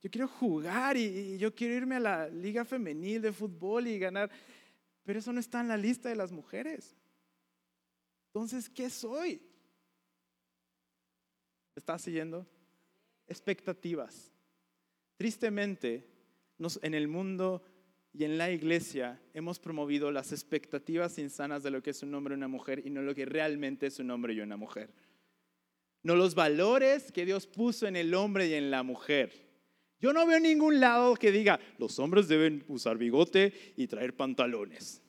yo 0.00 0.10
quiero 0.10 0.28
jugar 0.28 0.96
y, 0.96 1.36
yo 1.38 1.54
quiero 1.54 1.74
irme 1.74 1.96
a 1.96 2.00
la 2.00 2.28
liga 2.28 2.64
femenil 2.64 3.20
de 3.20 3.32
fútbol 3.32 3.86
y 3.86 3.98
ganar. 3.98 4.30
Pero 5.04 5.18
eso 5.18 5.32
no 5.32 5.40
está 5.40 5.60
en 5.60 5.68
la 5.68 5.76
lista 5.76 6.08
de 6.08 6.16
las 6.16 6.32
mujeres. 6.32 6.96
Entonces, 8.28 8.68
¿qué 8.68 8.88
soy? 8.88 9.42
¿Estás 11.74 12.02
siguiendo? 12.02 12.46
Expectativas. 13.26 14.32
Tristemente, 15.16 16.06
en 16.82 16.94
el 16.94 17.08
mundo 17.08 17.62
y 18.12 18.24
en 18.24 18.38
la 18.38 18.50
iglesia 18.50 19.20
hemos 19.34 19.58
promovido 19.58 20.10
las 20.10 20.32
expectativas 20.32 21.18
insanas 21.18 21.62
de 21.62 21.70
lo 21.70 21.82
que 21.82 21.90
es 21.90 22.02
un 22.02 22.14
hombre 22.14 22.34
y 22.34 22.38
una 22.38 22.48
mujer 22.48 22.84
y 22.84 22.90
no 22.90 23.02
lo 23.02 23.14
que 23.14 23.24
realmente 23.24 23.86
es 23.86 23.98
un 23.98 24.10
hombre 24.10 24.34
y 24.34 24.40
una 24.40 24.56
mujer 24.56 24.90
no 26.02 26.16
los 26.16 26.34
valores 26.34 27.12
que 27.12 27.24
Dios 27.24 27.46
puso 27.46 27.86
en 27.86 27.96
el 27.96 28.14
hombre 28.14 28.48
y 28.48 28.54
en 28.54 28.70
la 28.70 28.82
mujer. 28.82 29.48
Yo 30.00 30.12
no 30.12 30.26
veo 30.26 30.40
ningún 30.40 30.80
lado 30.80 31.14
que 31.14 31.30
diga, 31.30 31.60
los 31.78 31.98
hombres 31.98 32.26
deben 32.26 32.64
usar 32.68 32.96
bigote 32.96 33.74
y 33.76 33.86
traer 33.86 34.16
pantalones. 34.16 35.02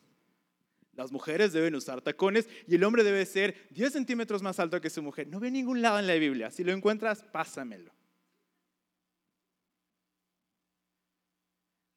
Las 0.93 1.11
mujeres 1.11 1.53
deben 1.53 1.75
usar 1.75 2.01
tacones 2.01 2.49
y 2.67 2.75
el 2.75 2.83
hombre 2.83 3.03
debe 3.03 3.25
ser 3.25 3.67
10 3.71 3.93
centímetros 3.93 4.41
más 4.41 4.59
alto 4.59 4.81
que 4.81 4.89
su 4.89 5.01
mujer. 5.01 5.27
No 5.27 5.39
veo 5.39 5.49
ningún 5.49 5.81
lado 5.81 5.97
en 5.99 6.07
la 6.07 6.15
Biblia. 6.15 6.51
Si 6.51 6.63
lo 6.63 6.73
encuentras, 6.73 7.23
pásamelo. 7.23 7.93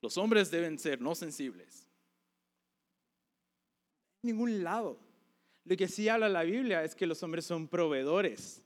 Los 0.00 0.16
hombres 0.16 0.50
deben 0.50 0.78
ser 0.78 1.00
no 1.00 1.14
sensibles. 1.14 1.88
Ningún 4.22 4.62
lado. 4.62 5.00
Lo 5.64 5.76
que 5.76 5.88
sí 5.88 6.08
habla 6.08 6.28
la 6.28 6.44
Biblia 6.44 6.84
es 6.84 6.94
que 6.94 7.06
los 7.06 7.22
hombres 7.22 7.44
son 7.44 7.66
proveedores. 7.66 8.62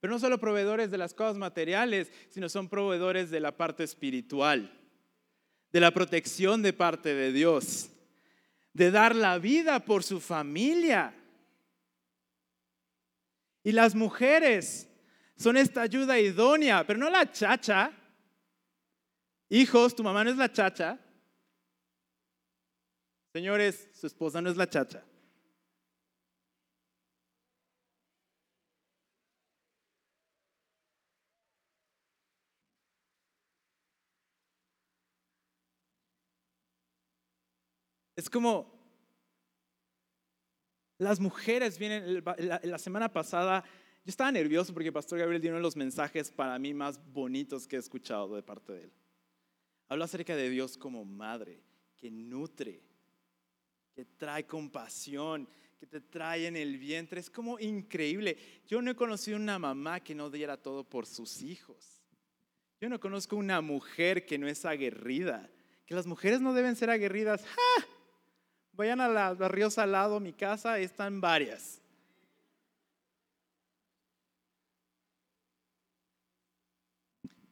Pero 0.00 0.12
no 0.12 0.18
solo 0.18 0.38
proveedores 0.38 0.90
de 0.90 0.98
las 0.98 1.14
cosas 1.14 1.36
materiales, 1.36 2.10
sino 2.30 2.48
son 2.48 2.68
proveedores 2.68 3.30
de 3.30 3.40
la 3.40 3.56
parte 3.56 3.84
espiritual, 3.84 4.72
de 5.72 5.80
la 5.80 5.90
protección 5.90 6.62
de 6.62 6.72
parte 6.72 7.14
de 7.14 7.32
Dios, 7.32 7.90
de 8.72 8.90
dar 8.90 9.16
la 9.16 9.38
vida 9.38 9.80
por 9.80 10.04
su 10.04 10.20
familia. 10.20 11.14
Y 13.64 13.72
las 13.72 13.94
mujeres 13.94 14.88
son 15.36 15.56
esta 15.56 15.82
ayuda 15.82 16.18
idónea, 16.18 16.86
pero 16.86 16.98
no 16.98 17.10
la 17.10 17.30
chacha. 17.30 17.92
Hijos, 19.48 19.96
tu 19.96 20.04
mamá 20.04 20.22
no 20.22 20.30
es 20.30 20.36
la 20.36 20.52
chacha. 20.52 20.98
Señores, 23.32 23.88
su 23.94 24.06
esposa 24.06 24.40
no 24.40 24.50
es 24.50 24.56
la 24.56 24.68
chacha. 24.68 25.02
Es 38.18 38.28
como 38.28 38.76
las 40.98 41.20
mujeres 41.20 41.78
vienen, 41.78 42.24
la, 42.64 42.78
semana 42.78 43.12
pasada 43.12 43.62
yo 44.04 44.10
estaba 44.10 44.32
nervioso 44.32 44.74
porque 44.74 44.90
Pastor 44.90 45.20
Gabriel 45.20 45.40
dio 45.40 45.52
uno 45.52 45.58
de 45.58 45.62
los 45.62 45.76
mensajes 45.76 46.32
para 46.32 46.58
mí 46.58 46.74
más 46.74 46.98
bonitos 47.12 47.68
que 47.68 47.76
he 47.76 47.78
escuchado 47.78 48.34
de 48.34 48.42
parte 48.42 48.72
de 48.72 48.82
él. 48.82 48.92
Habló 49.86 50.02
acerca 50.02 50.34
de 50.34 50.50
Dios 50.50 50.76
como 50.76 51.04
madre, 51.04 51.62
que 51.96 52.10
nutre, 52.10 52.82
que 53.94 54.04
trae 54.04 54.44
compasión, 54.44 55.48
que 55.78 55.86
te 55.86 56.00
trae 56.00 56.48
en 56.48 56.56
el 56.56 56.76
vientre. 56.76 57.20
Es 57.20 57.30
como 57.30 57.60
increíble. 57.60 58.36
Yo 58.66 58.82
no 58.82 58.90
he 58.90 58.96
conocido 58.96 59.36
una 59.36 59.60
mamá 59.60 60.00
que 60.00 60.16
no 60.16 60.28
diera 60.28 60.56
todo 60.56 60.82
por 60.82 61.06
sus 61.06 61.40
hijos. 61.40 62.02
Yo 62.80 62.88
no 62.88 62.98
conozco 62.98 63.36
una 63.36 63.60
mujer 63.60 64.26
que 64.26 64.38
no 64.38 64.48
es 64.48 64.64
aguerrida. 64.64 65.48
Que 65.86 65.94
las 65.94 66.08
mujeres 66.08 66.40
no 66.40 66.52
deben 66.52 66.74
ser 66.74 66.90
aguerridas. 66.90 67.44
¡Ja! 67.46 67.97
Vayan 68.78 69.00
a 69.00 69.08
la, 69.08 69.34
Río 69.48 69.70
Salado, 69.70 70.20
mi 70.20 70.32
casa, 70.32 70.78
están 70.78 71.20
varias. 71.20 71.82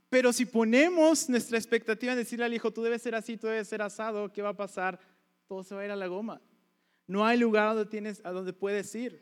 Pero 0.09 0.33
si 0.33 0.47
ponemos 0.47 1.29
nuestra 1.29 1.59
expectativa 1.59 2.13
en 2.13 2.19
decirle 2.19 2.45
al 2.45 2.55
hijo, 2.55 2.73
tú 2.73 2.81
debes 2.81 3.03
ser 3.03 3.17
así, 3.17 3.37
tú 3.37 3.49
debes 3.49 3.67
ser 3.67 3.83
asado, 3.83 4.33
¿qué 4.33 4.41
va 4.41 4.51
a 4.51 4.57
pasar? 4.57 5.01
Todo 5.49 5.65
se 5.65 5.75
va 5.75 5.81
a 5.81 5.85
ir 5.87 5.91
a 5.91 5.97
la 5.97 6.07
goma. 6.07 6.41
No 7.09 7.27
hay 7.27 7.39
lugar 7.39 7.75
donde 7.75 7.91
tienes, 7.91 8.25
a 8.25 8.31
donde 8.31 8.53
puedes 8.53 8.95
ir. 8.95 9.21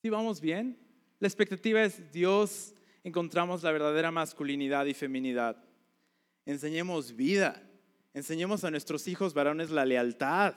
Si 0.00 0.10
vamos 0.10 0.40
bien, 0.40 0.78
la 1.18 1.26
expectativa 1.26 1.82
es 1.82 2.12
Dios, 2.12 2.72
encontramos 3.02 3.64
la 3.64 3.72
verdadera 3.72 4.12
masculinidad 4.12 4.86
y 4.86 4.94
feminidad. 4.94 5.56
Enseñemos 6.46 7.16
vida. 7.16 7.67
Enseñemos 8.18 8.64
a 8.64 8.70
nuestros 8.72 9.06
hijos 9.06 9.32
varones 9.32 9.70
la 9.70 9.86
lealtad. 9.86 10.56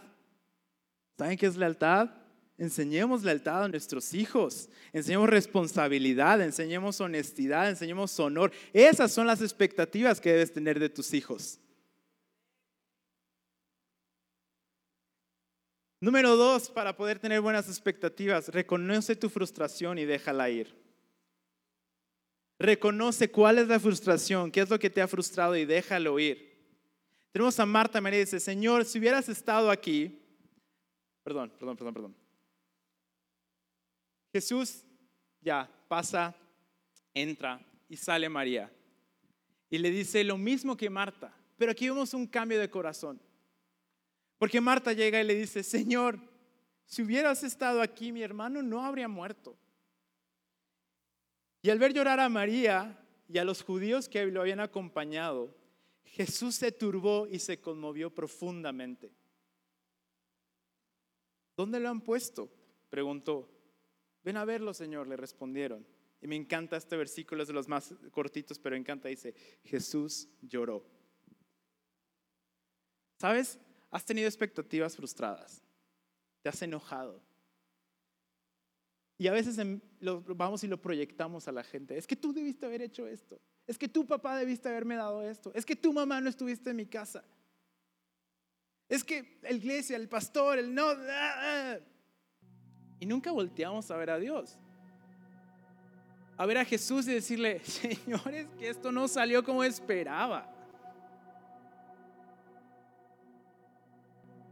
¿Saben 1.15 1.37
qué 1.37 1.45
es 1.45 1.55
lealtad? 1.55 2.09
Enseñemos 2.57 3.23
lealtad 3.23 3.65
a 3.65 3.67
nuestros 3.67 4.15
hijos, 4.15 4.67
enseñemos 4.91 5.29
responsabilidad, 5.29 6.41
enseñemos 6.41 6.99
honestidad, 7.01 7.69
enseñemos 7.69 8.19
honor. 8.19 8.51
Esas 8.73 9.11
son 9.11 9.27
las 9.27 9.43
expectativas 9.43 10.19
que 10.19 10.31
debes 10.31 10.51
tener 10.51 10.79
de 10.79 10.89
tus 10.89 11.13
hijos. 11.13 11.59
Número 15.99 16.35
dos, 16.35 16.71
para 16.71 16.97
poder 16.97 17.19
tener 17.19 17.41
buenas 17.41 17.67
expectativas, 17.67 18.49
reconoce 18.49 19.15
tu 19.15 19.29
frustración 19.29 19.99
y 19.99 20.05
déjala 20.05 20.49
ir. 20.49 20.75
Reconoce 22.57 23.29
cuál 23.29 23.59
es 23.59 23.67
la 23.67 23.79
frustración, 23.79 24.51
qué 24.51 24.61
es 24.61 24.69
lo 24.71 24.79
que 24.79 24.89
te 24.89 25.03
ha 25.03 25.07
frustrado 25.07 25.55
y 25.55 25.65
déjalo 25.65 26.17
ir. 26.17 26.50
Tenemos 27.31 27.59
a 27.59 27.65
Marta 27.65 28.01
María 28.01 28.19
y 28.19 28.25
dice, 28.25 28.39
Señor, 28.39 28.83
si 28.83 28.99
hubieras 28.99 29.29
estado 29.29 29.71
aquí, 29.71 30.19
perdón, 31.23 31.51
perdón, 31.57 31.77
perdón, 31.77 31.93
perdón. 31.93 32.15
Jesús 34.33 34.83
ya 35.41 35.69
pasa, 35.87 36.35
entra 37.13 37.61
y 37.87 37.97
sale 37.97 38.29
María. 38.29 38.71
Y 39.69 39.77
le 39.77 39.91
dice 39.91 40.23
lo 40.23 40.37
mismo 40.37 40.75
que 40.75 40.89
Marta, 40.89 41.33
pero 41.57 41.71
aquí 41.71 41.87
vemos 41.87 42.13
un 42.13 42.27
cambio 42.27 42.59
de 42.59 42.69
corazón. 42.69 43.21
Porque 44.37 44.59
Marta 44.59 44.91
llega 44.91 45.21
y 45.21 45.23
le 45.23 45.35
dice, 45.35 45.63
Señor, 45.63 46.19
si 46.85 47.03
hubieras 47.03 47.43
estado 47.43 47.81
aquí, 47.81 48.11
mi 48.11 48.21
hermano 48.21 48.61
no 48.61 48.83
habría 48.83 49.07
muerto. 49.07 49.55
Y 51.61 51.69
al 51.69 51.79
ver 51.79 51.93
llorar 51.93 52.19
a 52.19 52.27
María 52.27 52.97
y 53.29 53.37
a 53.37 53.45
los 53.45 53.63
judíos 53.63 54.09
que 54.09 54.25
lo 54.25 54.41
habían 54.41 54.59
acompañado, 54.59 55.55
Jesús 56.03 56.55
se 56.55 56.71
turbó 56.71 57.27
y 57.27 57.39
se 57.39 57.59
conmovió 57.59 58.13
profundamente. 58.13 59.13
¿Dónde 61.55 61.79
lo 61.79 61.89
han 61.89 62.01
puesto? 62.01 62.51
Preguntó. 62.89 63.49
Ven 64.23 64.37
a 64.37 64.45
verlo, 64.45 64.73
Señor, 64.73 65.07
le 65.07 65.15
respondieron. 65.15 65.85
Y 66.21 66.27
me 66.27 66.35
encanta 66.35 66.77
este 66.77 66.95
versículo, 66.95 67.41
es 67.41 67.47
de 67.47 67.53
los 67.53 67.67
más 67.67 67.93
cortitos, 68.11 68.59
pero 68.59 68.75
me 68.75 68.79
encanta. 68.79 69.09
Dice, 69.09 69.33
Jesús 69.63 70.29
lloró. 70.41 70.85
¿Sabes? 73.17 73.59
Has 73.89 74.05
tenido 74.05 74.27
expectativas 74.27 74.95
frustradas. 74.95 75.63
Te 76.41 76.49
has 76.49 76.61
enojado. 76.61 77.21
Y 79.17 79.27
a 79.27 79.31
veces 79.31 79.57
lo, 79.99 80.21
vamos 80.21 80.63
y 80.63 80.67
lo 80.67 80.81
proyectamos 80.81 81.47
a 81.47 81.51
la 81.51 81.63
gente. 81.63 81.97
Es 81.97 82.07
que 82.07 82.15
tú 82.15 82.33
debiste 82.33 82.65
haber 82.65 82.81
hecho 82.81 83.07
esto. 83.07 83.39
Es 83.67 83.77
que 83.77 83.87
tu 83.87 84.05
papá 84.05 84.37
debiste 84.37 84.69
haberme 84.69 84.95
dado 84.95 85.21
esto. 85.21 85.51
Es 85.53 85.65
que 85.65 85.75
tu 85.75 85.93
mamá 85.93 86.19
no 86.19 86.29
estuviste 86.29 86.71
en 86.71 86.75
mi 86.75 86.85
casa. 86.85 87.23
Es 88.89 89.03
que 89.03 89.37
la 89.41 89.51
iglesia, 89.51 89.95
el 89.95 90.09
pastor, 90.09 90.59
el 90.59 90.73
no. 90.73 90.89
Ah, 90.89 91.35
ah. 91.37 91.77
Y 92.99 93.05
nunca 93.05 93.31
volteamos 93.31 93.89
a 93.89 93.95
ver 93.95 94.09
a 94.09 94.19
Dios. 94.19 94.57
A 96.37 96.45
ver 96.45 96.57
a 96.57 96.65
Jesús 96.65 97.07
y 97.07 97.13
decirle, 97.13 97.59
señores, 97.63 98.47
que 98.59 98.69
esto 98.69 98.91
no 98.91 99.07
salió 99.07 99.43
como 99.43 99.63
esperaba. 99.63 100.51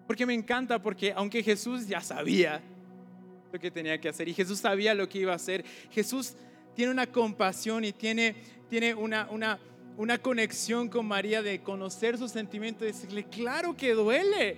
Porque 0.08 0.26
me 0.26 0.34
encanta, 0.34 0.82
porque 0.82 1.14
aunque 1.14 1.44
Jesús 1.44 1.88
ya 1.88 2.02
sabía 2.02 2.62
lo 3.52 3.60
que 3.60 3.70
tenía 3.70 4.00
que 4.00 4.10
hacer 4.10 4.28
y 4.28 4.34
Jesús 4.34 4.60
sabía 4.60 4.94
lo 4.94 5.08
que 5.10 5.20
iba 5.20 5.34
a 5.34 5.36
hacer, 5.36 5.64
Jesús 5.92 6.36
tiene 6.80 6.94
una 6.94 7.08
compasión 7.08 7.84
y 7.84 7.92
tiene, 7.92 8.38
tiene 8.70 8.94
una, 8.94 9.28
una, 9.32 9.60
una 9.98 10.18
conexión 10.18 10.88
con 10.88 11.06
María 11.06 11.42
de 11.42 11.62
conocer 11.62 12.18
sus 12.18 12.32
sentimientos 12.32 12.84
y 12.84 12.86
decirle, 12.86 13.26
claro 13.26 13.76
que 13.76 13.94
duele. 13.94 14.56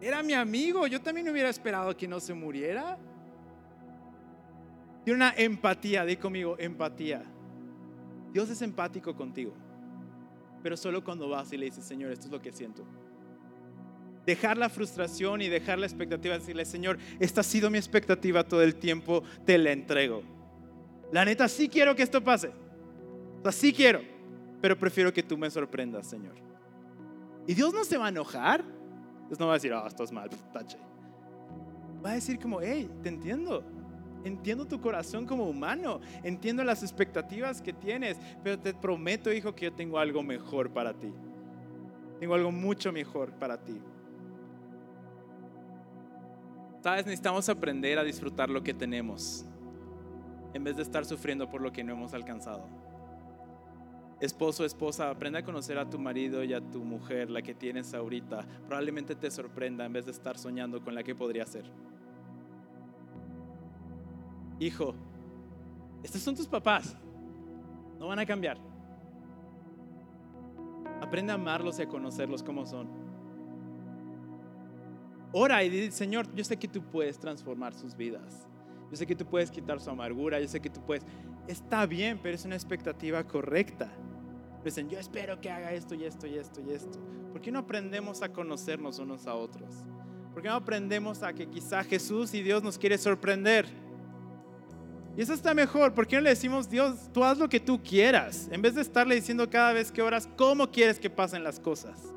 Era 0.00 0.22
mi 0.22 0.34
amigo, 0.34 0.86
yo 0.86 1.00
también 1.00 1.28
hubiera 1.28 1.48
esperado 1.48 1.96
que 1.96 2.06
no 2.06 2.20
se 2.20 2.32
muriera. 2.32 2.96
Tiene 5.02 5.16
una 5.16 5.34
empatía, 5.36 6.04
di 6.04 6.14
conmigo, 6.14 6.54
empatía. 6.60 7.24
Dios 8.32 8.48
es 8.50 8.62
empático 8.62 9.16
contigo, 9.16 9.52
pero 10.62 10.76
solo 10.76 11.02
cuando 11.02 11.28
vas 11.28 11.52
y 11.52 11.56
le 11.56 11.64
dices, 11.64 11.84
Señor, 11.84 12.12
esto 12.12 12.26
es 12.26 12.30
lo 12.30 12.40
que 12.40 12.52
siento 12.52 12.84
dejar 14.26 14.56
la 14.56 14.68
frustración 14.68 15.42
y 15.42 15.48
dejar 15.48 15.78
la 15.78 15.86
expectativa, 15.86 16.38
decirle, 16.38 16.64
Señor, 16.64 16.98
esta 17.18 17.40
ha 17.40 17.44
sido 17.44 17.70
mi 17.70 17.78
expectativa 17.78 18.44
todo 18.44 18.62
el 18.62 18.76
tiempo, 18.76 19.22
te 19.44 19.58
la 19.58 19.72
entrego. 19.72 20.22
La 21.12 21.24
neta, 21.24 21.48
sí 21.48 21.68
quiero 21.68 21.96
que 21.96 22.02
esto 22.02 22.22
pase. 22.22 22.50
O 23.42 23.52
sí 23.52 23.72
quiero, 23.72 24.00
pero 24.60 24.78
prefiero 24.78 25.12
que 25.12 25.22
tú 25.22 25.38
me 25.38 25.50
sorprendas, 25.50 26.06
Señor. 26.06 26.34
Y 27.46 27.54
Dios 27.54 27.72
no 27.72 27.82
se 27.84 27.96
va 27.96 28.06
a 28.06 28.08
enojar. 28.10 28.62
Dios 29.28 29.40
no 29.40 29.46
va 29.46 29.52
a 29.52 29.56
decir, 29.56 29.72
ah, 29.72 29.82
oh, 29.84 29.88
estás 29.88 30.12
mal, 30.12 30.28
tache. 30.52 30.76
Va 32.04 32.10
a 32.10 32.14
decir 32.14 32.38
como, 32.38 32.60
hey, 32.60 32.90
te 33.02 33.08
entiendo. 33.08 33.64
Entiendo 34.24 34.66
tu 34.66 34.80
corazón 34.80 35.24
como 35.24 35.48
humano, 35.48 36.00
entiendo 36.22 36.64
las 36.64 36.82
expectativas 36.82 37.62
que 37.62 37.72
tienes, 37.72 38.18
pero 38.42 38.58
te 38.58 38.74
prometo, 38.74 39.32
hijo, 39.32 39.54
que 39.54 39.66
yo 39.66 39.72
tengo 39.72 39.98
algo 39.98 40.22
mejor 40.22 40.70
para 40.70 40.92
ti. 40.92 41.12
Tengo 42.18 42.34
algo 42.34 42.50
mucho 42.50 42.92
mejor 42.92 43.32
para 43.32 43.62
ti. 43.62 43.80
Necesitamos 46.96 47.48
aprender 47.48 47.98
a 47.98 48.04
disfrutar 48.04 48.50
lo 48.50 48.62
que 48.62 48.74
tenemos 48.74 49.44
en 50.54 50.64
vez 50.64 50.76
de 50.76 50.82
estar 50.82 51.04
sufriendo 51.04 51.48
por 51.48 51.60
lo 51.60 51.72
que 51.72 51.84
no 51.84 51.92
hemos 51.92 52.14
alcanzado. 52.14 52.66
Esposo, 54.20 54.64
esposa, 54.64 55.10
aprende 55.10 55.38
a 55.38 55.44
conocer 55.44 55.78
a 55.78 55.88
tu 55.88 55.98
marido 55.98 56.42
y 56.42 56.52
a 56.52 56.60
tu 56.60 56.84
mujer, 56.84 57.30
la 57.30 57.40
que 57.40 57.54
tienes 57.54 57.94
ahorita. 57.94 58.44
Probablemente 58.66 59.14
te 59.14 59.30
sorprenda 59.30 59.84
en 59.84 59.92
vez 59.92 60.06
de 60.06 60.10
estar 60.10 60.36
soñando 60.36 60.82
con 60.82 60.94
la 60.94 61.04
que 61.04 61.14
podría 61.14 61.46
ser. 61.46 61.64
Hijo, 64.58 64.94
estos 66.02 66.20
son 66.20 66.34
tus 66.34 66.48
papás. 66.48 66.96
No 68.00 68.08
van 68.08 68.18
a 68.18 68.26
cambiar. 68.26 68.58
Aprende 71.00 71.30
a 71.30 71.36
amarlos 71.36 71.78
y 71.78 71.82
a 71.82 71.88
conocerlos 71.88 72.42
como 72.42 72.66
son. 72.66 73.07
Ora 75.32 75.62
y 75.62 75.68
dice, 75.68 75.90
Señor, 75.92 76.32
yo 76.34 76.44
sé 76.44 76.56
que 76.56 76.68
tú 76.68 76.82
puedes 76.82 77.18
transformar 77.18 77.74
sus 77.74 77.96
vidas. 77.96 78.46
Yo 78.90 78.96
sé 78.96 79.06
que 79.06 79.14
tú 79.14 79.26
puedes 79.26 79.50
quitar 79.50 79.80
su 79.80 79.90
amargura. 79.90 80.40
Yo 80.40 80.48
sé 80.48 80.60
que 80.60 80.70
tú 80.70 80.80
puedes. 80.80 81.04
Está 81.46 81.86
bien, 81.86 82.18
pero 82.22 82.34
es 82.34 82.44
una 82.44 82.54
expectativa 82.54 83.22
correcta. 83.24 83.92
Dicen, 84.64 84.88
yo 84.88 84.98
espero 84.98 85.40
que 85.40 85.50
haga 85.50 85.72
esto 85.72 85.94
y 85.94 86.04
esto 86.04 86.26
y 86.26 86.34
esto 86.36 86.60
y 86.60 86.72
esto. 86.72 86.98
¿Por 87.32 87.40
qué 87.40 87.52
no 87.52 87.60
aprendemos 87.60 88.22
a 88.22 88.30
conocernos 88.30 88.98
unos 88.98 89.26
a 89.26 89.34
otros? 89.34 89.70
¿Por 90.32 90.42
qué 90.42 90.48
no 90.48 90.54
aprendemos 90.54 91.22
a 91.22 91.32
que 91.32 91.46
quizá 91.46 91.84
Jesús 91.84 92.34
y 92.34 92.42
Dios 92.42 92.62
nos 92.62 92.78
quiere 92.78 92.98
sorprender? 92.98 93.66
Y 95.16 95.22
eso 95.22 95.34
está 95.34 95.52
mejor. 95.52 95.94
¿Por 95.94 96.06
qué 96.06 96.16
no 96.16 96.22
le 96.22 96.30
decimos, 96.30 96.68
Dios, 96.68 97.10
tú 97.12 97.24
haz 97.24 97.38
lo 97.38 97.48
que 97.48 97.60
tú 97.60 97.82
quieras? 97.82 98.48
En 98.52 98.62
vez 98.62 98.74
de 98.74 98.82
estarle 98.82 99.14
diciendo 99.14 99.48
cada 99.50 99.72
vez 99.72 99.90
que 99.90 100.00
oras, 100.00 100.28
¿cómo 100.36 100.70
quieres 100.70 100.98
que 100.98 101.10
pasen 101.10 101.42
las 101.42 101.58
cosas? 101.58 102.14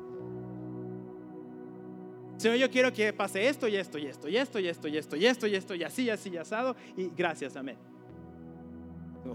Señor, 2.42 2.58
yo 2.58 2.68
quiero 2.68 2.92
que 2.92 3.12
pase 3.12 3.46
esto 3.46 3.68
y 3.68 3.76
esto 3.76 3.98
y 3.98 4.06
esto 4.06 4.28
y 4.28 4.36
esto 4.36 4.58
y 4.58 4.66
esto 4.66 4.88
y 4.88 4.96
esto 4.96 5.16
y 5.16 5.26
esto 5.26 5.46
y 5.46 5.54
esto 5.54 5.74
y 5.76 5.84
así, 5.84 6.10
así, 6.10 6.30
y 6.30 6.36
asado. 6.38 6.74
Y 6.96 7.08
gracias, 7.16 7.54
amén. 7.54 7.76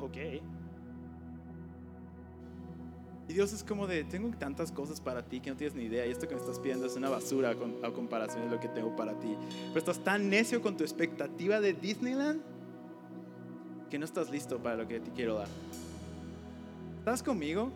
Ok. 0.02 0.18
Y 3.30 3.34
Dios 3.34 3.54
es 3.54 3.64
como 3.64 3.88
de, 3.88 4.04
tengo 4.04 4.30
tantas 4.38 4.74
cosas 4.74 5.00
para 5.00 5.24
ti 5.24 5.40
que 5.40 5.50
no 5.50 5.56
tienes 5.56 5.74
ni 5.74 5.86
idea. 5.86 6.06
Y 6.06 6.12
esto 6.12 6.28
que 6.28 6.36
me 6.36 6.42
estás 6.42 6.60
pidiendo 6.60 6.86
es 6.86 6.98
una 6.98 7.08
basura 7.08 7.56
a 7.82 7.92
comparación 7.92 8.44
de 8.44 8.50
lo 8.54 8.60
que 8.60 8.68
tengo 8.68 8.94
para 8.94 9.18
ti. 9.18 9.38
Pero 9.70 9.80
estás 9.80 10.04
tan 10.04 10.30
necio 10.30 10.62
con 10.62 10.76
tu 10.76 10.84
expectativa 10.84 11.62
de 11.62 11.72
Disneyland 11.72 12.42
que 13.90 13.98
no 13.98 14.04
estás 14.04 14.30
listo 14.30 14.62
para 14.62 14.76
lo 14.76 14.86
que 14.86 15.00
te 15.00 15.12
quiero 15.12 15.36
dar. 15.36 15.48
¿Estás 17.00 17.24
conmigo? 17.24 17.72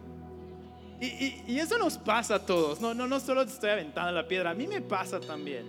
Y, 1.02 1.58
eso 1.58 1.80
nos 1.80 1.98
pasa 1.98 2.36
a 2.36 2.46
todos. 2.46 2.80
No, 2.80 2.94
no, 2.94 3.08
no 3.08 3.20
solo 3.20 3.44
te 3.44 3.52
estoy 3.52 3.72
aventando 3.72 4.12
la 4.12 4.28
piedra, 4.28 4.52
a 4.52 4.54
mí 4.54 4.68
me 4.68 4.82
pasa 4.82 5.20
también. 5.20 5.66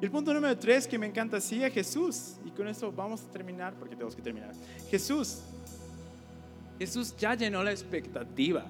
El 0.00 0.10
punto 0.10 0.32
número 0.32 0.56
tres 0.58 0.86
que 0.86 0.98
me 0.98 1.06
encanta, 1.06 1.38
sigue 1.40 1.70
Jesús. 1.70 2.36
Y 2.44 2.50
con 2.50 2.66
eso 2.68 2.90
vamos 2.90 3.22
a 3.22 3.30
terminar, 3.30 3.74
porque 3.74 3.94
tenemos 3.94 4.16
que 4.16 4.22
terminar. 4.22 4.52
Jesús. 4.90 5.42
Jesús 6.78 7.14
ya 7.18 7.34
llenó 7.34 7.62
la 7.62 7.70
expectativa. 7.70 8.64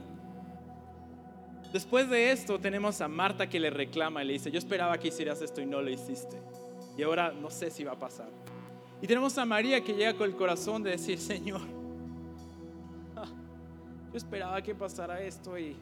Después 1.72 2.08
de 2.10 2.32
esto 2.32 2.58
tenemos 2.58 3.00
a 3.00 3.08
Marta 3.08 3.48
que 3.48 3.60
le 3.60 3.70
reclama 3.70 4.24
y 4.24 4.26
le 4.26 4.32
dice, 4.34 4.50
yo 4.50 4.58
esperaba 4.58 4.98
que 4.98 5.08
hicieras 5.08 5.40
esto 5.40 5.60
y 5.60 5.66
no 5.66 5.82
lo 5.82 5.90
hiciste. 5.90 6.36
Y 6.98 7.02
ahora 7.02 7.32
no 7.32 7.50
sé 7.50 7.70
si 7.70 7.84
va 7.84 7.92
a 7.92 7.98
pasar. 7.98 8.28
Y 9.00 9.06
tenemos 9.06 9.38
a 9.38 9.44
María 9.44 9.82
que 9.84 9.92
llega 9.92 10.14
con 10.14 10.28
el 10.28 10.36
corazón 10.36 10.82
de 10.82 10.90
decir, 10.90 11.18
Señor, 11.18 11.60
esperaba 14.18 14.62
que 14.62 14.74
pasara 14.74 15.20
esto 15.20 15.58
y 15.58 15.76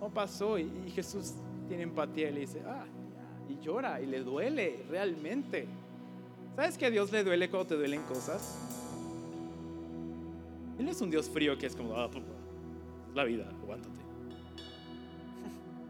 no 0.00 0.08
pasó. 0.08 0.58
Y, 0.58 0.70
Jesús 0.94 1.34
tiene 1.68 1.82
empatía 1.82 2.30
y 2.30 2.32
le 2.32 2.40
dice, 2.40 2.62
ah, 2.66 2.84
y 3.48 3.64
llora 3.64 4.00
y 4.00 4.06
le 4.06 4.20
duele 4.20 4.84
realmente. 4.88 5.66
¿Sabes 6.54 6.78
que 6.78 6.86
a 6.86 6.90
Dios 6.90 7.12
le 7.12 7.22
duele 7.22 7.50
cuando 7.50 7.68
te 7.68 7.74
duelen 7.74 8.02
cosas? 8.02 8.58
Él 10.78 10.84
no 10.84 10.90
es 10.90 11.00
un 11.00 11.10
Dios 11.10 11.28
frío 11.28 11.58
que 11.58 11.66
es 11.66 11.76
como, 11.76 11.94
ah, 11.96 12.10
pues, 12.10 12.24
la 13.14 13.24
vida, 13.24 13.48
aguántate. 13.62 14.00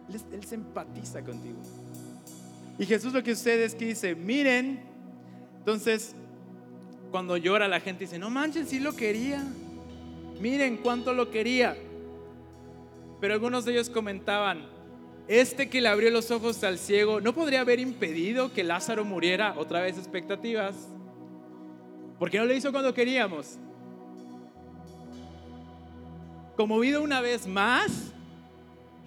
Él, 0.09 0.20
él 0.32 0.44
se 0.44 0.54
empatiza 0.54 1.24
contigo. 1.24 1.59
Y 2.78 2.86
Jesús 2.86 3.12
lo 3.12 3.22
que 3.22 3.34
sucede 3.34 3.64
es 3.64 3.74
que 3.74 3.86
dice, 3.86 4.14
miren, 4.14 4.80
entonces 5.59 6.14
cuando 7.11 7.36
llora 7.36 7.66
la 7.66 7.80
gente 7.80 8.04
dice, 8.04 8.18
no 8.18 8.30
manchen, 8.30 8.66
si 8.66 8.78
lo 8.78 8.94
quería. 8.94 9.42
Miren 10.41 10.78
cuánto 10.78 11.12
lo 11.12 11.30
quería. 11.30 11.76
Pero 13.20 13.34
algunos 13.34 13.64
de 13.64 13.72
ellos 13.72 13.91
comentaban, 13.91 14.66
este 15.28 15.68
que 15.68 15.80
le 15.80 15.89
abrió 15.89 16.11
los 16.11 16.30
ojos 16.30 16.62
al 16.62 16.78
ciego, 16.78 17.20
¿no 17.20 17.34
podría 17.34 17.62
haber 17.62 17.80
impedido 17.80 18.53
que 18.53 18.62
Lázaro 18.62 19.05
muriera? 19.05 19.55
Otra 19.57 19.80
vez 19.80 19.99
expectativas. 19.99 20.74
¿Por 22.18 22.30
qué 22.30 22.39
no 22.39 22.45
lo 22.45 22.55
hizo 22.55 22.70
cuando 22.70 22.95
queríamos? 22.95 23.59
Conmovido 26.57 27.03
una 27.03 27.20
vez 27.20 27.47
más, 27.47 28.12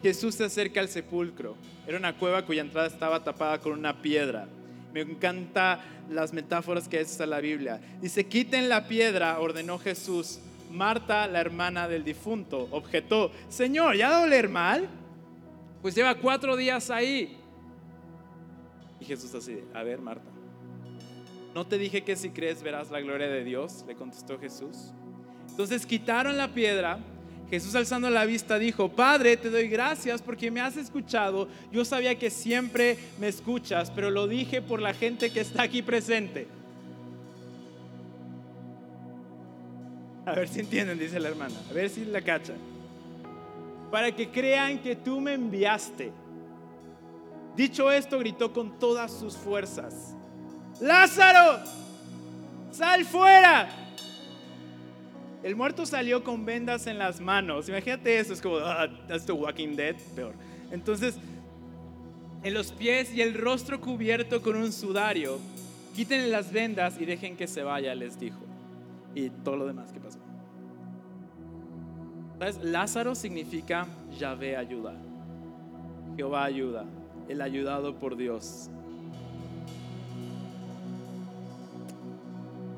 Jesús 0.03 0.35
se 0.35 0.45
acerca 0.45 0.79
al 0.81 0.89
sepulcro. 0.89 1.55
Era 1.87 1.97
una 1.97 2.15
cueva 2.15 2.45
cuya 2.45 2.61
entrada 2.61 2.87
estaba 2.87 3.23
tapada 3.23 3.59
con 3.59 3.71
una 3.71 4.01
piedra. 4.01 4.47
Me 4.93 5.01
encanta 5.01 5.79
las 6.09 6.33
metáforas 6.33 6.87
que 6.87 6.99
es 6.99 7.19
la 7.19 7.39
Biblia. 7.39 7.79
Dice, 8.01 8.25
quiten 8.25 8.69
la 8.69 8.87
piedra, 8.87 9.39
ordenó 9.39 9.79
Jesús. 9.79 10.39
Marta, 10.69 11.27
la 11.27 11.41
hermana 11.41 11.87
del 11.87 12.03
difunto, 12.03 12.67
objetó, 12.71 13.31
Señor, 13.47 13.95
¿ya 13.95 14.09
va 14.09 14.17
a 14.17 14.21
doler 14.21 14.49
mal? 14.49 14.87
Pues 15.81 15.95
lleva 15.95 16.15
cuatro 16.15 16.55
días 16.55 16.89
ahí. 16.89 17.37
Y 18.99 19.05
Jesús 19.05 19.33
así, 19.33 19.59
a 19.73 19.81
ver, 19.83 19.99
Marta, 19.99 20.29
¿no 21.55 21.65
te 21.65 21.77
dije 21.77 22.03
que 22.03 22.15
si 22.15 22.29
crees 22.29 22.61
verás 22.61 22.91
la 22.91 23.01
gloria 23.01 23.27
de 23.27 23.43
Dios? 23.43 23.83
Le 23.87 23.95
contestó 23.95 24.37
Jesús. 24.37 24.93
Entonces 25.49 25.85
quitaron 25.85 26.37
la 26.37 26.49
piedra. 26.49 26.99
Jesús 27.49 27.73
alzando 27.73 28.11
la 28.11 28.25
vista 28.25 28.59
dijo, 28.59 28.89
Padre, 28.89 29.35
te 29.35 29.49
doy 29.49 29.67
gracias 29.69 30.21
porque 30.21 30.51
me 30.51 30.61
has 30.61 30.77
escuchado. 30.77 31.47
Yo 31.71 31.83
sabía 31.83 32.19
que 32.19 32.29
siempre 32.29 32.99
me 33.19 33.27
escuchas, 33.27 33.89
pero 33.89 34.11
lo 34.11 34.27
dije 34.27 34.61
por 34.61 34.81
la 34.81 34.93
gente 34.93 35.31
que 35.31 35.39
está 35.39 35.63
aquí 35.63 35.81
presente 35.81 36.58
A 40.31 40.35
ver 40.35 40.47
si 40.47 40.59
entienden, 40.59 40.99
dice 40.99 41.19
la 41.19 41.29
hermana. 41.29 41.55
A 41.69 41.73
ver 41.73 41.89
si 41.89 42.05
la 42.05 42.21
cachan. 42.21 42.57
Para 43.91 44.15
que 44.15 44.29
crean 44.29 44.79
que 44.79 44.95
tú 44.95 45.19
me 45.19 45.33
enviaste. 45.33 46.11
Dicho 47.55 47.91
esto, 47.91 48.19
gritó 48.19 48.53
con 48.53 48.79
todas 48.79 49.11
sus 49.11 49.35
fuerzas, 49.35 50.15
Lázaro, 50.79 51.59
sal 52.71 53.03
fuera. 53.03 53.69
El 55.43 55.55
muerto 55.55 55.85
salió 55.85 56.23
con 56.23 56.45
vendas 56.45 56.87
en 56.87 56.97
las 56.97 57.19
manos. 57.19 57.67
Imagínate 57.67 58.17
eso, 58.19 58.33
es 58.33 58.41
como, 58.41 58.57
ah, 58.57 58.87
that's 59.07 59.25
the 59.25 59.31
Walking 59.31 59.75
Dead, 59.75 59.95
peor. 60.15 60.33
Entonces, 60.71 61.15
en 62.43 62.53
los 62.53 62.71
pies 62.71 63.13
y 63.13 63.21
el 63.21 63.33
rostro 63.33 63.81
cubierto 63.81 64.41
con 64.41 64.55
un 64.55 64.71
sudario, 64.71 65.39
quítenle 65.95 66.27
las 66.27 66.51
vendas 66.51 66.95
y 66.99 67.05
dejen 67.05 67.35
que 67.35 67.47
se 67.47 67.63
vaya, 67.63 67.93
les 67.95 68.19
dijo. 68.19 68.48
Y 69.19 69.29
todo 69.43 69.57
lo 69.57 69.67
demás 69.67 69.91
que 69.91 69.99
pasó. 69.99 70.17
¿Sabes? 72.37 72.63
Lázaro 72.63 73.15
significa 73.15 73.85
Yahvé 74.17 74.55
ayuda. 74.55 74.93
Jehová 76.15 76.45
ayuda, 76.45 76.85
el 77.27 77.41
ayudado 77.41 77.99
por 77.99 78.15
Dios. 78.15 78.69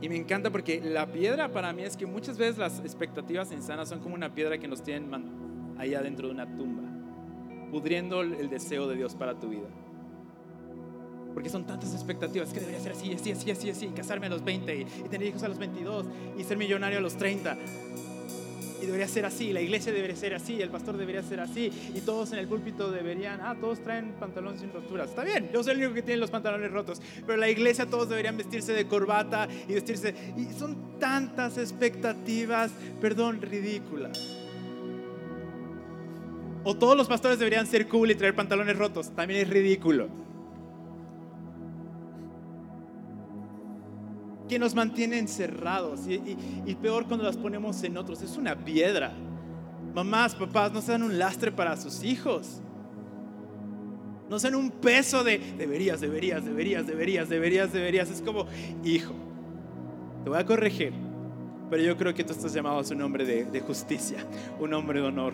Y 0.01 0.09
me 0.09 0.15
encanta 0.15 0.49
porque 0.49 0.81
la 0.81 1.05
piedra 1.05 1.49
para 1.49 1.73
mí 1.73 1.83
es 1.83 1.95
que 1.95 2.07
muchas 2.07 2.39
veces 2.39 2.57
las 2.57 2.79
expectativas 2.79 3.51
insanas 3.51 3.87
son 3.87 3.99
como 3.99 4.15
una 4.15 4.33
piedra 4.33 4.57
que 4.57 4.67
nos 4.67 4.81
tienen 4.81 5.11
ahí 5.77 5.93
adentro 5.93 6.27
de 6.27 6.33
una 6.33 6.47
tumba, 6.55 6.81
pudriendo 7.69 8.21
el 8.21 8.49
deseo 8.49 8.87
de 8.87 8.95
Dios 8.95 9.13
para 9.13 9.39
tu 9.39 9.49
vida. 9.49 9.67
Porque 11.33 11.49
son 11.49 11.65
tantas 11.65 11.93
expectativas 11.93 12.51
que 12.51 12.59
debería 12.59 12.79
ser 12.81 12.91
así, 12.93 13.13
así, 13.13 13.31
así, 13.31 13.51
así, 13.51 13.69
así, 13.69 13.87
casarme 13.87 14.27
a 14.27 14.29
los 14.29 14.43
20 14.43 14.75
y 14.75 14.85
tener 15.09 15.27
hijos 15.27 15.43
a 15.43 15.47
los 15.47 15.57
22 15.57 16.05
y 16.37 16.43
ser 16.43 16.57
millonario 16.57 16.97
a 16.97 17.01
los 17.01 17.15
30 17.15 17.57
y 18.81 18.85
debería 18.85 19.07
ser 19.07 19.25
así, 19.25 19.53
la 19.53 19.61
iglesia 19.61 19.93
debería 19.93 20.15
ser 20.15 20.33
así, 20.33 20.61
el 20.61 20.69
pastor 20.69 20.97
debería 20.97 21.21
ser 21.21 21.39
así, 21.39 21.71
y 21.93 22.01
todos 22.01 22.31
en 22.33 22.39
el 22.39 22.47
púlpito 22.47 22.91
deberían, 22.91 23.39
ah, 23.41 23.55
todos 23.59 23.81
traen 23.83 24.13
pantalones 24.19 24.61
sin 24.61 24.73
roturas. 24.73 25.09
Está 25.09 25.23
bien, 25.23 25.49
yo 25.53 25.63
soy 25.63 25.73
el 25.73 25.77
único 25.79 25.93
que 25.93 26.01
tiene 26.01 26.19
los 26.19 26.31
pantalones 26.31 26.71
rotos, 26.71 27.01
pero 27.25 27.37
la 27.37 27.49
iglesia 27.49 27.85
todos 27.85 28.09
deberían 28.09 28.37
vestirse 28.37 28.73
de 28.73 28.87
corbata 28.87 29.47
y 29.67 29.73
vestirse, 29.73 30.15
y 30.35 30.45
son 30.57 30.99
tantas 30.99 31.57
expectativas, 31.57 32.71
perdón, 32.99 33.41
ridículas. 33.41 34.37
O 36.63 36.75
todos 36.75 36.95
los 36.95 37.07
pastores 37.07 37.39
deberían 37.39 37.65
ser 37.67 37.87
cool 37.87 38.11
y 38.11 38.15
traer 38.15 38.35
pantalones 38.35 38.77
rotos, 38.77 39.15
también 39.15 39.41
es 39.41 39.49
ridículo. 39.49 40.09
Que 44.51 44.59
nos 44.59 44.75
mantiene 44.75 45.17
encerrados 45.17 46.01
y, 46.09 46.75
peor 46.75 47.05
cuando 47.07 47.23
las 47.23 47.37
ponemos 47.37 47.81
en 47.83 47.95
otros. 47.95 48.21
Es 48.21 48.35
una 48.35 48.53
piedra. 48.53 49.13
Mamás, 49.95 50.35
papás, 50.35 50.73
no 50.73 50.81
sean 50.81 51.03
un 51.03 51.17
lastre 51.17 51.53
para 51.53 51.77
sus 51.77 52.03
hijos. 52.03 52.61
No 54.29 54.37
sean 54.39 54.55
un 54.55 54.69
peso 54.69 55.23
de 55.23 55.39
deberías, 55.57 56.01
deberías, 56.01 56.43
deberías, 56.43 56.85
deberías, 56.85 57.29
deberías, 57.29 57.71
deberías. 57.71 58.09
Es 58.09 58.21
como, 58.21 58.45
hijo, 58.83 59.13
te 60.25 60.29
voy 60.29 60.37
a 60.37 60.45
corregir, 60.45 60.91
pero 61.69 61.81
yo 61.81 61.95
creo 61.95 62.13
que 62.13 62.25
tú 62.25 62.33
estás 62.33 62.51
llamado 62.51 62.79
a 62.79 62.83
ser 62.83 62.97
un 62.97 63.03
hombre 63.03 63.23
de, 63.23 63.45
de 63.45 63.61
justicia, 63.61 64.17
un 64.59 64.73
hombre 64.73 64.99
de 64.99 65.07
honor, 65.07 65.31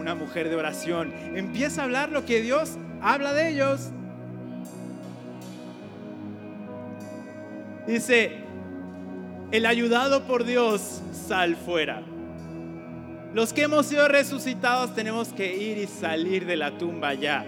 una 0.00 0.16
mujer 0.16 0.48
de 0.48 0.56
oración. 0.56 1.12
Empieza 1.36 1.82
a 1.82 1.84
hablar 1.84 2.10
lo 2.10 2.26
que 2.26 2.42
Dios 2.42 2.76
habla 3.00 3.32
de 3.34 3.50
ellos. 3.50 3.92
Dice, 7.86 8.38
el 9.52 9.64
ayudado 9.64 10.24
por 10.24 10.44
Dios, 10.44 11.02
sal 11.12 11.56
fuera. 11.56 12.02
Los 13.32 13.52
que 13.52 13.62
hemos 13.62 13.86
sido 13.86 14.08
resucitados 14.08 14.94
tenemos 14.94 15.28
que 15.28 15.56
ir 15.56 15.78
y 15.78 15.86
salir 15.86 16.46
de 16.46 16.56
la 16.56 16.78
tumba 16.78 17.14
ya. 17.14 17.44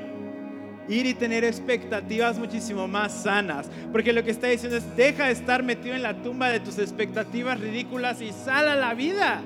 Ir 0.89 1.07
y 1.07 1.15
tener 1.15 1.45
expectativas 1.45 2.39
muchísimo 2.39 2.87
más 2.87 3.13
sanas. 3.13 3.69
Porque 3.91 4.13
lo 4.13 4.23
que 4.23 4.31
está 4.31 4.47
diciendo 4.47 4.77
es, 4.77 4.97
deja 4.97 5.27
de 5.27 5.33
estar 5.33 5.63
metido 5.63 5.95
en 5.95 6.03
la 6.03 6.15
tumba 6.23 6.51
de 6.51 6.61
tus 6.61 6.79
expectativas 6.79 7.59
ridículas 7.59 8.21
y 8.21 8.33
sal 8.33 8.69
a 8.69 8.77
la 8.77 8.95
vida. 8.95 9.41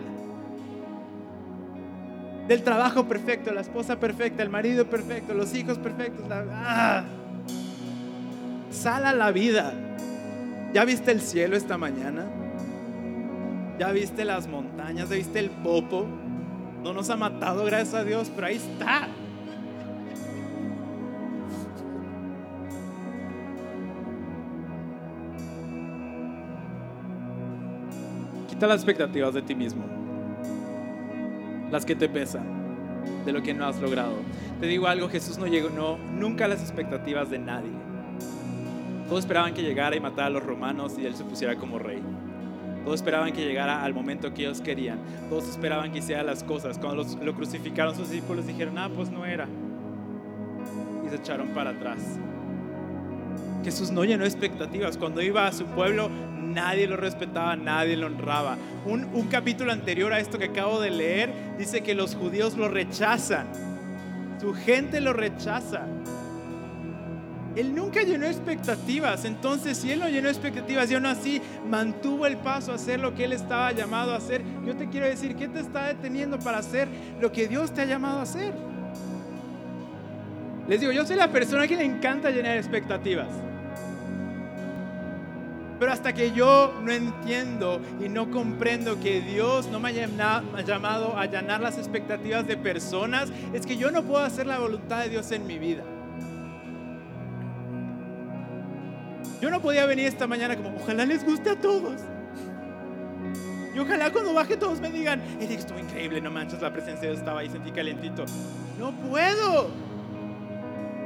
Del 2.49 2.63
trabajo 2.63 3.07
perfecto, 3.07 3.53
la 3.55 3.61
esposa 3.61 3.99
perfecta, 3.99 4.43
el 4.43 4.51
marido 4.51 4.87
perfecto, 4.87 5.33
los 5.33 5.55
hijos 5.55 5.79
perfectos. 5.79 6.27
¡ah! 6.31 7.05
Sal 8.71 9.07
a 9.07 9.13
la 9.13 9.31
vida. 9.31 9.73
¿Ya 10.73 10.87
viste 10.87 11.13
el 11.13 11.21
cielo 11.21 11.55
esta 11.55 11.77
mañana? 11.77 12.27
¿Ya 13.79 13.93
viste 13.93 14.25
las 14.25 14.49
montañas? 14.49 15.11
¿Ya 15.11 15.17
viste 15.17 15.39
el 15.39 15.51
popo? 15.51 16.07
No 16.83 16.95
nos 16.95 17.11
ha 17.11 17.17
matado, 17.17 17.65
gracias 17.65 17.95
a 17.95 18.05
Dios, 18.05 18.31
pero 18.35 18.47
ahí 18.47 18.57
está. 18.57 19.09
Quita 28.49 28.67
las 28.67 28.77
expectativas 28.77 29.35
de 29.35 29.43
ti 29.43 29.55
mismo, 29.55 29.85
las 31.71 31.85
que 31.85 31.95
te 31.95 32.09
pesan, 32.09 32.45
de 33.27 33.33
lo 33.33 33.43
que 33.43 33.53
no 33.53 33.67
has 33.67 33.81
logrado. 33.81 34.15
Te 34.61 34.67
digo 34.67 34.87
algo, 34.87 35.09
Jesús 35.09 35.37
no 35.39 35.47
llegó 35.47 35.69
no, 35.69 35.99
nunca 35.99 36.47
a 36.47 36.49
las 36.49 36.63
expectativas 36.63 37.29
de 37.29 37.39
nadie. 37.39 37.82
Todos 39.13 39.25
esperaban 39.25 39.53
que 39.53 39.61
llegara 39.61 39.95
y 39.95 40.01
matara 40.01 40.29
a 40.29 40.31
los 40.31 40.43
romanos 40.43 40.95
y 40.97 41.05
él 41.05 41.15
se 41.15 41.23
pusiera 41.23 41.57
como 41.57 41.79
rey. 41.79 42.03
Todos 42.83 43.01
esperaban 43.01 43.31
que 43.35 43.45
llegara 43.45 43.85
al 43.85 43.93
momento 43.93 44.33
que 44.33 44.41
ellos 44.41 44.63
querían. 44.63 45.01
Todos 45.29 45.51
esperaban 45.51 45.93
que 45.93 45.99
hiciera 45.99 46.23
las 46.23 46.43
cosas. 46.43 46.79
Cuando 46.79 47.05
lo 47.23 47.35
crucificaron, 47.35 47.95
sus 47.95 48.09
discípulos 48.09 48.47
dijeron, 48.47 48.79
ah, 48.79 48.89
pues 48.89 49.11
no 49.11 49.27
era. 49.27 49.47
Y 51.05 51.11
se 51.11 51.17
echaron 51.17 51.49
para 51.49 51.73
atrás. 51.73 51.99
Jesús 53.63 53.91
no 53.91 54.03
llenó 54.03 54.25
expectativas. 54.25 54.97
Cuando 54.97 55.21
iba 55.21 55.47
a 55.47 55.53
su 55.53 55.67
pueblo, 55.67 56.09
nadie 56.41 56.89
lo 56.89 56.97
respetaba, 56.97 57.55
nadie 57.55 57.99
lo 57.99 58.07
honraba. 58.07 58.57
Un, 58.87 59.05
un 59.13 59.27
capítulo 59.27 59.73
anterior 59.73 60.11
a 60.15 60.21
esto 60.21 60.39
que 60.39 60.47
acabo 60.47 60.81
de 60.81 60.91
leer 60.91 61.35
dice 61.59 61.83
que 61.83 61.95
los 61.95 62.15
judíos 62.15 62.57
lo 62.57 62.71
rechazan. 62.71 63.47
Su 64.41 64.55
gente 64.55 65.03
lo 65.03 65.13
rechaza. 65.13 65.87
Él 67.55 67.75
nunca 67.75 68.03
llenó 68.03 68.27
expectativas. 68.27 69.25
Entonces, 69.25 69.77
si 69.77 69.91
Él 69.91 70.01
no 70.01 70.09
llenó 70.09 70.29
expectativas 70.29 70.91
y 70.91 70.95
aún 70.95 71.07
así 71.07 71.43
mantuvo 71.69 72.27
el 72.27 72.39
paso 72.39 72.73
a 72.73 72.77
hacer 72.77 73.01
lo 73.01 73.15
que 73.15 73.25
Él 73.25 73.33
estaba 73.33 73.73
llamado 73.73 74.13
a 74.13 74.17
hacer, 74.17 74.43
yo 74.65 74.75
te 74.75 74.89
quiero 74.89 75.07
decir, 75.07 75.37
¿qué 75.37 75.49
te 75.49 75.61
está 75.61 75.89
deteniendo 75.89 76.39
para 76.39 76.59
hacer 76.59 76.89
lo 77.21 77.31
que 77.31 77.49
Dios 77.49 77.73
te 77.73 77.83
ha 77.83 77.85
llamado 77.85 78.21
a 78.21 78.23
hacer? 78.23 78.53
Les 80.69 80.81
digo, 80.81 80.93
yo 80.93 81.05
soy 81.05 81.17
la 81.17 81.29
persona 81.29 81.67
que 81.67 81.77
le 81.77 81.85
encanta 81.85 82.31
llenar 82.31 82.57
expectativas. 82.57 83.29
Pero 85.79 85.93
hasta 85.93 86.13
que 86.13 86.31
yo 86.31 86.73
no 86.81 86.93
entiendo 86.93 87.81
y 88.01 88.09
no 88.09 88.31
comprendo 88.31 89.01
que 89.01 89.21
Dios 89.21 89.67
no 89.67 89.81
me 89.81 89.89
ha 89.89 90.63
llamado 90.63 91.19
a 91.19 91.27
llenar 91.27 91.61
las 91.61 91.77
expectativas 91.77 92.47
de 92.47 92.57
personas, 92.57 93.31
es 93.53 93.67
que 93.67 93.77
yo 93.77 93.91
no 93.91 94.05
puedo 94.05 94.25
hacer 94.25 94.47
la 94.47 94.61
voluntad 94.61 95.03
de 95.03 95.09
Dios 95.09 95.33
en 95.33 95.45
mi 95.45 95.59
vida. 95.59 95.83
Yo 99.43 99.51
no 99.51 99.61
podía 99.61 99.85
venir 99.87 100.07
esta 100.07 100.29
mañana 100.29 100.57
como, 100.57 100.77
ojalá 100.77 101.05
les 101.05 101.25
guste 101.25 101.51
a 101.51 101.57
todos. 101.57 102.01
Y 103.75 103.79
ojalá 103.81 104.13
cuando 104.13 104.33
baje 104.33 104.57
todos 104.57 104.81
me 104.81 104.89
digan, 104.89 105.21
Eric, 105.41 105.59
estuvo 105.59 105.81
increíble, 105.81 106.21
no 106.21 106.31
manches, 106.31 106.63
la 106.63 106.73
presencia 106.73 107.01
de 107.01 107.09
Dios 107.09 107.19
estaba 107.19 107.41
ahí, 107.41 107.51
sentí 107.51 107.73
calentito. 107.73 108.25
No 108.79 108.93
puedo. 108.93 109.69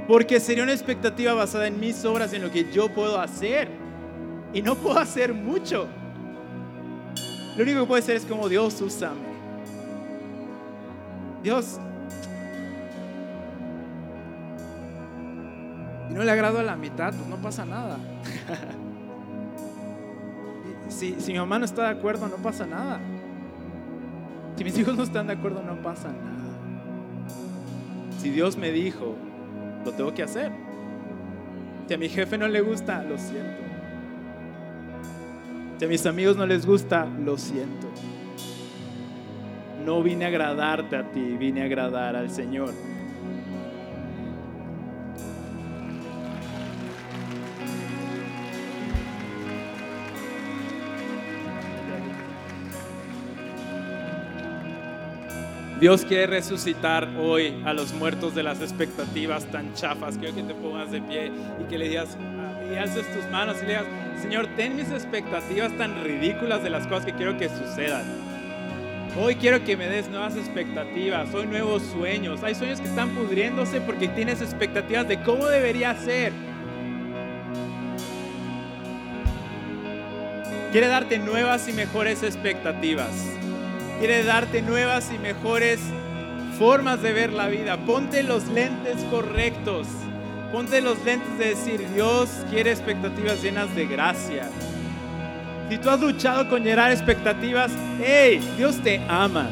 Porque 0.06 0.38
sería 0.38 0.64
una 0.64 0.74
expectativa 0.74 1.32
basada 1.32 1.66
en 1.66 1.80
mis 1.80 2.04
obras, 2.04 2.34
en 2.34 2.42
lo 2.42 2.50
que 2.50 2.70
yo 2.70 2.90
puedo 2.90 3.18
hacer. 3.18 3.70
Y 4.52 4.60
no 4.60 4.74
puedo 4.74 4.98
hacer 4.98 5.32
mucho. 5.32 5.88
Lo 7.56 7.62
único 7.62 7.80
que 7.80 7.86
puedo 7.86 8.02
hacer 8.02 8.16
es 8.16 8.26
como 8.26 8.50
Dios, 8.50 8.82
úsame. 8.82 9.16
Dios, 11.42 11.78
no 16.16 16.24
le 16.24 16.32
agrado 16.32 16.58
a 16.58 16.62
la 16.62 16.76
mitad, 16.76 17.12
pues 17.12 17.28
no 17.28 17.36
pasa 17.36 17.66
nada. 17.66 17.98
si, 20.88 21.20
si 21.20 21.32
mi 21.32 21.38
mamá 21.38 21.58
no 21.58 21.66
está 21.66 21.82
de 21.82 21.98
acuerdo, 21.98 22.26
no 22.26 22.36
pasa 22.36 22.66
nada. 22.66 23.00
Si 24.56 24.64
mis 24.64 24.78
hijos 24.78 24.96
no 24.96 25.02
están 25.02 25.26
de 25.26 25.34
acuerdo, 25.34 25.62
no 25.62 25.76
pasa 25.82 26.08
nada. 26.08 26.56
Si 28.18 28.30
Dios 28.30 28.56
me 28.56 28.72
dijo, 28.72 29.14
lo 29.84 29.92
tengo 29.92 30.14
que 30.14 30.22
hacer. 30.22 30.50
Si 31.86 31.92
a 31.92 31.98
mi 31.98 32.08
jefe 32.08 32.38
no 32.38 32.48
le 32.48 32.62
gusta, 32.62 33.02
lo 33.04 33.18
siento. 33.18 33.62
Si 35.78 35.84
a 35.84 35.88
mis 35.88 36.06
amigos 36.06 36.38
no 36.38 36.46
les 36.46 36.64
gusta, 36.64 37.04
lo 37.04 37.36
siento. 37.36 37.88
No 39.84 40.02
vine 40.02 40.24
a 40.24 40.28
agradarte 40.28 40.96
a 40.96 41.12
ti, 41.12 41.36
vine 41.36 41.60
a 41.60 41.66
agradar 41.66 42.16
al 42.16 42.30
Señor. 42.30 42.72
Dios 55.86 56.04
quiere 56.04 56.26
resucitar 56.26 57.08
hoy 57.16 57.62
a 57.64 57.72
los 57.72 57.92
muertos 57.92 58.34
de 58.34 58.42
las 58.42 58.60
expectativas 58.60 59.44
tan 59.52 59.72
chafas. 59.74 60.18
Quiero 60.18 60.34
que 60.34 60.42
te 60.42 60.52
pongas 60.52 60.90
de 60.90 61.00
pie 61.00 61.30
y 61.60 61.68
que 61.68 61.78
le 61.78 61.88
digas, 61.88 62.18
y 62.68 62.74
alces 62.74 63.06
tus 63.14 63.24
manos 63.30 63.58
y 63.58 63.66
le 63.66 63.68
digas, 63.68 63.84
Señor, 64.20 64.48
ten 64.56 64.74
mis 64.74 64.90
expectativas 64.90 65.70
tan 65.78 66.02
ridículas 66.02 66.64
de 66.64 66.70
las 66.70 66.88
cosas 66.88 67.06
que 67.06 67.12
quiero 67.12 67.38
que 67.38 67.48
sucedan. 67.48 68.02
Hoy 69.16 69.36
quiero 69.36 69.62
que 69.62 69.76
me 69.76 69.86
des 69.86 70.08
nuevas 70.08 70.34
expectativas, 70.34 71.32
hoy 71.32 71.46
nuevos 71.46 71.84
sueños. 71.84 72.42
Hay 72.42 72.56
sueños 72.56 72.80
que 72.80 72.88
están 72.88 73.10
pudriéndose 73.10 73.80
porque 73.80 74.08
tienes 74.08 74.42
expectativas 74.42 75.06
de 75.06 75.22
cómo 75.22 75.46
debería 75.46 75.94
ser. 75.94 76.32
Quiere 80.72 80.88
darte 80.88 81.20
nuevas 81.20 81.68
y 81.68 81.72
mejores 81.72 82.24
expectativas. 82.24 83.36
Quiere 83.98 84.24
darte 84.24 84.60
nuevas 84.60 85.10
y 85.10 85.18
mejores 85.18 85.80
formas 86.58 87.02
de 87.02 87.12
ver 87.12 87.32
la 87.32 87.48
vida. 87.48 87.78
Ponte 87.78 88.22
los 88.22 88.46
lentes 88.48 89.02
correctos. 89.10 89.86
Ponte 90.52 90.80
los 90.80 91.02
lentes 91.04 91.38
de 91.38 91.48
decir, 91.48 91.86
Dios 91.94 92.30
quiere 92.50 92.70
expectativas 92.70 93.42
llenas 93.42 93.74
de 93.74 93.86
gracia. 93.86 94.48
Si 95.68 95.78
tú 95.78 95.90
has 95.90 96.00
luchado 96.00 96.48
con 96.48 96.62
llenar 96.62 96.92
expectativas, 96.92 97.72
hey, 98.00 98.40
Dios 98.56 98.76
te 98.82 99.00
ama. 99.08 99.50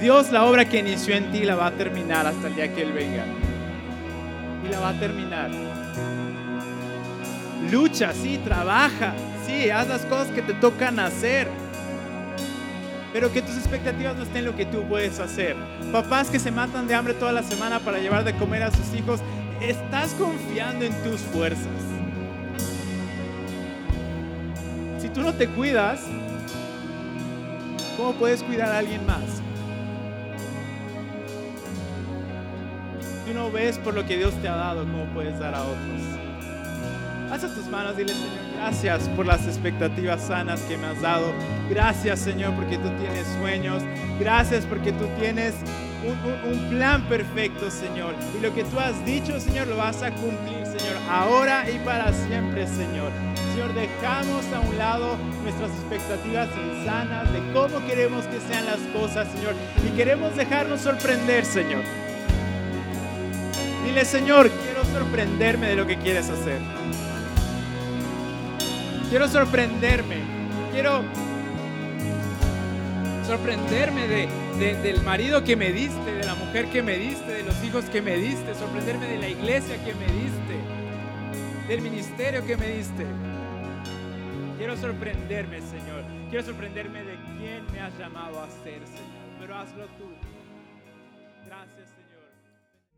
Dios 0.00 0.30
la 0.30 0.44
obra 0.44 0.68
que 0.68 0.78
inició 0.78 1.14
en 1.14 1.32
ti 1.32 1.44
la 1.44 1.54
va 1.54 1.68
a 1.68 1.72
terminar 1.72 2.26
hasta 2.26 2.48
el 2.48 2.54
día 2.54 2.72
que 2.74 2.82
Él 2.82 2.92
venga. 2.92 3.24
Y 4.64 4.68
la 4.68 4.80
va 4.80 4.90
a 4.90 5.00
terminar. 5.00 5.50
Lucha, 7.70 8.12
sí, 8.12 8.38
trabaja, 8.44 9.14
sí, 9.46 9.70
haz 9.70 9.88
las 9.88 10.02
cosas 10.02 10.28
que 10.28 10.42
te 10.42 10.52
tocan 10.54 10.98
hacer. 11.00 11.48
Pero 13.16 13.32
que 13.32 13.40
tus 13.40 13.56
expectativas 13.56 14.14
no 14.14 14.24
estén 14.24 14.40
en 14.40 14.44
lo 14.44 14.54
que 14.54 14.66
tú 14.66 14.86
puedes 14.86 15.18
hacer. 15.20 15.56
Papás 15.90 16.28
que 16.28 16.38
se 16.38 16.50
matan 16.50 16.86
de 16.86 16.94
hambre 16.94 17.14
toda 17.14 17.32
la 17.32 17.42
semana 17.42 17.80
para 17.80 17.98
llevar 17.98 18.24
de 18.24 18.36
comer 18.36 18.62
a 18.62 18.70
sus 18.70 18.92
hijos, 18.92 19.20
estás 19.62 20.12
confiando 20.18 20.84
en 20.84 20.92
tus 21.02 21.22
fuerzas. 21.22 21.66
Si 24.98 25.08
tú 25.08 25.22
no 25.22 25.32
te 25.32 25.48
cuidas, 25.48 26.02
¿cómo 27.96 28.12
puedes 28.16 28.42
cuidar 28.42 28.68
a 28.68 28.80
alguien 28.80 29.06
más? 29.06 29.24
Si 33.24 33.32
no 33.32 33.50
ves 33.50 33.78
por 33.78 33.94
lo 33.94 34.04
que 34.04 34.18
Dios 34.18 34.34
te 34.42 34.48
ha 34.48 34.56
dado, 34.56 34.82
¿cómo 34.82 35.06
puedes 35.14 35.38
dar 35.38 35.54
a 35.54 35.62
otros? 35.62 36.15
Haz 37.30 37.40
tus 37.54 37.66
manos, 37.66 37.96
dile 37.96 38.12
Señor, 38.12 38.30
gracias 38.56 39.08
por 39.10 39.26
las 39.26 39.46
expectativas 39.46 40.22
sanas 40.22 40.60
que 40.62 40.76
me 40.76 40.86
has 40.86 41.00
dado. 41.02 41.32
Gracias 41.68 42.20
Señor 42.20 42.54
porque 42.54 42.78
tú 42.78 42.88
tienes 43.00 43.26
sueños. 43.40 43.82
Gracias 44.20 44.64
porque 44.64 44.92
tú 44.92 45.06
tienes 45.18 45.54
un, 46.06 46.70
plan 46.70 47.02
perfecto 47.08 47.68
Señor. 47.68 48.14
Y 48.38 48.42
lo 48.42 48.54
que 48.54 48.62
tú 48.62 48.78
has 48.78 49.04
dicho 49.04 49.40
Señor 49.40 49.66
lo 49.66 49.76
vas 49.76 50.02
a 50.02 50.12
cumplir 50.12 50.64
Señor. 50.66 50.96
Ahora 51.10 51.68
y 51.68 51.78
para 51.80 52.12
siempre 52.12 52.66
Señor. 52.68 53.10
Señor, 53.52 53.74
dejamos 53.74 54.44
a 54.52 54.60
un 54.60 54.78
lado 54.78 55.16
nuestras 55.42 55.70
expectativas 55.70 56.48
insanas 56.70 57.32
de 57.32 57.40
cómo 57.52 57.84
queremos 57.86 58.24
que 58.26 58.38
sean 58.40 58.66
las 58.66 58.78
cosas 58.94 59.26
Señor. 59.32 59.54
Y 59.84 59.96
queremos 59.96 60.36
dejarnos 60.36 60.80
sorprender 60.80 61.44
Señor. 61.44 61.82
Dile 63.84 64.04
Señor, 64.04 64.48
quiero 64.48 64.84
sorprenderme 64.84 65.68
de 65.68 65.76
lo 65.76 65.86
que 65.86 65.96
quieres 65.96 66.30
hacer. 66.30 66.60
Quiero 69.08 69.28
sorprenderme. 69.28 70.16
Quiero 70.72 71.02
sorprenderme 73.24 74.08
de, 74.08 74.74
del 74.82 75.02
marido 75.02 75.44
que 75.44 75.54
me 75.54 75.72
diste, 75.72 76.12
de 76.12 76.24
la 76.24 76.34
mujer 76.34 76.66
que 76.66 76.82
me 76.82 76.98
diste, 76.98 77.32
de 77.32 77.42
los 77.44 77.62
hijos 77.62 77.84
que 77.86 78.02
me 78.02 78.16
diste, 78.16 78.54
sorprenderme 78.54 79.06
de 79.06 79.18
la 79.18 79.28
iglesia 79.28 79.76
que 79.84 79.94
me 79.94 80.06
diste, 80.06 81.68
del 81.68 81.82
ministerio 81.82 82.44
que 82.44 82.56
me 82.56 82.68
diste. 82.68 83.06
Quiero 84.58 84.76
sorprenderme, 84.76 85.60
Señor. 85.60 86.02
Quiero 86.28 86.44
sorprenderme 86.44 87.04
de 87.04 87.16
quién 87.38 87.64
me 87.72 87.80
has 87.80 87.96
llamado 87.98 88.42
a 88.42 88.48
ser, 88.64 88.84
Señor. 88.86 89.16
Pero 89.38 89.56
hazlo 89.56 89.84
tú. 89.98 90.35